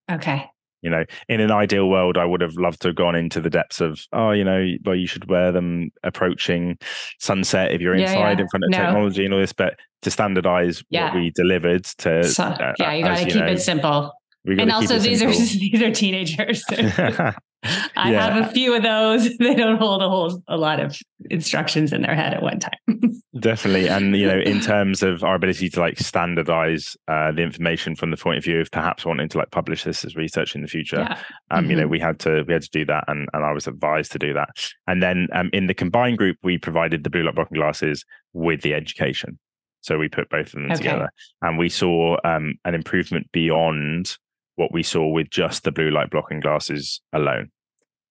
Okay 0.10 0.50
you 0.82 0.89
know 0.89 1.04
in 1.30 1.39
an 1.39 1.52
ideal 1.52 1.89
world 1.89 2.17
i 2.17 2.26
would 2.26 2.41
have 2.41 2.56
loved 2.56 2.82
to 2.82 2.89
have 2.89 2.96
gone 2.96 3.15
into 3.15 3.39
the 3.39 3.50
depths 3.50 3.82
of 3.82 4.02
oh 4.13 4.32
you 4.32 4.44
know 4.44 4.65
well 4.86 4.96
you 4.96 5.08
should 5.08 5.30
wear 5.30 5.52
them 5.52 5.89
approaching 6.04 6.78
sunset 7.20 7.72
if 7.72 7.82
you're 7.82 7.96
yeah, 7.96 8.10
inside 8.10 8.38
yeah. 8.38 8.44
in 8.44 8.48
front 8.50 8.63
of 8.63 8.70
no. 8.70 8.78
technology 8.78 9.26
and 9.26 9.34
all 9.34 9.39
this 9.39 9.54
but 9.54 9.76
to 10.02 10.10
standardize 10.10 10.84
yeah. 10.89 11.06
what 11.06 11.15
we 11.15 11.32
delivered 11.32 11.86
to 11.86 12.24
so, 12.24 12.44
uh, 12.44 12.74
yeah 12.80 12.94
you 12.94 13.04
got 13.04 13.17
to 13.17 13.26
keep 13.26 13.36
know, 13.36 13.48
it 13.48 13.60
simple 13.60 14.12
and 14.46 14.72
also 14.72 14.98
these 14.98 15.22
are 15.22 15.32
these 15.60 15.82
are 15.82 15.91
teenagers 15.91 16.63
I 17.63 18.12
yeah. 18.12 18.34
have 18.34 18.50
a 18.50 18.52
few 18.52 18.76
of 18.76 18.84
those. 18.84 19.30
They 19.41 19.56
don't 19.56 19.78
hold 19.78 20.02
a 20.02 20.10
whole 20.10 20.41
a 20.47 20.58
lot 20.58 20.80
of 20.80 20.97
instructions 21.30 21.91
in 21.91 22.02
their 22.04 22.15
head 22.15 22.34
at 22.34 22.41
one 22.41 22.60
time. 22.60 22.80
Definitely, 23.39 23.88
and 23.88 24.15
you 24.15 24.28
know, 24.28 24.39
in 24.39 24.60
terms 24.60 25.02
of 25.04 25.24
our 25.24 25.36
ability 25.36 25.69
to 25.69 25.80
like 25.80 25.97
standardize 25.97 26.95
uh, 27.08 27.32
the 27.32 27.41
information 27.41 27.95
from 27.95 28.12
the 28.12 28.17
point 28.17 28.38
of 28.38 28.43
view 28.43 28.60
of 28.60 28.69
perhaps 28.71 29.06
wanting 29.06 29.30
to 29.30 29.38
like 29.38 29.52
publish 29.52 29.84
this 29.84 30.06
as 30.06 30.15
research 30.15 30.56
in 30.56 30.62
the 30.62 30.67
future, 30.67 31.08
yeah. 31.10 31.17
um, 31.50 31.63
mm-hmm. 31.63 31.71
you 31.71 31.76
know, 31.78 31.84
mm-hmm. 31.84 31.91
we 31.91 32.00
had 32.00 32.19
to 32.19 32.43
we 32.47 32.54
had 32.54 32.62
to 32.62 32.69
do 32.71 32.86
that, 32.86 33.04
and 33.08 33.28
and 33.34 33.45
I 33.45 33.52
was 33.52 33.67
advised 33.67 34.12
to 34.13 34.19
do 34.19 34.34
that. 34.34 34.50
And 34.88 35.02
then 35.02 35.28
um, 35.34 35.50
in 35.54 35.67
the 35.67 35.74
combined 35.74 36.17
group, 36.17 36.38
we 36.43 36.58
provided 36.58 37.04
the 37.04 37.10
blue 37.10 37.24
light 37.24 37.36
blocking 37.36 37.58
glasses 37.58 38.06
with 38.34 38.62
the 38.62 38.74
education. 38.74 39.39
So 39.82 39.97
we 39.97 40.10
put 40.10 40.30
both 40.30 40.47
of 40.47 40.54
them 40.54 40.65
okay. 40.65 40.76
together, 40.76 41.10
and 41.41 41.58
we 41.58 41.69
saw 41.69 42.17
um, 42.24 42.56
an 42.65 42.76
improvement 42.76 43.32
beyond 43.32 44.17
what 44.56 44.74
we 44.74 44.84
saw 44.84 45.08
with 45.08 45.30
just 45.30 45.64
the 45.64 45.72
blue 45.72 45.90
light 45.90 46.10
blocking 46.10 46.40
glasses 46.40 47.02
alone. 47.14 47.52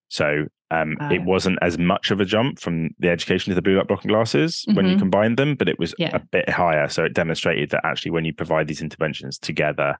So 0.09 0.46
um, 0.72 0.96
it 1.11 1.22
wasn't 1.24 1.59
as 1.62 1.79
much 1.79 2.11
of 2.11 2.20
a 2.20 2.24
jump 2.24 2.61
from 2.61 2.90
the 2.98 3.09
education 3.09 3.50
to 3.50 3.55
the 3.55 3.62
blue 3.62 3.76
light 3.76 3.88
blocking 3.88 4.09
glasses 4.09 4.64
mm-hmm. 4.64 4.76
when 4.76 4.87
you 4.87 4.92
mm-hmm. 4.92 5.00
combined 5.00 5.37
them, 5.37 5.57
but 5.57 5.68
it 5.68 5.79
was 5.79 5.94
yeah. 5.98 6.14
a 6.14 6.20
bit 6.20 6.48
higher. 6.48 6.88
So 6.88 7.05
it 7.05 7.14
demonstrated 7.14 7.71
that 7.71 7.85
actually, 7.85 8.12
when 8.12 8.25
you 8.25 8.33
provide 8.33 8.69
these 8.69 8.83
interventions 8.83 9.38
together, 9.38 9.96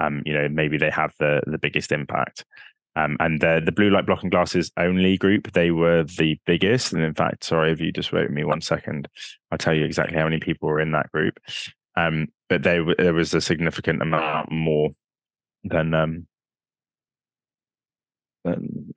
um, 0.00 0.22
you 0.24 0.32
know, 0.32 0.48
maybe 0.48 0.78
they 0.78 0.90
have 0.90 1.12
the 1.18 1.42
the 1.46 1.58
biggest 1.58 1.92
impact. 1.92 2.44
Um, 2.96 3.18
and 3.20 3.42
the 3.42 3.60
the 3.62 3.72
blue 3.72 3.90
light 3.90 4.06
blocking 4.06 4.30
glasses 4.30 4.72
only 4.78 5.18
group, 5.18 5.52
they 5.52 5.70
were 5.70 6.04
the 6.04 6.38
biggest. 6.46 6.94
And 6.94 7.02
in 7.02 7.14
fact, 7.14 7.44
sorry 7.44 7.72
if 7.72 7.80
you 7.80 7.92
just 7.92 8.12
wait 8.12 8.30
me 8.30 8.42
one 8.44 8.62
second, 8.62 9.08
I'll 9.50 9.58
tell 9.58 9.74
you 9.74 9.84
exactly 9.84 10.16
how 10.16 10.24
many 10.24 10.38
people 10.38 10.68
were 10.68 10.80
in 10.80 10.92
that 10.92 11.12
group. 11.12 11.38
Um, 11.94 12.28
but 12.48 12.62
they, 12.62 12.80
there 12.98 13.14
was 13.14 13.34
a 13.34 13.40
significant 13.40 14.00
amount 14.00 14.50
more 14.50 14.90
than 15.68 15.94
um, 15.94 16.26
than 18.44 18.94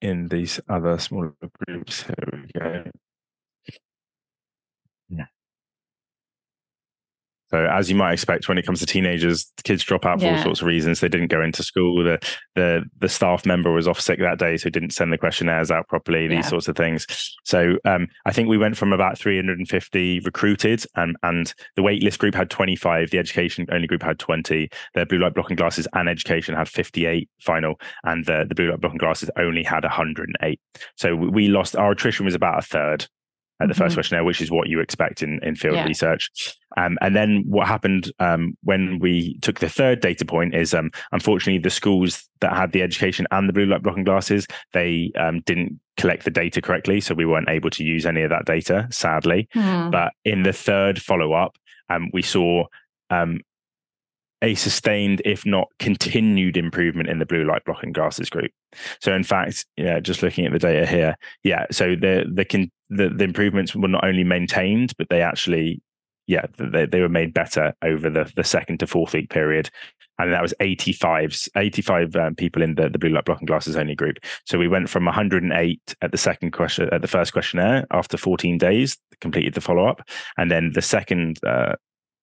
in 0.00 0.28
these 0.28 0.60
other 0.68 0.98
smaller 0.98 1.34
groups. 1.66 2.02
Here 2.02 2.14
we 2.32 2.60
go. 2.60 2.84
So 7.56 7.64
as 7.64 7.88
you 7.88 7.96
might 7.96 8.12
expect, 8.12 8.48
when 8.48 8.58
it 8.58 8.66
comes 8.66 8.80
to 8.80 8.86
teenagers, 8.86 9.50
kids 9.64 9.82
drop 9.82 10.04
out 10.04 10.20
for 10.20 10.26
yeah. 10.26 10.36
all 10.36 10.42
sorts 10.42 10.60
of 10.60 10.66
reasons. 10.66 11.00
They 11.00 11.08
didn't 11.08 11.28
go 11.28 11.42
into 11.42 11.62
school. 11.62 12.04
The 12.04 12.18
the 12.54 12.84
the 12.98 13.08
staff 13.08 13.46
member 13.46 13.72
was 13.72 13.88
off 13.88 13.98
sick 13.98 14.18
that 14.18 14.38
day, 14.38 14.58
so 14.58 14.68
didn't 14.68 14.90
send 14.90 15.10
the 15.10 15.16
questionnaires 15.16 15.70
out 15.70 15.88
properly. 15.88 16.28
These 16.28 16.36
yeah. 16.36 16.48
sorts 16.50 16.68
of 16.68 16.76
things. 16.76 17.06
So 17.44 17.78
um, 17.86 18.08
I 18.26 18.32
think 18.32 18.50
we 18.50 18.58
went 18.58 18.76
from 18.76 18.92
about 18.92 19.16
350 19.16 20.20
recruited, 20.20 20.84
and 20.96 21.16
and 21.22 21.54
the 21.76 21.82
waitlist 21.82 22.18
group 22.18 22.34
had 22.34 22.50
25. 22.50 23.08
The 23.08 23.18
education 23.18 23.66
only 23.72 23.86
group 23.86 24.02
had 24.02 24.18
20. 24.18 24.68
The 24.94 25.06
blue 25.06 25.18
light 25.18 25.32
blocking 25.32 25.56
glasses 25.56 25.88
and 25.94 26.10
education 26.10 26.54
had 26.54 26.68
58 26.68 27.30
final, 27.40 27.80
and 28.04 28.26
the 28.26 28.44
the 28.46 28.54
blue 28.54 28.70
light 28.70 28.82
blocking 28.82 28.98
glasses 28.98 29.30
only 29.38 29.62
had 29.62 29.82
108. 29.82 30.60
So 30.96 31.16
we 31.16 31.48
lost. 31.48 31.74
Our 31.74 31.92
attrition 31.92 32.26
was 32.26 32.34
about 32.34 32.58
a 32.58 32.66
third 32.66 33.06
at 33.60 33.68
the 33.68 33.74
mm-hmm. 33.74 33.82
first 33.82 33.96
questionnaire, 33.96 34.24
which 34.24 34.40
is 34.40 34.50
what 34.50 34.68
you 34.68 34.80
expect 34.80 35.22
in, 35.22 35.40
in 35.42 35.56
field 35.56 35.76
yeah. 35.76 35.84
research. 35.84 36.30
Um, 36.76 36.98
and 37.00 37.16
then 37.16 37.44
what 37.46 37.66
happened 37.66 38.12
um, 38.18 38.56
when 38.62 38.98
we 38.98 39.38
took 39.40 39.60
the 39.60 39.68
third 39.68 40.00
data 40.00 40.24
point 40.24 40.54
is 40.54 40.74
um, 40.74 40.90
unfortunately 41.12 41.58
the 41.58 41.70
schools 41.70 42.28
that 42.40 42.54
had 42.54 42.72
the 42.72 42.82
education 42.82 43.26
and 43.30 43.48
the 43.48 43.52
blue 43.52 43.64
light 43.64 43.82
blocking 43.82 44.04
glasses 44.04 44.46
they 44.72 45.10
um, 45.18 45.40
didn't 45.46 45.80
collect 45.96 46.24
the 46.24 46.30
data 46.30 46.60
correctly, 46.60 47.00
so 47.00 47.14
we 47.14 47.24
weren't 47.24 47.48
able 47.48 47.70
to 47.70 47.84
use 47.84 48.06
any 48.06 48.22
of 48.22 48.30
that 48.30 48.44
data, 48.44 48.86
sadly. 48.90 49.48
Mm. 49.54 49.90
But 49.90 50.12
in 50.24 50.42
the 50.42 50.52
third 50.52 51.00
follow 51.00 51.32
up, 51.32 51.56
um, 51.88 52.10
we 52.12 52.22
saw 52.22 52.64
um, 53.10 53.40
a 54.42 54.54
sustained, 54.54 55.22
if 55.24 55.46
not 55.46 55.68
continued, 55.78 56.56
improvement 56.56 57.08
in 57.08 57.18
the 57.18 57.26
blue 57.26 57.44
light 57.44 57.64
blocking 57.64 57.92
glasses 57.92 58.28
group. 58.28 58.50
So, 59.00 59.14
in 59.14 59.24
fact, 59.24 59.64
yeah, 59.76 60.00
just 60.00 60.22
looking 60.22 60.46
at 60.46 60.52
the 60.52 60.58
data 60.58 60.86
here, 60.86 61.16
yeah, 61.42 61.66
so 61.70 61.96
the 61.96 62.30
the 62.32 62.44
can 62.44 62.70
the, 62.90 63.08
the 63.08 63.24
improvements 63.24 63.74
were 63.74 63.88
not 63.88 64.04
only 64.04 64.24
maintained, 64.24 64.92
but 64.98 65.08
they 65.08 65.22
actually, 65.22 65.80
yeah, 66.26 66.46
they, 66.58 66.86
they 66.86 67.00
were 67.00 67.08
made 67.08 67.34
better 67.34 67.74
over 67.82 68.10
the, 68.10 68.30
the 68.36 68.44
second 68.44 68.78
to 68.80 68.86
fourth 68.86 69.12
week 69.12 69.30
period. 69.30 69.70
And 70.18 70.32
that 70.32 70.42
was 70.42 70.54
85, 70.60 71.48
85 71.56 72.16
um, 72.16 72.34
people 72.34 72.62
in 72.62 72.74
the, 72.74 72.88
the 72.88 72.98
blue 72.98 73.10
light 73.10 73.26
blocking 73.26 73.46
glasses 73.46 73.76
only 73.76 73.94
group. 73.94 74.16
So 74.46 74.56
we 74.56 74.68
went 74.68 74.88
from 74.88 75.04
108 75.04 75.94
at 76.00 76.10
the 76.10 76.16
second 76.16 76.52
question, 76.52 76.88
at 76.90 77.02
the 77.02 77.08
first 77.08 77.32
questionnaire 77.32 77.86
after 77.90 78.16
14 78.16 78.56
days, 78.56 78.96
completed 79.20 79.54
the 79.54 79.60
follow 79.60 79.86
up. 79.86 80.08
And 80.38 80.50
then 80.50 80.72
the 80.72 80.80
second 80.80 81.38
uh, 81.44 81.74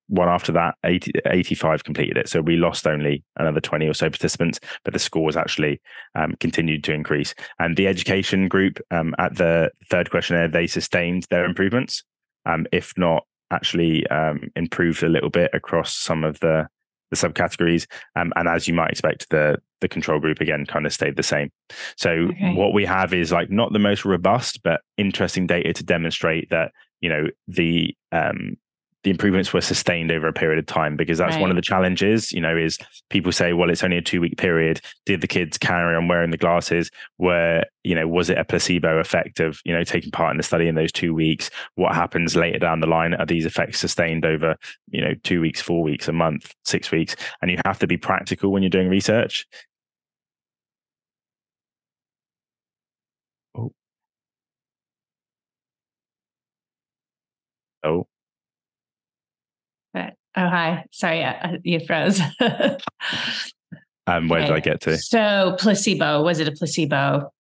one 0.08 0.30
after 0.30 0.52
that, 0.52 0.76
80, 0.84 1.12
85 1.26 1.84
completed 1.84 2.18
it. 2.18 2.30
So 2.30 2.42
we 2.42 2.56
lost 2.56 2.86
only 2.86 3.24
another 3.38 3.62
20 3.62 3.88
or 3.88 3.94
so 3.94 4.10
participants, 4.10 4.60
but 4.84 4.94
the 4.94 5.00
scores 5.00 5.38
actually 5.38 5.82
um, 6.16 6.36
continued 6.40 6.84
to 6.86 6.94
increase. 6.94 7.34
And 7.60 7.78
the 7.78 7.88
education 7.88 8.48
group 8.48 8.80
um, 8.92 9.16
at 9.18 9.36
the 9.36 9.72
third 9.90 10.10
questionnaire, 10.12 10.48
they 10.48 10.68
sustained 10.68 11.26
their 11.30 11.46
improvements, 11.46 12.04
um, 12.46 12.68
if 12.72 12.94
not 12.98 13.26
actually 13.52 14.06
um, 14.08 14.50
improved 14.56 15.04
a 15.04 15.10
little 15.10 15.30
bit 15.30 15.52
across 15.54 15.96
some 15.96 16.24
of 16.24 16.40
the, 16.40 16.68
the 17.10 17.18
subcategories. 17.18 17.88
Um, 18.16 18.34
and 18.36 18.48
as 18.48 18.68
you 18.68 18.74
might 18.74 18.92
expect, 18.92 19.30
the 19.30 19.58
the 19.84 19.90
control 19.90 20.18
group 20.18 20.40
again 20.40 20.66
kind 20.66 20.86
of 20.86 20.94
stayed 20.94 21.18
the 21.18 21.24
same. 21.24 21.52
So 21.98 22.10
okay. 22.10 22.54
what 22.54 22.74
we 22.74 22.86
have 22.86 23.14
is 23.14 23.34
like 23.34 23.52
not 23.52 23.74
the 23.74 23.80
most 23.80 24.06
robust, 24.06 24.64
but 24.64 24.80
interesting 24.98 25.46
data 25.46 25.74
to 25.74 25.84
demonstrate 25.84 26.50
that 26.50 26.72
you 27.02 27.10
know 27.10 27.28
the 27.48 27.96
um, 28.14 28.56
the 29.04 29.10
improvements 29.10 29.52
were 29.52 29.62
sustained 29.62 30.12
over 30.12 30.28
a 30.28 30.34
period 30.34 30.60
of 30.60 30.66
time 30.66 30.96
because 30.96 31.18
that's 31.18 31.36
right. 31.36 31.42
one 31.42 31.50
of 31.50 31.56
the 31.56 31.62
challenges 31.62 32.32
you 32.32 32.42
know 32.42 32.56
is 32.56 32.78
people 33.10 33.32
say 33.32 33.54
well 33.54 33.70
it's 33.70 33.84
only 33.84 33.98
a 33.98 34.02
two 34.02 34.22
week 34.22 34.38
period. 34.38 34.82
Did 35.06 35.22
the 35.22 35.28
kids 35.28 35.58
carry 35.58 35.96
on 35.96 36.08
wearing 36.08 36.32
the 36.32 36.38
glasses? 36.38 36.90
Where 37.18 37.66
you 37.84 37.96
know 37.96 38.08
was 38.08 38.30
it 38.30 38.38
a 38.38 38.46
placebo 38.46 38.98
effect 39.00 39.40
of 39.40 39.60
you 39.66 39.74
know 39.74 39.84
taking 39.84 40.12
part 40.12 40.32
in 40.32 40.38
the 40.38 40.44
study 40.44 40.68
in 40.68 40.76
those 40.76 40.92
two 40.92 41.14
weeks? 41.14 41.50
What 41.76 41.94
happens 41.96 42.36
later 42.36 42.60
down 42.60 42.80
the 42.80 42.88
line? 42.88 43.14
Are 43.14 43.26
these 43.26 43.46
effects 43.46 43.80
sustained 43.80 44.26
over 44.26 44.56
you 44.90 45.02
know 45.02 45.14
two 45.24 45.42
weeks 45.42 45.62
four 45.62 45.84
weeks 45.84 46.08
a 46.08 46.14
month 46.14 46.54
six 46.64 46.92
weeks? 46.92 47.16
And 47.42 47.52
you 47.52 47.58
have 47.66 47.80
to 47.80 47.88
be 47.88 47.98
practical 47.98 48.52
when 48.52 48.64
you're 48.64 48.70
doing 48.70 48.90
research. 48.90 49.46
Oh. 53.56 53.74
Oh 57.84 58.08
Oh, 60.36 60.50
hi. 60.50 60.86
Sorry, 60.92 61.26
you 61.64 61.80
froze. 61.80 62.20
um, 64.08 64.28
where 64.28 64.40
okay. 64.40 64.48
did 64.48 64.52
I 64.52 64.60
get 64.60 64.82
to? 64.82 64.98
So, 64.98 65.56
placebo. 65.60 66.24
Was 66.24 66.40
it 66.40 66.48
a 66.48 66.52
placebo? 66.52 67.32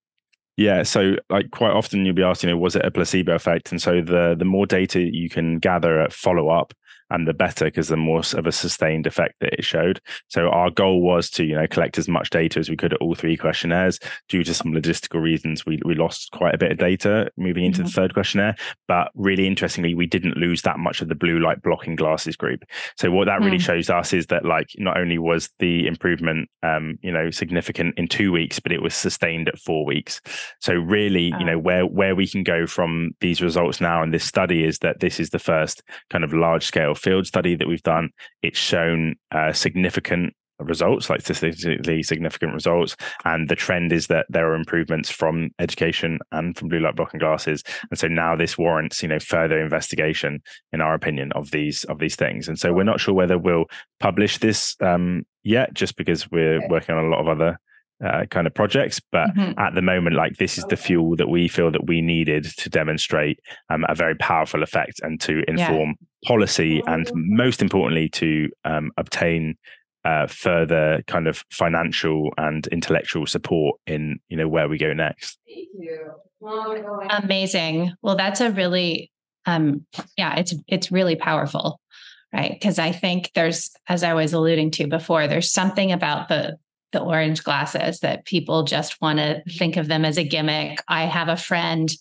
Yeah, 0.56 0.84
so 0.84 1.16
like 1.30 1.50
quite 1.50 1.72
often 1.72 2.06
you'll 2.06 2.14
be 2.14 2.22
asked, 2.22 2.44
you 2.44 2.50
know, 2.50 2.58
was 2.58 2.76
it 2.76 2.86
a 2.86 2.92
placebo 2.92 3.34
effect? 3.34 3.72
And 3.72 3.82
so 3.82 4.02
the 4.02 4.36
the 4.38 4.46
more 4.46 4.68
data 4.68 5.02
you 5.02 5.28
can 5.28 5.58
gather 5.58 6.00
at 6.00 6.14
follow 6.14 6.50
up, 6.50 6.74
and 7.14 7.28
the 7.28 7.34
better 7.34 7.66
because 7.66 7.88
the 7.88 7.96
more 7.96 8.24
of 8.34 8.48
a 8.48 8.52
sustained 8.52 9.08
effect 9.08 9.36
that 9.40 9.54
it 9.54 9.64
showed. 9.64 10.02
So 10.30 10.50
our 10.50 10.70
goal 10.70 11.02
was 11.02 11.30
to 11.32 11.46
you 11.46 11.56
know 11.56 11.68
collect 11.68 11.98
as 11.98 12.10
much 12.10 12.30
data 12.30 12.60
as 12.60 12.70
we 12.70 12.76
could 12.76 12.94
at 12.94 13.00
all 13.00 13.16
three 13.16 13.38
questionnaires. 13.38 14.00
Due 14.28 14.44
to 14.44 14.54
some 14.54 14.74
logistical 14.74 15.22
reasons, 15.22 15.66
we 15.66 15.80
we 15.86 15.96
lost 15.96 16.32
quite 16.32 16.56
a 16.56 16.58
bit 16.58 16.72
of 16.72 16.78
data 16.78 17.32
moving 17.38 17.64
into 17.64 17.80
mm-hmm. 17.80 17.88
the 17.88 17.94
third 17.94 18.14
questionnaire. 18.14 18.56
But 18.88 19.12
really 19.16 19.48
interestingly, 19.48 19.94
we 19.94 20.08
didn't 20.08 20.38
lose 20.38 20.64
that 20.64 20.80
much 20.80 21.02
of 21.02 21.08
the 21.08 21.16
blue 21.16 21.40
light 21.40 21.62
blocking 21.62 21.96
glasses 21.96 22.36
group. 22.36 22.64
So 22.98 23.12
what 23.12 23.26
that 23.26 23.42
really 23.42 23.58
mm. 23.58 23.66
shows 23.66 23.90
us 23.90 24.12
is 24.14 24.28
that 24.28 24.44
like 24.44 24.70
not 24.78 24.98
only 24.98 25.18
was 25.18 25.50
the 25.60 25.88
improvement 25.88 26.50
um, 26.64 26.98
you 27.04 27.12
know 27.12 27.30
significant 27.30 27.98
in 27.98 28.08
two 28.08 28.32
weeks, 28.32 28.60
but 28.60 28.72
it 28.72 28.82
was 28.82 28.96
sustained 28.96 29.48
at 29.48 29.60
four 29.60 29.86
weeks. 29.86 30.20
So 30.60 30.74
really, 30.74 31.32
oh. 31.34 31.40
you 31.40 31.46
know 31.46 31.60
where 31.60 31.86
where 31.86 32.16
we 32.16 32.28
can 32.28 32.44
go 32.44 32.66
from 32.66 33.12
these 33.22 33.42
results 33.42 33.80
now 33.80 34.02
and 34.02 34.14
this 34.14 34.24
study 34.24 34.64
is 34.64 34.80
that 34.80 35.00
this 35.00 35.20
is 35.20 35.30
the 35.30 35.40
first 35.40 35.84
kind 36.10 36.24
of 36.24 36.34
large 36.34 36.66
scale 36.66 36.96
field 37.04 37.28
study 37.28 37.56
that 37.56 37.68
we've 37.68 37.84
done, 37.84 38.10
it's 38.42 38.58
shown 38.58 39.16
uh, 39.32 39.54
significant 39.54 40.34
results, 40.60 41.10
like 41.10 41.22
statistically 41.22 42.04
significant 42.04 42.54
results. 42.54 42.96
And 43.26 43.50
the 43.50 43.56
trend 43.56 43.92
is 43.92 44.08
that 44.08 44.26
there 44.30 44.50
are 44.52 44.56
improvements 44.56 45.10
from 45.10 45.50
education 45.60 46.20
and 46.32 46.58
from 46.58 46.70
blue 46.70 46.80
light 46.80 46.96
blocking 46.96 47.20
glasses. 47.20 47.64
And 47.90 48.00
so 48.00 48.08
now 48.08 48.36
this 48.36 48.58
warrants, 48.58 49.02
you 49.02 49.10
know, 49.10 49.20
further 49.20 49.60
investigation, 49.60 50.42
in 50.72 50.82
our 50.82 50.94
opinion, 50.94 51.32
of 51.34 51.52
these 51.52 51.84
of 51.86 52.00
these 52.00 52.16
things. 52.16 52.48
And 52.48 52.58
so 52.58 52.74
we're 52.74 52.84
not 52.84 53.00
sure 53.00 53.14
whether 53.14 53.38
we'll 53.38 53.66
publish 54.00 54.38
this 54.38 54.76
um, 54.82 55.26
yet, 55.44 55.74
just 55.74 55.96
because 55.98 56.30
we're 56.32 56.66
working 56.70 56.96
on 56.96 57.06
a 57.06 57.10
lot 57.10 57.20
of 57.20 57.28
other 57.28 57.58
uh, 58.04 58.26
kind 58.30 58.48
of 58.48 58.54
projects. 58.54 59.02
But 59.12 59.30
mm-hmm. 59.36 59.60
at 59.60 59.76
the 59.76 59.82
moment, 59.82 60.16
like 60.16 60.38
this 60.38 60.58
is 60.58 60.66
the 60.66 60.78
fuel 60.78 61.16
that 61.18 61.30
we 61.30 61.48
feel 61.48 61.72
that 61.72 61.88
we 61.88 62.02
needed 62.02 62.46
to 62.58 62.70
demonstrate 62.70 63.40
um, 63.70 63.86
a 63.90 63.96
very 63.96 64.16
powerful 64.16 64.64
effect 64.64 65.00
and 65.02 65.20
to 65.22 65.44
inform 65.48 65.96
yeah. 66.00 66.28
policy, 66.28 66.82
and 66.88 67.10
most 67.14 67.62
importantly, 67.62 68.10
to 68.10 68.50
um, 68.66 68.92
obtain 68.98 69.56
uh, 70.06 70.28
further 70.28 71.02
kind 71.08 71.28
of 71.28 71.44
financial 71.50 72.30
and 72.38 72.68
intellectual 72.68 73.26
support 73.26 73.80
in 73.88 74.20
you 74.30 74.38
know 74.38 74.48
where 74.48 74.68
we 74.68 74.78
go 74.78 74.94
next. 74.94 75.40
Amazing. 77.10 77.94
Well, 78.02 78.16
that's 78.16 78.42
a 78.42 78.52
really 78.52 79.12
um, 79.46 79.86
yeah, 80.18 80.36
it's 80.36 80.54
it's 80.68 80.92
really 80.92 81.16
powerful 81.16 81.80
right? 82.34 82.52
Because 82.52 82.80
I 82.80 82.92
think 82.92 83.32
there's, 83.36 83.70
as 83.88 84.04
I 84.04 84.14
was 84.16 84.34
alluding 84.34 84.72
to 84.72 84.88
before, 84.88 85.28
there's 85.28 85.52
something 85.52 85.92
about 85.92 86.28
the 86.28 86.58
the 86.94 87.02
orange 87.02 87.44
glasses 87.44 88.00
that 88.00 88.26
people 88.26 88.64
just 88.64 89.02
want 89.02 89.20
to 89.20 89.44
think 89.58 89.76
of 89.76 89.88
them 89.88 90.06
as 90.06 90.18
a 90.18 90.24
gimmick. 90.24 90.80
I 90.88 91.04
have 91.04 91.28
a 91.28 91.36
friend 91.36 91.92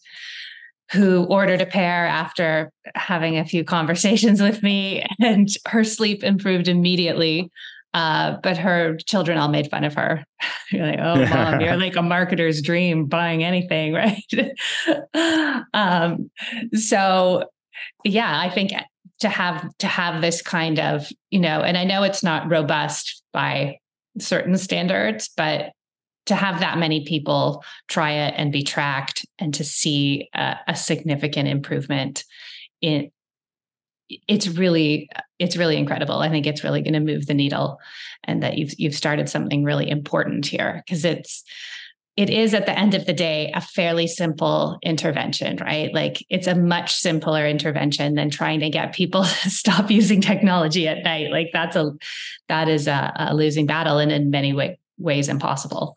who 0.93 1.25
ordered 1.25 1.61
a 1.61 1.67
pair 1.67 2.07
after 2.07 2.71
having 2.95 3.39
a 3.39 3.45
few 3.45 3.65
conversations 3.65 4.41
with 4.41 4.63
me, 4.63 5.05
and 5.21 5.49
her 5.67 5.83
sleep 5.83 6.23
improved 6.23 6.69
immediately. 6.69 7.51
Uh, 7.95 8.39
but 8.43 8.57
her 8.57 8.97
children 9.07 9.37
all 9.37 9.49
made 9.49 9.69
fun 9.71 9.85
of 9.85 9.93
her. 9.95 10.25
You're 10.71 10.87
like, 10.87 10.99
oh, 10.99 11.27
mom, 11.27 11.61
you're 11.61 11.77
like 11.77 11.95
a 11.95 11.99
marketer's 11.99 12.63
dream 12.63 13.05
buying 13.05 13.45
anything, 13.45 13.93
right? 13.93 14.17
um, 15.75 16.31
so, 16.73 17.51
yeah, 18.03 18.41
I 18.41 18.49
think 18.49 18.73
to 19.21 19.29
have 19.29 19.69
to 19.79 19.87
have 19.87 20.23
this 20.23 20.41
kind 20.41 20.81
of, 20.81 21.07
you 21.31 21.39
know, 21.39 21.61
and 21.61 21.77
I 21.77 21.85
know 21.85 22.03
it's 22.03 22.23
not 22.23 22.51
robust 22.51 23.23
by 23.35 23.79
certain 24.19 24.57
standards, 24.59 25.31
but 25.37 25.73
to 26.27 26.35
have 26.35 26.61
that 26.61 26.79
many 26.79 27.05
people 27.05 27.65
try 27.89 28.13
it 28.13 28.35
and 28.37 28.53
be 28.53 28.63
tracked 28.63 29.27
and 29.39 29.53
to 29.55 29.65
see 29.65 30.29
a, 30.35 30.57
a 30.69 30.77
significant 30.77 31.49
improvement 31.49 32.25
in 32.81 33.11
it's 34.29 34.47
really 34.47 35.09
it's 35.39 35.57
really 35.57 35.79
incredible. 35.79 36.19
I 36.19 36.29
think 36.29 36.47
it's 36.47 36.63
really 36.63 36.83
going 36.83 36.93
to 36.93 37.01
move 37.01 37.27
the 37.27 37.35
needle 37.35 37.79
and 38.25 38.43
that 38.43 38.59
you've 38.59 38.75
you've 38.79 38.95
started 38.95 39.29
something 39.29 39.65
really 39.65 39.89
important 39.89 40.47
here 40.47 40.83
because 40.85 41.05
it's 41.05 41.45
it 42.17 42.29
is 42.29 42.53
at 42.53 42.67
the 42.67 42.79
end 42.79 42.95
of 42.95 43.07
the 43.07 43.13
day 43.13 43.51
a 43.55 43.61
fairly 43.61 44.07
simple 44.07 44.79
intervention 44.83 45.57
right? 45.61 45.93
Like 45.93 46.25
it's 46.29 46.47
a 46.47 46.55
much 46.55 46.95
simpler 46.95 47.47
intervention 47.47 48.15
than 48.15 48.31
trying 48.31 48.61
to 48.61 48.71
get 48.71 48.95
people 48.95 49.25
to 49.43 49.51
stop 49.51 49.91
using 49.91 50.21
technology 50.21 50.89
at 50.89 51.05
night. 51.05 51.31
Like 51.31 51.51
that's 51.53 51.77
a 51.77 51.93
that 52.49 52.69
is 52.69 52.87
a, 52.87 53.13
a 53.17 53.35
losing 53.35 53.67
battle 53.67 53.99
and 53.99 54.13
in 54.13 54.31
many 54.31 54.53
way, 54.53 54.79
ways 54.99 55.29
impossible. 55.29 55.97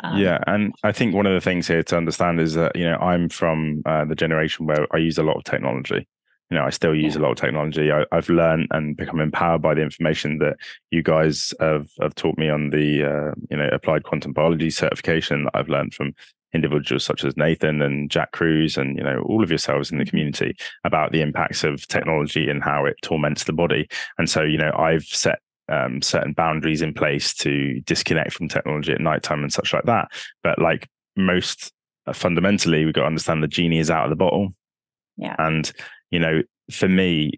Um, 0.00 0.18
yeah, 0.18 0.38
and 0.46 0.74
I 0.82 0.92
think 0.92 1.14
one 1.14 1.26
of 1.26 1.34
the 1.34 1.40
things 1.40 1.68
here 1.68 1.82
to 1.84 1.96
understand 1.96 2.40
is 2.40 2.54
that 2.54 2.74
you 2.74 2.84
know 2.84 2.96
I'm 2.96 3.28
from 3.28 3.82
uh, 3.86 4.04
the 4.04 4.16
generation 4.16 4.66
where 4.66 4.86
I 4.92 4.98
use 4.98 5.18
a 5.18 5.22
lot 5.22 5.36
of 5.36 5.44
technology. 5.44 6.08
You 6.50 6.58
know, 6.58 6.64
I 6.64 6.70
still 6.70 6.94
use 6.94 7.14
yeah. 7.14 7.20
a 7.20 7.22
lot 7.22 7.32
of 7.32 7.36
technology. 7.36 7.90
I, 7.90 8.04
have 8.12 8.28
learned 8.28 8.68
and 8.70 8.96
become 8.96 9.20
empowered 9.20 9.62
by 9.62 9.74
the 9.74 9.82
information 9.82 10.38
that 10.38 10.56
you 10.90 11.02
guys 11.02 11.54
have, 11.58 11.88
have 12.00 12.14
taught 12.14 12.38
me 12.38 12.48
on 12.48 12.70
the, 12.70 13.02
uh, 13.02 13.34
you 13.50 13.56
know, 13.56 13.68
applied 13.72 14.04
quantum 14.04 14.32
biology 14.32 14.70
certification 14.70 15.44
that 15.44 15.52
I've 15.54 15.68
learned 15.68 15.94
from 15.94 16.14
individuals 16.52 17.04
such 17.04 17.24
as 17.24 17.36
Nathan 17.36 17.82
and 17.82 18.10
Jack 18.10 18.32
Kruse 18.32 18.76
and, 18.76 18.96
you 18.96 19.02
know, 19.02 19.22
all 19.26 19.42
of 19.42 19.50
yourselves 19.50 19.90
in 19.90 19.98
the 19.98 20.04
mm-hmm. 20.04 20.10
community 20.10 20.56
about 20.84 21.12
the 21.12 21.20
impacts 21.20 21.64
of 21.64 21.86
technology 21.88 22.48
and 22.48 22.62
how 22.62 22.84
it 22.84 22.96
torments 23.02 23.44
the 23.44 23.52
body. 23.52 23.88
And 24.18 24.30
so, 24.30 24.42
you 24.42 24.58
know, 24.58 24.72
I've 24.76 25.04
set 25.04 25.40
um, 25.68 26.02
certain 26.02 26.32
boundaries 26.32 26.82
in 26.82 26.94
place 26.94 27.34
to 27.34 27.80
disconnect 27.80 28.32
from 28.34 28.48
technology 28.48 28.92
at 28.92 29.00
nighttime 29.00 29.42
and 29.42 29.52
such 29.52 29.72
like 29.72 29.84
that. 29.84 30.08
But 30.42 30.58
like 30.58 30.88
most 31.16 31.72
uh, 32.06 32.12
fundamentally, 32.12 32.84
we've 32.84 32.94
got 32.94 33.02
to 33.02 33.06
understand 33.06 33.42
the 33.42 33.48
genie 33.48 33.78
is 33.78 33.90
out 33.90 34.04
of 34.04 34.10
the 34.10 34.16
bottle. 34.16 34.54
Yeah. 35.16 35.36
And 35.38 35.70
you 36.14 36.20
know, 36.20 36.42
for 36.70 36.88
me, 36.88 37.32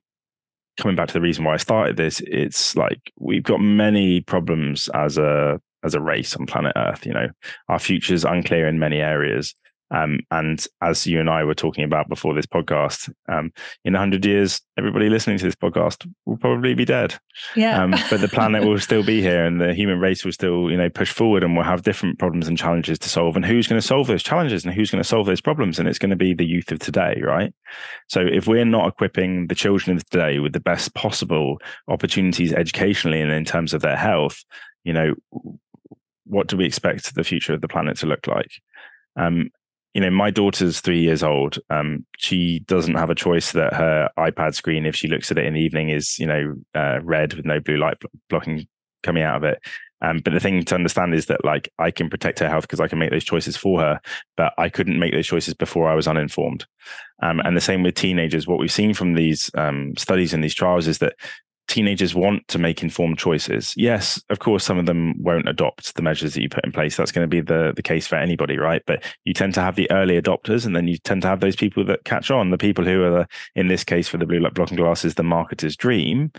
coming 0.77 0.97
back 0.97 1.09
to 1.09 1.15
the 1.15 1.21
reason 1.23 1.45
why 1.45 1.55
I 1.55 1.57
started 1.57 1.97
this, 1.97 2.21
it's 2.27 2.77
like 2.77 3.11
we've 3.19 3.43
got 3.43 3.59
many 3.59 4.21
problems 4.21 4.91
as 4.93 5.17
a 5.17 5.59
as 5.83 5.95
a 5.95 6.01
race 6.01 6.37
on 6.37 6.45
planet 6.45 6.75
Earth. 6.77 7.07
You 7.07 7.15
know, 7.15 7.29
our 7.71 7.79
future 7.79 8.13
is 8.13 8.25
unclear 8.25 8.69
in 8.69 8.79
many 8.79 8.99
areas. 8.99 9.55
Um, 9.91 10.21
and 10.31 10.67
as 10.83 11.07
you 11.07 11.21
and 11.21 11.31
I 11.31 11.45
were 11.45 11.55
talking 11.55 11.85
about 11.85 12.09
before 12.09 12.35
this 12.35 12.47
podcast, 12.47 13.13
um, 13.29 13.53
in 13.85 13.93
100 13.93 14.25
years, 14.25 14.61
everybody 14.77 15.09
listening 15.09 15.39
to 15.39 15.45
this 15.45 15.55
podcast 15.55 16.11
will 16.25 16.37
probably 16.37 16.75
be 16.75 16.85
dead. 16.85 17.15
Yeah. 17.55 17.83
Um, 17.83 17.95
but 18.11 18.21
the 18.21 18.29
planet 18.29 18.65
will 18.65 18.79
still 18.81 19.05
be 19.05 19.21
here 19.21 19.45
and 19.45 19.61
the 19.61 19.75
human 19.75 20.01
race 20.01 20.25
will 20.25 20.33
still, 20.33 20.71
you 20.71 20.77
know, 20.77 20.91
push 20.91 21.13
forward 21.13 21.45
and 21.45 21.55
we'll 21.55 21.65
have 21.65 21.83
different 21.83 22.19
problems 22.19 22.49
and 22.49 22.59
challenges 22.59 22.99
to 23.01 23.09
solve. 23.09 23.37
And 23.37 23.45
who's 23.45 23.69
going 23.69 23.81
to 23.81 23.87
solve 23.87 24.09
those 24.09 24.23
challenges 24.23 24.65
and 24.65 24.75
who's 24.75 24.91
going 24.91 25.03
to 25.03 25.09
solve 25.09 25.27
those 25.27 25.41
problems? 25.41 25.79
And 25.79 25.89
it's 25.89 25.99
going 25.99 26.11
to 26.11 26.17
be 26.17 26.35
the 26.35 26.47
youth 26.47 26.73
of 26.73 26.81
today, 26.81 27.23
right? 27.25 27.55
So 28.09 28.21
if 28.21 28.47
we're 28.47 28.65
not 28.65 28.89
equipping 28.89 29.47
the 29.47 29.55
children 29.55 29.97
of 29.97 30.09
today 30.09 30.41
with 30.41 30.53
the 30.53 30.61
best 30.61 30.95
possible 30.95 31.61
opportunities 31.89 32.53
educationally 32.53 33.21
and 33.21 33.31
in 33.31 33.45
terms 33.45 33.73
of 33.73 33.83
their 33.83 33.97
health, 33.97 34.45
you 34.83 34.93
know, 34.93 35.15
what 36.27 36.49
do 36.49 36.57
we 36.57 36.67
expect 36.67 37.15
the 37.15 37.25
future 37.25 37.55
of 37.55 37.61
the 37.61 37.69
planet 37.69 37.97
to 37.99 38.07
look 38.07 38.27
like? 38.27 38.51
Um, 39.17 39.51
you 39.97 40.03
know, 40.03 40.11
my 40.11 40.31
daughter's 40.31 40.81
three 40.81 41.01
years 41.01 41.23
old. 41.23 41.59
Um, 41.71 42.05
she 42.19 42.59
doesn't 42.59 42.97
have 42.97 43.09
a 43.09 43.15
choice 43.15 43.53
that 43.53 43.73
her 43.73 44.11
iPad 44.19 44.55
screen, 44.55 44.85
if 44.85 44.95
she 44.95 45.09
looks 45.09 45.31
at 45.31 45.39
it 45.39 45.47
in 45.47 45.55
the 45.55 45.61
evening, 45.61 45.89
is 45.89 46.19
you 46.19 46.27
know 46.27 46.55
uh, 46.75 47.01
red 47.03 47.33
with 47.33 47.47
no 47.47 47.61
blue 47.61 47.79
light 47.79 47.97
blocking 48.29 48.69
coming 49.03 49.23
out 49.23 49.37
of 49.37 49.45
it. 49.45 49.59
Um, 50.03 50.21
but 50.23 50.35
the 50.35 50.41
thing 50.41 50.63
to 50.65 50.75
understand 50.75 51.15
is 51.15 51.27
that 51.27 51.47
like 51.47 51.73
I 51.79 51.91
can 51.91 52.11
protect 52.11 52.41
her 52.41 52.49
health 52.51 52.65
because 52.65 52.79
I 52.79 52.89
can 52.89 52.99
make 52.99 53.11
those 53.11 53.25
choices 53.25 53.57
for 53.57 53.81
her, 53.81 53.99
but 54.37 54.53
I 54.59 54.69
couldn't 54.69 54.99
make 54.99 55.15
those 55.15 55.27
choices 55.27 55.55
before 55.55 55.89
I 55.89 55.95
was 55.95 56.07
uninformed. 56.07 56.67
Um, 57.23 57.41
and 57.41 57.57
the 57.57 57.63
same 57.63 57.83
with 57.83 57.95
teenagers. 57.95 58.47
What 58.47 58.59
we've 58.59 58.71
seen 58.71 58.93
from 58.93 59.15
these 59.15 59.51
um, 59.55 59.97
studies 59.97 60.35
and 60.35 60.45
these 60.45 60.55
trials 60.55 60.89
is 60.89 60.99
that 60.99 61.15
teenagers 61.77 62.15
want 62.15 62.49
to 62.49 62.59
make 62.59 62.83
informed 62.83 63.19
choices. 63.19 63.75
Yes, 63.77 64.23
of 64.31 64.39
course, 64.39 64.65
some 64.65 64.79
of 64.79 64.87
them 64.87 65.15
won't 65.23 65.47
adopt 65.47 65.95
the 65.95 66.01
measures 66.01 66.33
that 66.33 66.41
you 66.41 66.49
put 66.49 66.65
in 66.65 66.73
place. 66.73 66.97
That's 66.97 67.13
going 67.13 67.25
to 67.25 67.29
be 67.29 67.43
the, 67.43 67.75
the 67.77 67.83
case 67.83 68.07
for 68.07 68.17
anybody, 68.17 68.57
right? 68.57 68.83
But 68.87 69.05
you 69.27 69.35
tend 69.35 69.53
to 69.55 69.61
have 69.61 69.77
the 69.77 69.91
early 69.91 70.19
adopters, 70.19 70.65
and 70.65 70.75
then 70.75 70.89
you 70.89 70.97
tend 70.97 71.21
to 71.23 71.29
have 71.29 71.41
those 71.41 71.55
people 71.55 71.85
that 71.85 72.05
catch 72.05 72.31
on, 72.31 72.51
the 72.51 72.57
people 72.57 72.85
who 72.85 73.05
are, 73.05 73.11
the, 73.11 73.29
in 73.55 73.69
this 73.69 73.85
case, 73.85 74.09
for 74.09 74.17
the 74.17 74.25
blue 74.25 74.41
light 74.41 74.55
blocking 74.55 74.79
glasses, 74.79 75.17
the 75.17 75.23
marketer's 75.23 75.77
dream. 75.77 76.33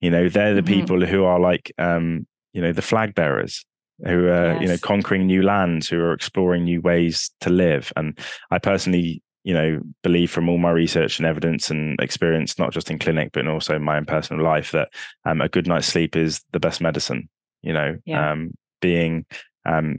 You 0.00 0.10
know, 0.10 0.28
they're 0.28 0.54
the 0.54 0.62
mm-hmm. 0.62 0.80
people 0.80 1.04
who 1.04 1.24
are 1.24 1.40
like, 1.40 1.72
um, 1.78 2.28
you 2.52 2.62
know, 2.62 2.72
the 2.72 2.80
flag 2.80 3.16
bearers 3.16 3.64
who 4.04 4.28
are 4.28 4.52
yes. 4.52 4.62
you 4.62 4.68
know 4.68 4.76
conquering 4.78 5.26
new 5.26 5.42
lands 5.42 5.88
who 5.88 5.98
are 5.98 6.12
exploring 6.12 6.64
new 6.64 6.82
ways 6.82 7.30
to 7.40 7.48
live 7.48 7.94
and 7.96 8.18
i 8.50 8.58
personally 8.58 9.22
you 9.46 9.54
know 9.54 9.80
believe 10.02 10.28
from 10.28 10.48
all 10.48 10.58
my 10.58 10.72
research 10.72 11.18
and 11.18 11.26
evidence 11.26 11.70
and 11.70 11.98
experience 12.00 12.58
not 12.58 12.72
just 12.72 12.90
in 12.90 12.98
clinic 12.98 13.30
but 13.32 13.46
also 13.46 13.76
in 13.76 13.82
my 13.82 13.96
own 13.96 14.04
personal 14.04 14.44
life 14.44 14.72
that 14.72 14.88
um, 15.24 15.40
a 15.40 15.48
good 15.48 15.68
night's 15.68 15.86
sleep 15.86 16.16
is 16.16 16.44
the 16.52 16.58
best 16.58 16.80
medicine 16.80 17.28
you 17.62 17.72
know 17.72 17.96
yeah. 18.04 18.32
um, 18.32 18.50
being 18.80 19.24
um, 19.64 19.98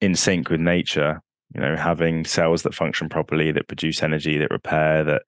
in 0.00 0.16
sync 0.16 0.50
with 0.50 0.60
nature 0.60 1.22
you 1.54 1.60
know 1.60 1.76
having 1.76 2.24
cells 2.24 2.62
that 2.62 2.74
function 2.74 3.08
properly 3.08 3.52
that 3.52 3.68
produce 3.68 4.02
energy 4.02 4.36
that 4.36 4.50
repair 4.50 5.04
that 5.04 5.22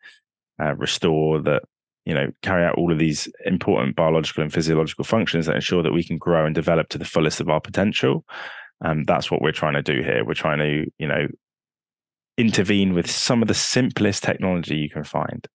uh, 0.61 0.75
restore 0.75 1.41
that 1.41 1.63
you 2.05 2.13
know 2.13 2.33
carry 2.43 2.65
out 2.65 2.75
all 2.75 2.91
of 2.91 2.99
these 2.99 3.29
important 3.47 3.95
biological 3.95 4.43
and 4.43 4.53
physiological 4.53 5.05
functions 5.05 5.47
that 5.47 5.55
ensure 5.55 5.85
that 5.85 5.95
we 5.95 6.03
can 6.03 6.19
grow 6.19 6.45
and 6.45 6.57
develop 6.57 6.89
to 6.89 6.99
the 6.99 7.05
fullest 7.05 7.41
of 7.41 7.49
our 7.49 7.61
potential 7.61 8.25
um, 8.85 9.05
that's 9.05 9.31
what 9.31 9.41
we're 9.41 9.53
trying 9.53 9.75
to 9.75 9.83
do 9.83 10.03
here 10.03 10.25
we're 10.25 10.35
trying 10.35 10.59
to 10.59 10.91
you 10.99 11.07
know 11.07 11.29
intervene 12.37 12.95
with 12.95 13.11
some 13.11 13.43
of 13.43 13.49
the 13.49 13.55
simplest 13.55 14.23
technology 14.23 14.77
you 14.77 14.91
can 14.91 15.05
find. 15.05 15.47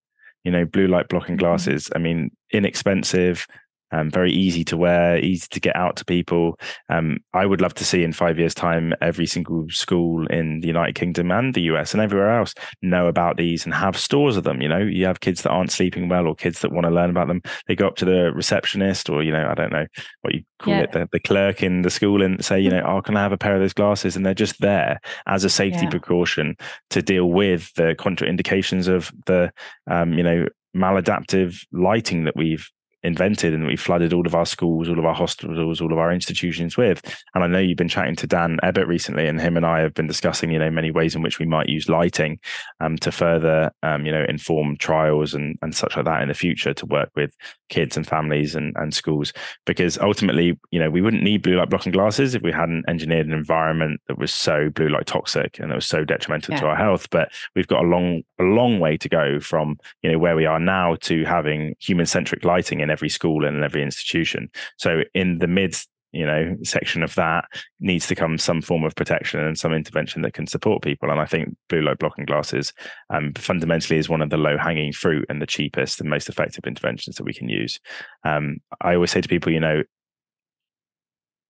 You 0.44 0.52
know, 0.52 0.66
blue 0.66 0.88
light 0.88 1.10
blocking 1.10 1.36
mm-hmm. 1.36 1.46
glasses. 1.46 1.90
I 1.96 2.00
mean, 2.00 2.32
inexpensive, 2.52 3.46
um, 3.92 4.10
very 4.10 4.32
easy 4.32 4.64
to 4.66 4.78
wear, 4.78 5.18
easy 5.18 5.48
to 5.52 5.60
get 5.60 5.76
out 5.76 5.96
to 5.98 6.06
people. 6.06 6.60
Um, 6.90 7.20
I 7.34 7.46
would 7.46 7.62
love 7.62 7.74
to 7.76 7.86
see 7.86 8.04
in 8.04 8.14
five 8.14 8.38
years' 8.38 8.54
time 8.54 8.94
every 9.02 9.26
single 9.26 9.66
school 9.70 10.28
in 10.28 10.60
the 10.60 10.68
United 10.68 10.96
Kingdom 10.96 11.32
and 11.32 11.54
the 11.54 11.62
US 11.62 11.94
and 11.94 12.02
everywhere 12.02 12.38
else 12.38 12.54
know 12.82 13.08
about 13.08 13.38
these 13.38 13.66
and 13.66 13.74
have 13.74 13.98
stores 13.98 14.38
of 14.38 14.44
them. 14.44 14.62
You 14.62 14.70
know, 14.70 14.80
you 14.80 15.06
have 15.06 15.22
kids 15.22 15.42
that 15.44 15.52
aren't 15.52 15.72
sleeping 15.72 16.10
well 16.10 16.28
or 16.28 16.36
kids 16.36 16.62
that 16.62 16.72
want 16.72 16.86
to 16.86 16.92
learn 16.92 17.10
about 17.10 17.28
them. 17.28 17.42
They 17.68 17.76
go 17.76 17.88
up 17.88 17.96
to 17.98 18.06
the 18.06 18.32
receptionist 18.34 19.10
or, 19.10 19.24
you 19.24 19.32
know, 19.32 19.48
I 19.50 19.54
don't 19.54 19.72
know 19.72 19.88
what 20.22 20.34
you 20.34 20.44
call 20.60 20.74
yeah. 20.74 20.82
it, 20.82 20.92
the, 20.92 21.08
the, 21.12 21.20
clerk 21.20 21.64
in 21.64 21.82
the 21.82 21.90
school 21.90 22.22
and 22.22 22.44
say, 22.44 22.60
you 22.60 22.70
know, 22.70 22.84
oh, 22.88 23.02
can 23.02 23.16
I 23.16 23.22
have 23.22 23.32
a 23.32 23.38
pair 23.38 23.56
of 23.56 23.62
those 23.62 23.74
glasses? 23.74 24.16
And 24.16 24.26
they're 24.26 24.34
just 24.34 24.60
there 24.60 25.00
as 25.28 25.44
a 25.44 25.50
safety 25.50 25.84
yeah. 25.84 25.90
precaution 25.90 26.56
to 26.90 27.02
deal 27.02 27.28
with 27.28 27.74
the 27.76 27.96
contraindications 27.98 28.88
of 28.88 29.12
the, 29.26 29.52
um, 29.90 30.14
you 30.14 30.24
know, 30.24 30.48
maladaptive 30.76 31.66
lighting 31.72 32.26
that 32.26 32.36
we've 32.36 32.70
invented 33.04 33.54
and 33.54 33.68
we 33.68 33.76
flooded 33.76 34.14
all 34.14 34.26
of 34.26 34.36
our 34.36 34.46
schools, 34.46 34.90
all 34.90 35.00
of 35.00 35.06
our 35.06 35.14
hospitals, 35.14 35.80
all 35.80 35.94
of 35.94 36.00
our 36.00 36.12
institutions 36.12 36.78
with. 36.78 37.02
And 37.36 37.44
I 37.44 37.48
know 37.48 37.60
you've 37.60 37.78
been 37.78 37.88
chatting 37.88 38.16
to 38.18 38.28
Dan 38.28 38.60
Ebbett 38.64 38.88
recently, 38.88 39.28
and 39.28 39.40
him 39.40 39.56
and 39.56 39.66
I 39.66 39.80
have 39.80 39.94
been 39.94 40.08
discussing, 40.08 40.52
you 40.52 40.60
know, 40.60 40.72
many 40.72 40.92
ways 40.92 41.16
in 41.16 41.22
which 41.22 41.40
we 41.40 41.46
might 41.46 41.70
use 41.70 41.90
lighting 41.90 42.40
um, 42.80 42.98
to 42.98 43.12
further, 43.12 43.72
um, 43.84 44.06
you 44.06 44.12
know, 44.12 44.26
inform 44.28 44.78
trials 44.78 45.34
and 45.34 45.58
and 45.62 45.76
such 45.76 45.96
like 45.96 46.06
that 46.06 46.22
in 46.22 46.28
the 46.28 46.34
future 46.34 46.74
to 46.74 46.86
work 46.86 47.10
with 47.16 47.36
kids 47.70 47.98
and 47.98 48.08
families 48.08 48.56
and, 48.56 48.76
and 48.78 48.94
schools. 48.94 49.34
Because 49.66 49.98
ultimately, 50.00 50.58
you 50.72 50.80
know, 50.80 50.90
we 50.90 51.02
wouldn't 51.02 51.24
need 51.24 51.44
blue 51.44 51.58
light 51.58 51.70
blocking 51.70 51.92
glasses 51.92 52.36
if 52.36 52.42
we 52.42 52.52
hadn't 52.52 52.86
engineered 52.88 53.28
an 53.28 53.34
environment 53.34 54.02
that 54.08 54.18
was 54.18 54.34
so 54.34 54.70
blue 54.70 54.90
light 54.90 55.06
toxic 55.06 55.60
and 55.60 55.72
that 55.72 55.76
was 55.76 55.88
so 55.88 56.04
detrimental 56.04 56.54
yeah. 56.54 56.62
to 56.62 56.68
our 56.68 56.76
health. 56.76 57.10
But 57.10 57.30
we've 57.56 57.68
got 57.68 57.84
a 57.84 57.88
long, 57.88 58.24
a 58.40 58.44
long 58.44 58.80
way 58.80 58.98
to 58.98 59.10
go 59.10 59.40
from, 59.40 59.78
you 60.02 60.12
know, 60.12 60.20
where 60.20 60.36
we 60.36 60.46
are 60.46 60.60
now 60.60 60.96
to 61.02 61.24
having 61.26 61.76
human 61.80 62.06
centric 62.06 62.44
lighting 62.44 62.82
in 62.88 62.92
every 62.92 63.10
school 63.10 63.46
and 63.46 63.58
in 63.58 63.64
every 63.64 63.84
institution. 63.84 64.50
So 64.78 65.02
in 65.14 65.40
the 65.40 65.48
mid 65.48 65.76
you 66.14 66.26
know 66.26 66.56
section 66.64 67.04
of 67.04 67.14
that 67.16 67.46
needs 67.80 68.08
to 68.08 68.16
come 68.16 68.38
some 68.38 68.62
form 68.62 68.84
of 68.84 68.96
protection 68.96 69.40
and 69.40 69.58
some 69.58 69.74
intervention 69.74 70.22
that 70.22 70.34
can 70.34 70.48
support 70.48 70.82
people 70.82 71.12
and 71.12 71.20
i 71.20 71.26
think 71.26 71.56
blue 71.70 71.82
light 71.82 72.00
blocking 72.00 72.26
glasses 72.26 72.74
um, 73.10 73.34
fundamentally 73.36 74.00
is 74.00 74.08
one 74.08 74.22
of 74.22 74.30
the 74.30 74.38
low 74.38 74.58
hanging 74.58 74.94
fruit 74.94 75.26
and 75.30 75.42
the 75.42 75.46
cheapest 75.46 76.00
and 76.00 76.10
most 76.10 76.30
effective 76.30 76.66
interventions 76.66 77.18
that 77.18 77.24
we 77.24 77.34
can 77.34 77.50
use 77.50 77.80
um, 78.24 78.58
i 78.82 78.96
always 78.96 79.12
say 79.12 79.22
to 79.22 79.28
people 79.28 79.52
you 79.52 79.60
know 79.60 79.84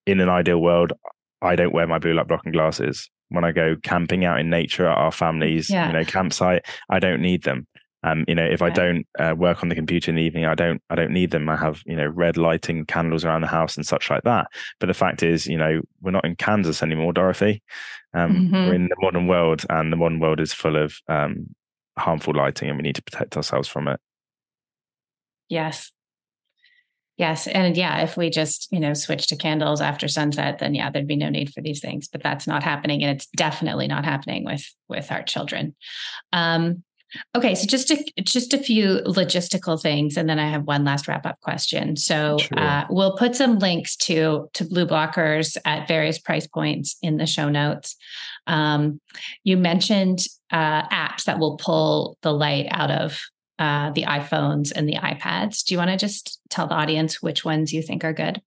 in 0.06 0.20
an 0.20 0.30
ideal 0.30 0.60
world 0.60 0.92
i 1.42 1.56
don't 1.56 1.74
wear 1.74 1.86
my 1.86 2.00
blue 2.00 2.14
light 2.14 2.28
blocking 2.28 2.52
glasses 2.52 3.10
when 3.30 3.44
i 3.44 3.52
go 3.52 3.76
camping 3.84 4.26
out 4.26 4.40
in 4.40 4.50
nature 4.50 4.88
at 4.88 4.98
our 4.98 5.12
family's 5.12 5.70
yeah. 5.70 5.88
you 5.88 5.94
know 5.94 6.04
campsite 6.04 6.66
i 6.90 6.98
don't 6.98 7.22
need 7.22 7.44
them 7.44 7.68
um, 8.08 8.24
you 8.28 8.36
know, 8.36 8.46
if 8.46 8.62
I 8.62 8.70
don't 8.70 9.06
uh, 9.20 9.34
work 9.38 9.64
on 9.64 9.70
the 9.70 9.76
computer 9.76 10.12
in 10.12 10.16
the 10.16 10.22
evening, 10.22 10.46
I 10.46 10.56
don't 10.56 10.82
I 10.90 10.96
don't 10.96 11.12
need 11.12 11.32
them. 11.32 11.50
I 11.50 11.58
have 11.58 11.82
you 11.86 11.96
know 11.96 12.08
red 12.08 12.38
lighting 12.38 12.86
candles 12.86 13.26
around 13.26 13.42
the 13.42 13.48
house 13.48 13.76
and 13.76 13.86
such 13.86 14.10
like 14.10 14.24
that. 14.24 14.48
But 14.80 14.88
the 14.88 14.94
fact 14.94 15.24
is, 15.24 15.48
you 15.48 15.58
know, 15.58 15.82
we're 16.02 16.12
not 16.12 16.26
in 16.26 16.36
Kansas 16.36 16.82
anymore, 16.82 17.14
Dorothy. 17.14 17.62
Um, 18.14 18.32
mm-hmm. 18.32 18.54
We're 18.54 18.74
in 18.76 18.88
the 18.88 18.96
modern 19.00 19.28
world, 19.28 19.66
and 19.70 19.92
the 19.92 19.98
modern 19.98 20.20
world 20.20 20.40
is 20.40 20.54
full 20.54 20.82
of 20.82 20.96
um, 21.10 21.48
harmful 21.98 22.34
lighting, 22.34 22.70
and 22.70 22.78
we 22.78 22.84
need 22.84 22.96
to 22.96 23.04
protect 23.04 23.36
ourselves 23.36 23.68
from 23.68 23.88
it. 23.88 24.00
Yes. 25.50 25.92
Yes. 27.18 27.48
And 27.48 27.76
yeah, 27.76 28.04
if 28.04 28.16
we 28.16 28.30
just, 28.30 28.68
you 28.72 28.80
know, 28.80 28.94
switch 28.94 29.26
to 29.28 29.36
candles 29.36 29.82
after 29.82 30.08
sunset, 30.08 30.60
then 30.60 30.76
yeah, 30.76 30.92
there'd 30.92 31.08
be 31.08 31.16
no 31.16 31.30
need 31.30 31.52
for 31.52 31.62
these 31.62 31.82
things. 31.82 32.08
But 32.08 32.22
that's 32.22 32.46
not 32.46 32.62
happening. 32.62 33.02
And 33.02 33.16
it's 33.16 33.26
definitely 33.36 33.88
not 33.88 34.06
happening 34.06 34.46
with 34.46 34.64
with 34.88 35.12
our 35.12 35.24
children. 35.24 35.76
Um, 36.32 36.84
Okay, 37.36 37.56
so 37.56 37.66
just 37.66 37.90
a, 37.92 38.04
just 38.22 38.54
a 38.54 38.58
few 38.58 39.02
logistical 39.06 39.82
things, 39.82 40.18
and 40.18 40.30
then 40.30 40.40
I 40.40 40.50
have 40.50 40.64
one 40.64 40.84
last 40.84 41.08
wrap 41.08 41.26
up 41.26 41.40
question. 41.40 41.96
So 41.96 42.38
sure. 42.38 42.60
uh, 42.60 42.86
we'll 42.90 43.16
put 43.16 43.36
some 43.36 43.60
links 43.60 43.96
to 43.98 44.50
to 44.54 44.66
blue 44.66 44.86
blockers 44.86 45.58
at 45.66 45.88
various 45.88 46.20
price 46.20 46.48
points 46.48 46.98
in 47.02 47.18
the 47.18 47.26
show 47.26 47.50
notes. 47.50 47.96
Um, 48.46 49.00
you 49.44 49.58
mentioned 49.58 50.26
uh, 50.52 50.88
apps 50.90 51.24
that 51.26 51.40
will 51.40 51.58
pull 51.58 52.18
the 52.22 52.34
light 52.34 52.68
out 52.72 52.92
of 52.92 53.20
uh, 53.60 53.92
the 53.92 54.04
iPhones 54.04 54.72
and 54.76 54.88
the 54.88 54.96
iPads. 54.96 55.64
Do 55.64 55.74
you 55.74 55.80
want 55.80 55.92
to 55.92 55.98
just 55.98 56.40
tell 56.50 56.68
the 56.68 56.76
audience 56.76 57.22
which 57.22 57.44
ones 57.44 57.74
you 57.74 57.82
think 57.82 58.04
are 58.04 58.14
good? 58.14 58.42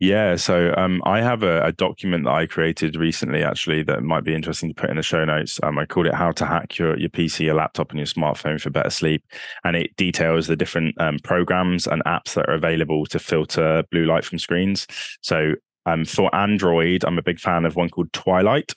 Yeah, 0.00 0.36
so 0.36 0.72
um, 0.78 1.02
I 1.04 1.20
have 1.20 1.42
a, 1.42 1.62
a, 1.62 1.72
document 1.72 2.24
that 2.24 2.30
I 2.30 2.46
created 2.46 2.96
recently, 2.96 3.44
actually, 3.44 3.82
that 3.82 4.02
might 4.02 4.24
be 4.24 4.34
interesting 4.34 4.70
to 4.70 4.74
put 4.74 4.88
in 4.88 4.96
the 4.96 5.02
show 5.02 5.26
notes. 5.26 5.60
Um, 5.62 5.78
I 5.78 5.84
called 5.84 6.06
it 6.06 6.14
"How 6.14 6.32
to 6.32 6.46
Hack 6.46 6.78
Your 6.78 6.98
Your 6.98 7.10
PC, 7.10 7.40
Your 7.44 7.54
Laptop, 7.54 7.90
and 7.90 7.98
Your 7.98 8.06
Smartphone 8.06 8.58
for 8.58 8.70
Better 8.70 8.88
Sleep," 8.88 9.22
and 9.62 9.76
it 9.76 9.94
details 9.96 10.46
the 10.46 10.56
different 10.56 10.98
um, 10.98 11.18
programs 11.22 11.86
and 11.86 12.02
apps 12.04 12.32
that 12.32 12.48
are 12.48 12.54
available 12.54 13.04
to 13.06 13.18
filter 13.18 13.84
blue 13.90 14.06
light 14.06 14.24
from 14.24 14.38
screens. 14.38 14.86
So 15.20 15.52
um, 15.84 16.06
for 16.06 16.34
Android, 16.34 17.04
I'm 17.04 17.18
a 17.18 17.22
big 17.22 17.38
fan 17.38 17.66
of 17.66 17.76
one 17.76 17.90
called 17.90 18.10
Twilight, 18.14 18.72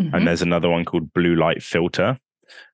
mm-hmm. 0.00 0.14
and 0.14 0.26
there's 0.26 0.40
another 0.40 0.70
one 0.70 0.86
called 0.86 1.12
Blue 1.12 1.36
Light 1.36 1.62
Filter. 1.62 2.18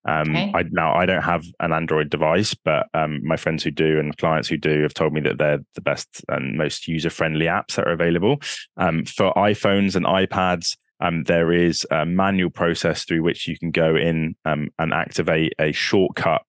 Um, 0.04 0.30
okay. 0.30 0.52
I, 0.54 0.64
now 0.70 0.94
I 0.94 1.06
don't 1.06 1.22
have 1.22 1.44
an 1.60 1.72
Android 1.72 2.10
device, 2.10 2.54
but 2.54 2.88
um, 2.94 3.20
my 3.24 3.36
friends 3.36 3.64
who 3.64 3.70
do 3.70 3.98
and 3.98 4.16
clients 4.16 4.48
who 4.48 4.56
do 4.56 4.82
have 4.82 4.94
told 4.94 5.12
me 5.12 5.20
that 5.22 5.38
they're 5.38 5.60
the 5.74 5.80
best 5.80 6.24
and 6.28 6.56
most 6.56 6.88
user 6.88 7.10
friendly 7.10 7.46
apps 7.46 7.76
that 7.76 7.86
are 7.86 7.92
available. 7.92 8.40
Um, 8.76 9.04
for 9.04 9.32
iPhones 9.34 9.96
and 9.96 10.06
iPads, 10.06 10.76
um, 11.00 11.24
there 11.24 11.52
is 11.52 11.86
a 11.90 12.04
manual 12.04 12.50
process 12.50 13.04
through 13.04 13.22
which 13.22 13.48
you 13.48 13.58
can 13.58 13.70
go 13.70 13.96
in 13.96 14.36
um, 14.44 14.68
and 14.78 14.92
activate 14.92 15.54
a 15.58 15.72
shortcut 15.72 16.42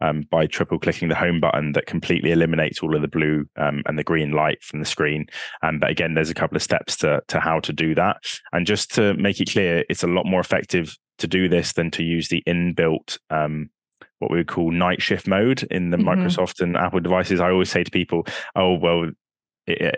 um, 0.00 0.24
by 0.30 0.46
triple 0.46 0.78
clicking 0.78 1.08
the 1.08 1.14
home 1.14 1.40
button 1.40 1.72
that 1.72 1.86
completely 1.86 2.30
eliminates 2.30 2.80
all 2.80 2.94
of 2.94 3.02
the 3.02 3.08
blue 3.08 3.46
um, 3.56 3.82
and 3.86 3.98
the 3.98 4.04
green 4.04 4.32
light 4.32 4.62
from 4.62 4.80
the 4.80 4.86
screen. 4.86 5.26
Um, 5.62 5.78
but 5.78 5.90
again, 5.90 6.14
there's 6.14 6.30
a 6.30 6.34
couple 6.34 6.56
of 6.56 6.62
steps 6.62 6.96
to, 6.98 7.20
to 7.28 7.40
how 7.40 7.60
to 7.60 7.72
do 7.72 7.94
that. 7.94 8.18
And 8.52 8.66
just 8.66 8.94
to 8.94 9.14
make 9.14 9.40
it 9.40 9.50
clear, 9.50 9.84
it's 9.88 10.02
a 10.02 10.08
lot 10.08 10.26
more 10.26 10.40
effective 10.40 10.96
to 11.18 11.26
do 11.26 11.48
this 11.48 11.72
than 11.72 11.90
to 11.92 12.02
use 12.02 12.28
the 12.28 12.42
inbuilt 12.46 13.18
um, 13.30 13.70
what 14.18 14.30
we 14.30 14.38
would 14.38 14.48
call 14.48 14.70
night 14.70 15.00
shift 15.00 15.26
mode 15.26 15.62
in 15.64 15.90
the 15.90 15.96
mm-hmm. 15.96 16.08
Microsoft 16.08 16.60
and 16.60 16.76
Apple 16.76 17.00
devices. 17.00 17.40
I 17.40 17.50
always 17.50 17.70
say 17.70 17.84
to 17.84 17.90
people, 17.90 18.26
"Oh 18.56 18.74
well, 18.74 19.10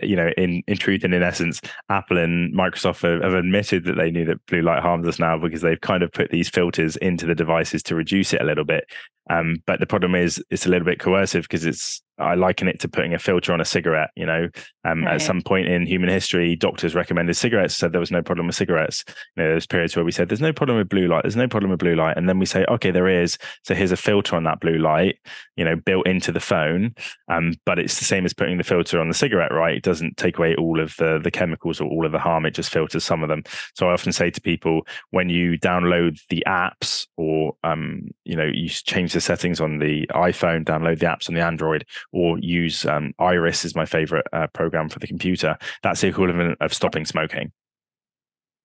you 0.02 0.16
know, 0.16 0.30
in 0.36 0.62
in 0.66 0.76
truth 0.76 1.04
and 1.04 1.14
in 1.14 1.22
essence, 1.22 1.60
Apple 1.88 2.18
and 2.18 2.54
Microsoft 2.54 3.02
have, 3.02 3.22
have, 3.22 3.34
admitted 3.34 3.84
that 3.84 3.96
they 3.96 4.10
knew 4.10 4.24
that 4.24 4.44
blue 4.46 4.62
light 4.62 4.82
harms 4.82 5.06
us 5.06 5.18
now 5.18 5.38
because 5.38 5.62
they've 5.62 5.80
kind 5.80 6.02
of 6.02 6.12
put 6.12 6.30
these 6.30 6.48
filters 6.48 6.96
into 6.96 7.26
the 7.26 7.34
devices 7.34 7.82
to 7.84 7.94
reduce 7.94 8.32
it 8.32 8.40
a 8.40 8.44
little 8.44 8.64
bit. 8.64 8.84
Um, 9.28 9.62
but 9.66 9.80
the 9.80 9.86
problem 9.86 10.14
is 10.14 10.42
it's 10.50 10.66
a 10.66 10.68
little 10.68 10.86
bit 10.86 10.98
coercive 10.98 11.42
because 11.42 11.64
it's 11.64 12.02
I 12.20 12.34
liken 12.34 12.68
it 12.68 12.78
to 12.80 12.88
putting 12.88 13.14
a 13.14 13.18
filter 13.18 13.52
on 13.52 13.60
a 13.60 13.64
cigarette. 13.64 14.10
You 14.14 14.26
know, 14.26 14.48
um, 14.84 15.04
right. 15.04 15.14
at 15.14 15.22
some 15.22 15.40
point 15.40 15.68
in 15.68 15.86
human 15.86 16.08
history, 16.08 16.54
doctors 16.54 16.94
recommended 16.94 17.34
cigarettes, 17.34 17.74
said 17.74 17.92
there 17.92 18.00
was 18.00 18.10
no 18.10 18.22
problem 18.22 18.46
with 18.46 18.56
cigarettes. 18.56 19.04
You 19.36 19.42
know, 19.42 19.48
there's 19.50 19.66
periods 19.66 19.96
where 19.96 20.04
we 20.04 20.12
said 20.12 20.28
there's 20.28 20.40
no 20.40 20.52
problem 20.52 20.78
with 20.78 20.88
blue 20.88 21.08
light, 21.08 21.22
there's 21.22 21.36
no 21.36 21.48
problem 21.48 21.70
with 21.70 21.80
blue 21.80 21.96
light, 21.96 22.16
and 22.16 22.28
then 22.28 22.38
we 22.38 22.46
say 22.46 22.64
okay, 22.68 22.90
there 22.90 23.08
is. 23.08 23.38
So 23.64 23.74
here's 23.74 23.92
a 23.92 23.96
filter 23.96 24.36
on 24.36 24.44
that 24.44 24.60
blue 24.60 24.78
light, 24.78 25.18
you 25.56 25.64
know, 25.64 25.76
built 25.76 26.06
into 26.06 26.32
the 26.32 26.40
phone. 26.40 26.94
Um, 27.28 27.54
but 27.64 27.78
it's 27.78 27.98
the 27.98 28.04
same 28.04 28.24
as 28.24 28.34
putting 28.34 28.58
the 28.58 28.64
filter 28.64 29.00
on 29.00 29.08
the 29.08 29.14
cigarette, 29.14 29.52
right? 29.52 29.76
It 29.76 29.82
doesn't 29.82 30.16
take 30.16 30.38
away 30.38 30.54
all 30.56 30.80
of 30.80 30.94
the 30.98 31.18
the 31.22 31.30
chemicals 31.30 31.80
or 31.80 31.88
all 31.88 32.06
of 32.06 32.12
the 32.12 32.18
harm. 32.18 32.46
It 32.46 32.54
just 32.54 32.70
filters 32.70 33.04
some 33.04 33.22
of 33.22 33.28
them. 33.28 33.42
So 33.74 33.88
I 33.88 33.92
often 33.92 34.12
say 34.12 34.30
to 34.30 34.40
people 34.40 34.86
when 35.10 35.28
you 35.28 35.58
download 35.58 36.20
the 36.28 36.44
apps 36.46 37.06
or 37.16 37.54
um, 37.64 38.10
you 38.24 38.36
know, 38.36 38.50
you 38.52 38.68
change 38.68 39.09
the 39.12 39.20
the 39.20 39.24
settings 39.24 39.60
on 39.60 39.78
the 39.78 40.06
iPhone, 40.14 40.64
download 40.64 40.98
the 40.98 41.06
apps 41.06 41.28
on 41.28 41.34
the 41.34 41.42
Android, 41.42 41.84
or 42.12 42.38
use 42.38 42.86
um, 42.86 43.12
Iris 43.18 43.64
is 43.64 43.76
my 43.76 43.84
favorite 43.84 44.26
uh, 44.32 44.46
program 44.48 44.88
for 44.88 44.98
the 44.98 45.06
computer. 45.06 45.56
That's 45.82 46.00
the 46.00 46.08
equivalent 46.08 46.56
of 46.60 46.72
stopping 46.72 47.04
smoking. 47.04 47.52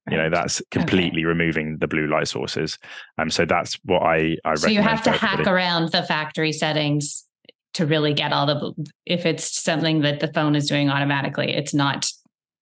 You 0.10 0.18
know, 0.18 0.30
that's 0.30 0.62
completely 0.70 1.22
okay. 1.22 1.26
removing 1.26 1.80
the 1.80 1.88
blue 1.88 2.06
light 2.06 2.28
sources. 2.28 2.78
Um, 3.18 3.32
so 3.32 3.44
that's 3.44 3.80
what 3.86 4.04
I 4.04 4.38
I 4.46 4.52
recommend 4.52 4.60
So 4.60 4.68
you 4.68 4.82
have 4.82 5.02
to 5.04 5.12
hack 5.12 5.48
around 5.48 5.92
the 5.92 6.04
factory 6.04 6.52
settings 6.52 7.26
to 7.74 7.88
really 7.88 8.14
get 8.14 8.32
all 8.32 8.46
the. 8.46 8.86
If 9.06 9.26
it's 9.26 9.62
something 9.62 10.02
that 10.02 10.20
the 10.20 10.32
phone 10.32 10.56
is 10.56 10.70
doing 10.70 10.90
automatically, 10.90 11.54
it's 11.54 11.74
not 11.74 12.08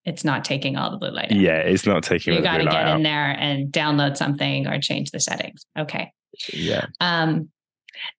it's 0.05 0.23
not 0.23 0.45
taking 0.45 0.77
all 0.77 0.89
the 0.89 0.97
blue 0.97 1.11
light 1.11 1.31
out. 1.31 1.37
Yeah, 1.37 1.57
it's 1.57 1.85
not 1.85 2.01
taking. 2.03 2.33
You 2.33 2.41
got 2.41 2.59
to 2.59 2.65
get 2.65 2.87
in 2.87 3.03
there 3.03 3.37
and 3.37 3.71
download 3.71 4.15
something 4.15 4.65
or 4.67 4.79
change 4.79 5.11
the 5.11 5.19
settings. 5.19 5.65
Okay. 5.77 6.13
Yeah. 6.53 6.87
Um, 6.99 7.49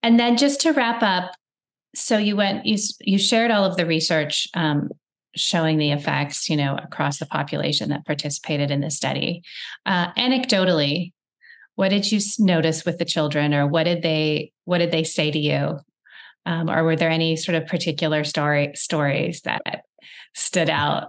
and 0.03 0.18
then 0.18 0.37
just 0.37 0.61
to 0.62 0.72
wrap 0.72 1.03
up, 1.03 1.35
so 1.95 2.18
you 2.18 2.37
went 2.37 2.66
you 2.66 2.79
you 3.01 3.18
shared 3.18 3.51
all 3.51 3.64
of 3.64 3.77
the 3.77 3.87
research 3.87 4.49
um, 4.55 4.91
showing 5.37 5.79
the 5.79 5.93
effects, 5.93 6.49
you 6.49 6.57
know, 6.57 6.77
across 6.77 7.18
the 7.18 7.27
population 7.27 7.89
that 7.91 8.07
participated 8.07 8.70
in 8.70 8.81
the 8.81 8.91
study. 8.91 9.43
Uh, 9.87 10.12
anecdotally, 10.12 11.12
what 11.77 11.89
did 11.89 12.11
you 12.11 12.20
notice 12.39 12.85
with 12.85 12.99
the 12.99 13.05
children, 13.05 13.55
or 13.55 13.66
what 13.66 13.85
did 13.85 14.03
they 14.03 14.53
what 14.64 14.79
did 14.79 14.91
they 14.91 15.05
say 15.05 15.31
to 15.31 15.39
you, 15.39 15.79
um, 16.47 16.70
or 16.70 16.85
were 16.85 16.97
there 16.97 17.11
any 17.11 17.37
sort 17.37 17.57
of 17.57 17.66
particular 17.66 18.25
story 18.25 18.72
stories 18.75 19.43
that 19.43 19.62
stood 20.35 20.70
out? 20.70 21.09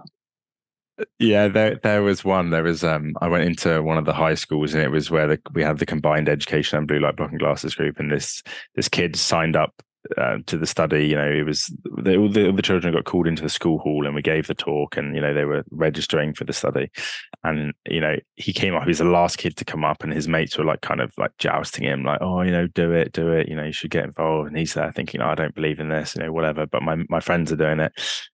Yeah, 1.18 1.48
there 1.48 1.76
there 1.82 2.02
was 2.02 2.24
one. 2.24 2.50
There 2.50 2.62
was 2.62 2.82
um 2.82 3.14
I 3.20 3.28
went 3.28 3.44
into 3.44 3.82
one 3.82 3.98
of 3.98 4.06
the 4.06 4.14
high 4.14 4.34
schools 4.34 4.72
and 4.72 4.82
it 4.82 4.90
was 4.90 5.10
where 5.10 5.26
the, 5.26 5.40
we 5.52 5.62
had 5.62 5.78
the 5.78 5.86
combined 5.86 6.28
education 6.28 6.78
and 6.78 6.88
blue 6.88 7.00
light 7.00 7.16
blocking 7.16 7.38
glasses 7.38 7.74
group 7.74 7.98
and 7.98 8.10
this 8.10 8.42
this 8.76 8.88
kid 8.88 9.14
signed 9.16 9.56
up 9.56 9.82
uh, 10.16 10.38
to 10.46 10.58
the 10.58 10.66
study. 10.66 11.06
You 11.06 11.16
know, 11.16 11.30
it 11.30 11.44
was 11.44 11.72
the, 11.84 12.16
all 12.16 12.28
the, 12.28 12.52
the 12.52 12.62
children 12.62 12.94
got 12.94 13.04
called 13.04 13.26
into 13.26 13.42
the 13.42 13.48
school 13.48 13.78
hall 13.78 14.06
and 14.06 14.14
we 14.14 14.22
gave 14.22 14.46
the 14.46 14.54
talk, 14.54 14.96
and 14.96 15.14
you 15.14 15.20
know 15.20 15.34
they 15.34 15.44
were 15.44 15.64
registering 15.70 16.34
for 16.34 16.44
the 16.44 16.52
study. 16.52 16.90
And 17.44 17.72
you 17.88 18.00
know, 18.00 18.16
he 18.34 18.52
came 18.52 18.74
up. 18.74 18.82
He 18.82 18.88
was 18.88 18.98
the 18.98 19.04
last 19.04 19.38
kid 19.38 19.56
to 19.56 19.64
come 19.64 19.84
up, 19.84 20.02
and 20.02 20.12
his 20.12 20.28
mates 20.28 20.56
were 20.58 20.64
like 20.64 20.80
kind 20.80 21.00
of 21.00 21.12
like 21.16 21.36
jousting 21.38 21.84
him, 21.84 22.04
like, 22.04 22.18
"Oh, 22.20 22.42
you 22.42 22.50
know, 22.50 22.66
do 22.66 22.92
it, 22.92 23.12
do 23.12 23.30
it. 23.30 23.48
You 23.48 23.56
know, 23.56 23.64
you 23.64 23.72
should 23.72 23.90
get 23.90 24.04
involved." 24.04 24.48
And 24.48 24.58
he's 24.58 24.74
there 24.74 24.92
thinking, 24.92 25.20
oh, 25.20 25.28
"I 25.28 25.34
don't 25.34 25.54
believe 25.54 25.80
in 25.80 25.88
this, 25.88 26.16
you 26.16 26.22
know, 26.22 26.32
whatever." 26.32 26.66
But 26.66 26.82
my 26.82 26.96
my 27.08 27.20
friends 27.20 27.52
are 27.52 27.56
doing 27.56 27.80
it, 27.80 27.92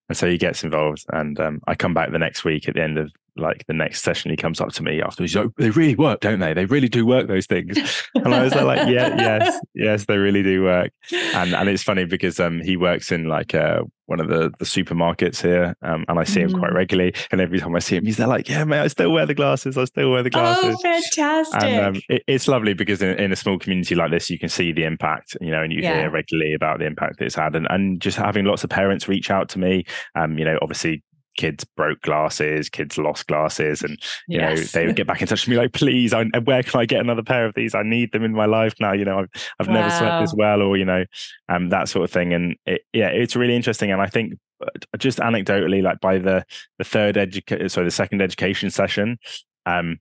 and 0.09 0.17
so 0.17 0.29
he 0.29 0.39
gets 0.39 0.65
involved. 0.65 1.05
And 1.11 1.39
um, 1.41 1.61
I 1.67 1.75
come 1.75 1.95
back 1.95 2.13
the 2.13 2.19
next 2.19 2.45
week 2.45 2.69
at 2.69 2.75
the 2.75 2.83
end 2.83 2.99
of 2.99 3.13
like 3.37 3.65
the 3.67 3.73
next 3.73 4.03
session 4.03 4.31
he 4.31 4.37
comes 4.37 4.61
up 4.61 4.73
to 4.73 4.83
me 4.83 5.01
afterwards 5.01 5.35
like, 5.35 5.49
they 5.57 5.71
really 5.71 5.95
work 5.95 6.21
don't 6.21 6.41
they? 6.41 6.53
They 6.53 6.67
really 6.67 6.89
do 6.89 7.07
work 7.07 7.29
those 7.29 7.47
things. 7.47 7.77
And 8.15 8.35
i 8.35 8.43
was 8.43 8.55
like 8.55 8.89
yeah 8.89 9.17
yes 9.19 9.61
yes 9.75 10.05
they 10.07 10.19
really 10.19 10.43
do 10.43 10.65
work. 10.65 10.93
And 11.35 11.55
and 11.55 11.69
it's 11.69 11.83
funny 11.83 12.05
because 12.05 12.39
um 12.41 12.61
he 12.61 12.77
works 12.77 13.11
in 13.13 13.27
like 13.27 13.55
uh 13.55 13.83
one 14.07 14.21
of 14.21 14.29
the 14.29 14.53
the 14.59 14.67
supermarkets 14.67 15.41
here 15.41 15.75
um 15.81 16.05
and 16.07 16.19
i 16.19 16.25
see 16.25 16.41
him 16.41 16.51
mm. 16.51 16.59
quite 16.59 16.73
regularly 16.73 17.15
and 17.31 17.41
every 17.41 17.59
time 17.59 17.75
i 17.75 17.79
see 17.79 17.97
him 17.97 18.05
he's 18.05 18.19
there 18.19 18.27
like 18.27 18.47
yeah 18.47 18.63
mate 18.63 18.81
i 18.81 18.87
still 18.87 19.11
wear 19.11 19.25
the 19.25 19.33
glasses 19.33 19.79
i 19.79 19.85
still 19.85 20.11
wear 20.11 20.23
the 20.23 20.29
glasses 20.29 20.77
oh 20.77 20.83
fantastic 20.83 21.63
and 21.63 21.97
um, 21.97 22.03
it, 22.11 22.23
it's 22.27 22.47
lovely 22.47 22.75
because 22.75 23.01
in, 23.01 23.19
in 23.19 23.33
a 23.33 23.37
small 23.37 23.59
community 23.59 23.95
like 23.95 24.11
this 24.11 24.29
you 24.29 24.39
can 24.39 24.51
see 24.51 24.71
the 24.71 24.85
impact 24.85 25.37
you 25.41 25.51
know 25.51 25.63
and 25.63 25.73
you 25.73 25.81
yeah. 25.81 26.01
hear 26.01 26.11
regularly 26.11 26.53
about 26.53 26.79
the 26.79 26.85
impact 26.85 27.19
that 27.19 27.25
it's 27.25 27.37
had. 27.37 27.57
And, 27.57 27.67
and 27.71 28.01
just 28.01 28.19
having 28.19 28.45
lots 28.45 28.65
of 28.65 28.71
parents 28.71 29.09
reach 29.09 29.31
out 29.31 29.49
to 29.51 29.59
me 29.59 29.85
um 30.15 30.37
you 30.37 30.45
know 30.45 30.59
obviously 30.61 31.03
kids 31.37 31.65
broke 31.65 32.01
glasses, 32.03 32.69
kids 32.69 32.99
lost 32.99 33.27
glasses, 33.27 33.83
and 33.83 33.93
you 34.29 34.39
yes. 34.39 34.75
know 34.75 34.81
they 34.81 34.87
would 34.87 34.97
get 34.97 35.07
back 35.07 35.21
in 35.21 35.29
touch 35.29 35.47
with 35.47 35.51
me 35.51 35.61
like, 35.61 35.73
please, 35.73 36.13
I, 36.13 36.25
where 36.45 36.63
can 36.63 36.81
I 36.81 36.87
get 36.87 37.01
another 37.01 37.23
pair 37.23 37.47
of 37.47 37.55
these? 37.55 37.75
I 37.75 37.83
need 37.83 38.13
them 38.13 38.25
in 38.25 38.33
my 38.33 38.47
life 38.47 38.75
now. 38.81 38.93
You 38.93 39.05
know, 39.05 39.21
I've 39.21 39.29
I've 39.59 39.69
wow. 39.69 39.75
never 39.75 39.91
slept 39.91 40.23
this 40.23 40.35
well, 40.35 40.63
or 40.63 40.77
you 40.77 40.85
know, 40.85 41.05
um, 41.49 41.69
that 41.71 41.89
sort 41.89 42.05
of 42.05 42.11
thing. 42.11 42.33
And 42.33 42.57
it, 42.67 42.83
yeah, 42.93 43.09
it's 43.09 43.37
really 43.37 43.57
interesting. 43.57 43.91
And 43.91 44.01
I 44.01 44.07
think 44.07 44.35
uh, 44.63 44.69
just 44.99 45.19
anecdotally, 45.19 45.83
like 45.83 46.01
by 46.01 46.19
the 46.19 46.45
the 46.79 46.85
third 46.85 47.17
education, 47.17 47.69
sorry, 47.69 47.87
the 47.87 47.91
second 47.91 48.23
education 48.23 48.71
session, 48.71 49.19
um, 49.67 49.99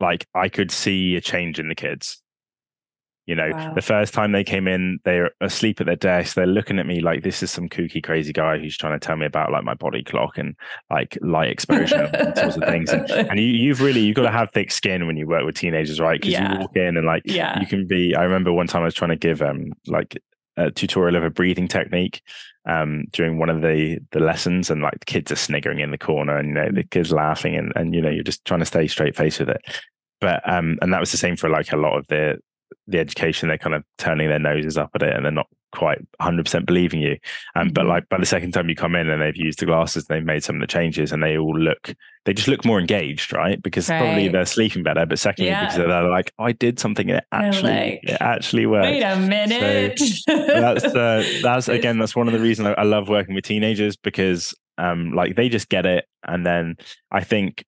like 0.00 0.26
I 0.34 0.48
could 0.48 0.70
see 0.70 1.16
a 1.16 1.20
change 1.20 1.58
in 1.58 1.68
the 1.68 1.74
kids. 1.74 2.22
You 3.30 3.36
know, 3.36 3.50
wow. 3.52 3.74
the 3.74 3.80
first 3.80 4.12
time 4.12 4.32
they 4.32 4.42
came 4.42 4.66
in, 4.66 4.98
they're 5.04 5.30
asleep 5.40 5.80
at 5.80 5.86
their 5.86 5.94
desk. 5.94 6.34
They're 6.34 6.48
looking 6.48 6.80
at 6.80 6.86
me 6.86 6.98
like 6.98 7.22
this 7.22 7.44
is 7.44 7.50
some 7.52 7.68
kooky, 7.68 8.02
crazy 8.02 8.32
guy 8.32 8.58
who's 8.58 8.76
trying 8.76 8.98
to 8.98 9.06
tell 9.06 9.14
me 9.14 9.24
about 9.24 9.52
like 9.52 9.62
my 9.62 9.74
body 9.74 10.02
clock 10.02 10.36
and 10.36 10.56
like 10.90 11.16
light 11.20 11.48
exposure 11.48 12.10
and 12.12 12.36
sorts 12.36 12.56
of 12.56 12.64
things. 12.64 12.90
And, 12.90 13.08
and 13.10 13.38
you, 13.38 13.68
have 13.68 13.82
really 13.82 14.00
you've 14.00 14.16
got 14.16 14.24
to 14.24 14.32
have 14.32 14.50
thick 14.50 14.72
skin 14.72 15.06
when 15.06 15.16
you 15.16 15.28
work 15.28 15.44
with 15.44 15.54
teenagers, 15.54 16.00
right? 16.00 16.20
Because 16.20 16.32
yeah. 16.32 16.54
you 16.54 16.58
walk 16.58 16.74
in 16.74 16.96
and 16.96 17.06
like 17.06 17.22
yeah. 17.24 17.60
you 17.60 17.68
can 17.68 17.86
be. 17.86 18.16
I 18.16 18.24
remember 18.24 18.52
one 18.52 18.66
time 18.66 18.82
I 18.82 18.86
was 18.86 18.94
trying 18.94 19.10
to 19.10 19.16
give 19.16 19.42
um 19.42 19.74
like 19.86 20.20
a 20.56 20.72
tutorial 20.72 21.14
of 21.14 21.22
a 21.22 21.30
breathing 21.30 21.68
technique 21.68 22.22
um, 22.66 23.04
during 23.12 23.38
one 23.38 23.48
of 23.48 23.62
the 23.62 24.00
the 24.10 24.18
lessons, 24.18 24.70
and 24.70 24.82
like 24.82 24.98
the 24.98 25.06
kids 25.06 25.30
are 25.30 25.36
sniggering 25.36 25.78
in 25.78 25.92
the 25.92 25.98
corner, 25.98 26.36
and 26.36 26.48
you 26.48 26.54
know 26.54 26.68
the 26.72 26.82
kids 26.82 27.12
laughing, 27.12 27.54
and 27.54 27.72
and 27.76 27.94
you 27.94 28.02
know 28.02 28.10
you're 28.10 28.24
just 28.24 28.44
trying 28.44 28.58
to 28.58 28.66
stay 28.66 28.88
straight 28.88 29.14
face 29.14 29.38
with 29.38 29.50
it. 29.50 29.62
But 30.20 30.46
um, 30.48 30.80
and 30.82 30.92
that 30.92 30.98
was 30.98 31.12
the 31.12 31.16
same 31.16 31.36
for 31.36 31.48
like 31.48 31.72
a 31.72 31.76
lot 31.76 31.96
of 31.96 32.08
the 32.08 32.40
the 32.90 32.98
education, 32.98 33.48
they're 33.48 33.58
kind 33.58 33.74
of 33.74 33.84
turning 33.98 34.28
their 34.28 34.38
noses 34.38 34.76
up 34.76 34.90
at 34.94 35.02
it 35.02 35.14
and 35.14 35.24
they're 35.24 35.32
not 35.32 35.48
quite 35.72 35.98
100% 36.20 36.66
believing 36.66 37.00
you. 37.00 37.16
Um, 37.54 37.66
mm-hmm. 37.66 37.72
But 37.72 37.86
like 37.86 38.08
by 38.08 38.18
the 38.18 38.26
second 38.26 38.52
time 38.52 38.68
you 38.68 38.74
come 38.74 38.94
in 38.94 39.08
and 39.08 39.22
they've 39.22 39.36
used 39.36 39.60
the 39.60 39.66
glasses, 39.66 40.06
they've 40.06 40.24
made 40.24 40.42
some 40.42 40.56
of 40.56 40.60
the 40.60 40.66
changes 40.66 41.12
and 41.12 41.22
they 41.22 41.38
all 41.38 41.58
look, 41.58 41.94
they 42.24 42.32
just 42.32 42.48
look 42.48 42.64
more 42.64 42.80
engaged, 42.80 43.32
right? 43.32 43.62
Because 43.62 43.88
right. 43.88 44.00
probably 44.00 44.28
they're 44.28 44.44
sleeping 44.44 44.82
better, 44.82 45.06
but 45.06 45.18
secondly, 45.18 45.50
yeah. 45.50 45.66
because 45.66 45.76
they're 45.78 46.08
like, 46.08 46.32
I 46.38 46.52
did 46.52 46.78
something 46.78 47.08
and 47.08 47.18
it 47.18 47.24
actually, 47.32 47.72
like, 47.72 48.00
it 48.02 48.20
actually 48.20 48.66
worked. 48.66 48.86
Wait 48.86 49.02
a 49.02 49.16
minute. 49.16 49.98
So 49.98 50.36
that's, 50.36 50.84
uh, 50.84 51.24
that's 51.42 51.68
again, 51.68 51.98
that's 51.98 52.16
one 52.16 52.26
of 52.26 52.32
the 52.32 52.40
reasons 52.40 52.68
I, 52.68 52.72
I 52.72 52.84
love 52.84 53.08
working 53.08 53.34
with 53.34 53.44
teenagers 53.44 53.96
because 53.96 54.54
um, 54.78 55.12
like 55.12 55.36
they 55.36 55.48
just 55.48 55.68
get 55.68 55.86
it. 55.86 56.06
And 56.26 56.44
then 56.44 56.76
I 57.10 57.22
think, 57.22 57.64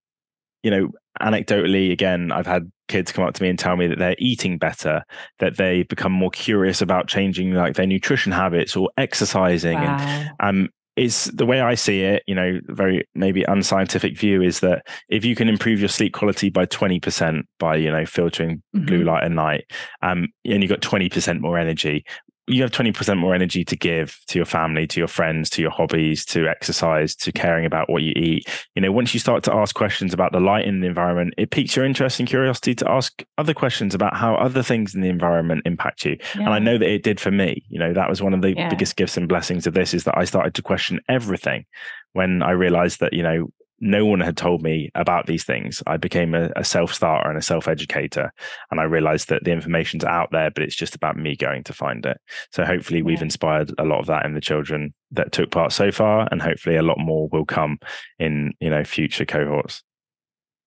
you 0.63 0.71
know, 0.71 0.89
anecdotally, 1.21 1.93
again, 1.93 2.33
I've 2.33 2.47
had 2.47 2.71
kids 2.89 3.13
come 3.13 3.25
up 3.25 3.35
to 3.35 3.43
me 3.43 3.49
and 3.49 3.59
tell 3.59 3.77
me 3.77 3.87
that 3.87 3.99
they're 3.99 4.17
eating 4.19 4.59
better, 4.59 5.05
that 5.39 5.57
they 5.57 5.83
become 5.85 6.13
more 6.13 6.31
curious 6.31 6.81
about 6.81 7.09
changing 7.09 7.53
like 7.55 7.75
their 7.75 7.87
nutrition 7.87 8.33
habits 8.33 8.77
or 8.77 8.91
exercising. 8.97 9.79
Wow. 9.79 10.29
And 10.41 10.59
um, 10.59 10.69
is 10.97 11.25
the 11.35 11.47
way 11.47 11.61
I 11.61 11.75
see 11.75 12.03
it, 12.03 12.23
you 12.27 12.35
know, 12.35 12.61
very 12.67 13.09
maybe 13.15 13.45
unscientific 13.45 14.19
view 14.19 14.43
is 14.43 14.61
that 14.61 14.87
if 15.09 15.25
you 15.25 15.35
can 15.35 15.49
improve 15.49 15.81
your 15.81 15.89
sleep 15.89 16.13
quality 16.13 16.51
by 16.51 16.67
20% 16.67 17.43
by, 17.59 17.77
you 17.77 17.91
know, 17.91 18.05
filtering 18.05 18.63
mm-hmm. 18.77 18.85
blue 18.85 19.05
light 19.05 19.25
at 19.25 19.33
night, 19.33 19.65
um, 20.03 20.29
and 20.45 20.63
you've 20.63 20.71
got 20.71 20.81
20% 20.81 21.41
more 21.41 21.59
energy, 21.59 22.05
you 22.49 22.63
have 22.63 22.73
20% 22.73 23.19
more 23.19 23.35
energy 23.35 23.65
to 23.65 23.77
give 23.77 24.19
to 24.27 24.39
your 24.39 24.47
family, 24.47 24.87
to 24.89 25.01
your 25.01 25.09
friends, 25.09 25.49
to 25.51 25.63
your 25.63 25.71
hobbies, 25.71 26.25
to 26.27 26.49
exercise, 26.49 27.15
to 27.15 27.31
caring 27.31 27.65
about 27.65 27.89
what 27.89 28.03
you 28.03 28.13
eat. 28.17 28.49
You 28.75 28.83
know, 28.83 28.91
once 28.91 29.15
you 29.15 29.21
start 29.21 29.45
to 29.45 29.55
ask 29.55 29.77
questions 29.77 30.13
about 30.13 30.33
the 30.33 30.41
light 30.41 30.67
in 30.67 30.81
the 30.81 30.89
environment, 30.89 31.35
it 31.39 31.51
piques 31.51 31.77
your 31.77 31.85
interest 31.85 32.19
and 32.19 32.29
curiosity 32.29 32.75
to 32.75 32.91
ask 32.91 33.23
other 33.39 33.55
questions 33.55 33.95
about 33.95 34.17
how 34.17 34.35
other 34.35 34.63
things 34.63 34.93
in 34.95 35.03
the 35.03 35.09
environment 35.09 35.63
impact 35.67 36.05
you. 36.05 36.17
Yeah. 36.35 36.43
And 36.43 36.49
I 36.49 36.59
know 36.59 36.79
that 36.79 36.89
it 36.89 37.05
did 37.05 37.21
for 37.21 37.31
me. 37.31 37.63
You 37.69 37.79
know, 37.79 37.93
that 37.93 38.09
was 38.09 38.21
one 38.21 38.35
of 38.35 38.43
the 38.43 38.57
yeah. 38.57 38.69
biggest 38.69 38.97
gifts 38.97 39.17
and 39.17 39.29
blessings 39.29 39.67
of 39.69 39.75
this 39.75 39.95
is 39.95 40.03
that 40.05 40.19
I 40.19 40.25
started 40.25 40.55
to 40.55 40.63
question 40.63 41.01
everything 41.09 41.65
when 42.13 42.43
I 42.43 42.51
realized 42.51 42.99
that, 43.01 43.13
you 43.13 43.23
know, 43.23 43.51
no 43.83 44.07
one 44.07 44.21
had 44.21 44.37
told 44.37 44.63
me 44.63 44.91
about 44.95 45.27
these 45.27 45.43
things. 45.43 45.83
I 45.89 45.97
became 45.97 46.35
a, 46.35 46.51
a 46.55 46.65
self 46.65 46.95
starter 46.95 47.29
and 47.29 47.37
a 47.37 47.43
self 47.43 47.67
educator. 47.67 48.33
And 48.71 48.81
I 48.81 48.85
realized 48.85 49.29
that 49.29 49.43
the 49.43 49.51
information's 49.51 50.05
out 50.05 50.31
there, 50.31 50.53
but 50.53 50.63
it's 50.63 50.77
just 50.77 50.95
about 50.95 51.17
me 51.17 51.35
going 51.35 51.65
to 51.65 51.73
find 51.73 52.07
it. 52.07 52.19
So 52.53 52.65
hopefully, 52.65 53.01
yeah. 53.01 53.07
we've 53.07 53.23
inspired 53.23 53.75
a 53.79 53.85
lot 53.85 53.99
of 53.99 54.07
that 54.07 54.25
in 54.25 54.35
the 54.35 54.41
children 54.41 54.95
that 55.11 55.33
took 55.33 55.51
part 55.51 55.73
so 55.73 55.91
far. 55.91 56.29
And 56.31 56.41
hopefully, 56.41 56.77
a 56.77 56.83
lot 56.83 56.99
more 56.99 57.29
will 57.33 57.45
come 57.45 57.79
in, 58.21 58.55
you 58.61 58.71
know, 58.71 58.85
future 58.85 59.25
cohorts. 59.25 59.83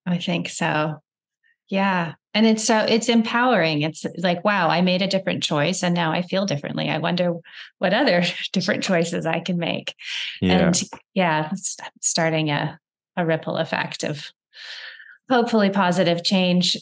I 0.05 0.17
think 0.17 0.49
so. 0.49 1.01
Yeah. 1.69 2.13
And 2.33 2.45
it's 2.45 2.65
so 2.65 2.79
it's 2.79 3.07
empowering. 3.07 3.81
It's 3.81 4.05
like, 4.17 4.43
wow, 4.43 4.67
I 4.67 4.81
made 4.81 5.01
a 5.01 5.07
different 5.07 5.41
choice 5.41 5.83
and 5.83 5.95
now 5.95 6.11
I 6.11 6.21
feel 6.21 6.45
differently. 6.45 6.89
I 6.89 6.97
wonder 6.97 7.33
what 7.77 7.93
other 7.93 8.23
different 8.51 8.83
choices 8.83 9.25
I 9.25 9.39
can 9.39 9.57
make. 9.57 9.95
Yeah. 10.41 10.67
And 10.67 10.81
yeah, 11.13 11.51
starting 12.01 12.49
a 12.49 12.77
a 13.17 13.25
ripple 13.25 13.57
effect 13.57 14.03
of 14.03 14.31
hopefully 15.29 15.69
positive 15.69 16.23
change. 16.23 16.77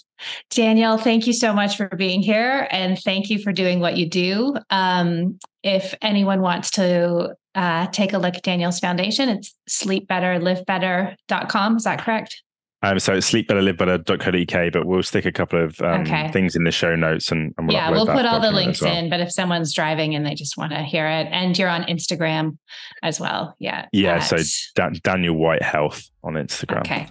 Daniel, 0.50 0.98
thank 0.98 1.28
you 1.28 1.34
so 1.34 1.54
much 1.54 1.78
for 1.78 1.88
being 1.96 2.22
here 2.22 2.68
and 2.72 2.98
thank 3.00 3.30
you 3.30 3.40
for 3.40 3.52
doing 3.52 3.80
what 3.80 3.98
you 3.98 4.10
do. 4.10 4.56
Um, 4.70 5.40
if 5.64 5.94
anyone 6.02 6.42
wants 6.42 6.72
to 6.72 7.36
uh, 7.56 7.88
take 7.88 8.14
a 8.14 8.18
look 8.18 8.36
at 8.36 8.44
Daniel's 8.44 8.80
foundation, 8.80 9.30
it's 9.30 9.56
sleepbetterlivebetter.com. 9.70 11.78
Is 11.78 11.84
that 11.84 12.02
correct? 12.02 12.42
Um, 12.84 13.00
so 13.00 13.14
it's 13.14 13.32
sleepbetterlivebetter.co.uk, 13.32 14.74
but 14.74 14.86
we'll 14.86 15.04
stick 15.04 15.26
a 15.26 15.32
couple 15.32 15.64
of 15.64 15.80
um, 15.82 16.02
okay. 16.02 16.30
things 16.32 16.54
in 16.56 16.66
the 16.66 16.72
show 16.72 16.96
notes 16.96 17.32
and, 17.32 17.54
and 17.58 17.68
we'll 17.68 17.78
yeah, 17.78 17.90
we'll 17.90 18.06
put 18.06 18.26
all 18.26 18.42
the 18.42 18.52
links 18.52 18.82
well. 18.82 18.94
in. 18.94 19.10
But 19.10 19.22
if 19.22 19.32
someone's 19.32 19.74
driving 19.74 20.16
and 20.16 20.26
they 20.26 20.36
just 20.36 20.58
want 20.58 20.74
to 20.74 20.84
hear 20.84 21.08
it, 21.08 21.28
and 21.32 21.58
you're 21.58 21.70
on 21.70 21.84
Instagram 21.84 22.58
as 23.02 23.22
well, 23.22 23.56
yeah, 23.58 23.88
yeah. 23.94 24.16
At... 24.16 24.20
So 24.20 24.38
Dan- 24.76 25.00
Daniel 25.02 25.36
White 25.36 25.64
Health 25.64 26.10
on 26.26 26.34
Instagram. 26.34 26.82
Okay, 26.82 27.08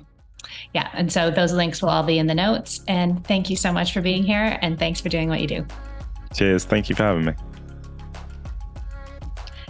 yeah, 0.74 0.90
and 0.92 1.10
so 1.10 1.30
those 1.30 1.54
links 1.54 1.80
will 1.80 1.88
all 1.88 2.02
be 2.02 2.18
in 2.18 2.26
the 2.26 2.34
notes. 2.34 2.82
And 2.86 3.26
thank 3.26 3.48
you 3.48 3.56
so 3.56 3.72
much 3.72 3.94
for 3.94 4.02
being 4.02 4.24
here, 4.24 4.58
and 4.60 4.78
thanks 4.78 5.00
for 5.00 5.08
doing 5.08 5.30
what 5.30 5.40
you 5.40 5.46
do. 5.46 5.66
Cheers. 6.34 6.66
Thank 6.66 6.90
you 6.90 6.94
for 6.94 7.04
having 7.04 7.24
me. 7.24 7.32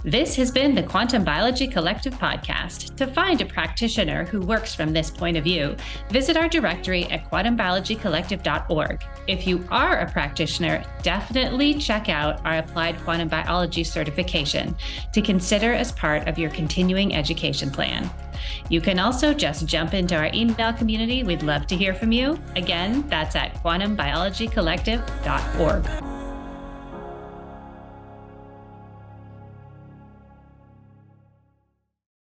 This 0.05 0.35
has 0.35 0.51
been 0.51 0.75
the 0.75 0.83
Quantum 0.83 1.23
Biology 1.23 1.69
Collective 1.69 2.15
podcast. 2.15 2.97
To 2.97 3.07
find 3.07 3.41
a 3.41 3.47
practitioner 3.47 4.25
who 4.25 4.41
works 4.41 4.75
from 4.75 4.93
this 4.93 5.13
point 5.13 5.37
of 5.37 5.45
view, 5.45 5.77
visit 6.11 6.37
our 6.37 6.49
directory 6.49 7.05
at 7.05 7.31
quantumbiologycollective.org. 7.31 9.05
If 9.29 9.47
you 9.47 9.65
are 9.71 10.01
a 10.01 10.11
practitioner, 10.11 10.83
definitely 11.03 11.75
check 11.75 12.09
out 12.09 12.45
our 12.45 12.59
Applied 12.59 13.01
Quantum 13.05 13.29
Biology 13.29 13.85
certification 13.85 14.75
to 15.13 15.23
consider 15.23 15.73
as 15.73 15.93
part 15.93 16.27
of 16.27 16.37
your 16.37 16.51
continuing 16.51 17.15
education 17.15 17.71
plan. 17.71 18.11
You 18.69 18.81
can 18.81 18.99
also 18.99 19.33
just 19.33 19.67
jump 19.67 19.95
into 19.95 20.17
our 20.17 20.33
email 20.35 20.73
community. 20.73 21.23
We'd 21.23 21.45
love 21.45 21.69
to 21.69 21.77
hear 21.77 21.95
from 21.95 22.11
you. 22.11 22.41
Again, 22.57 23.09
that's 23.09 23.37
at 23.37 23.55
quantumbiologycollective.org. 23.63 26.22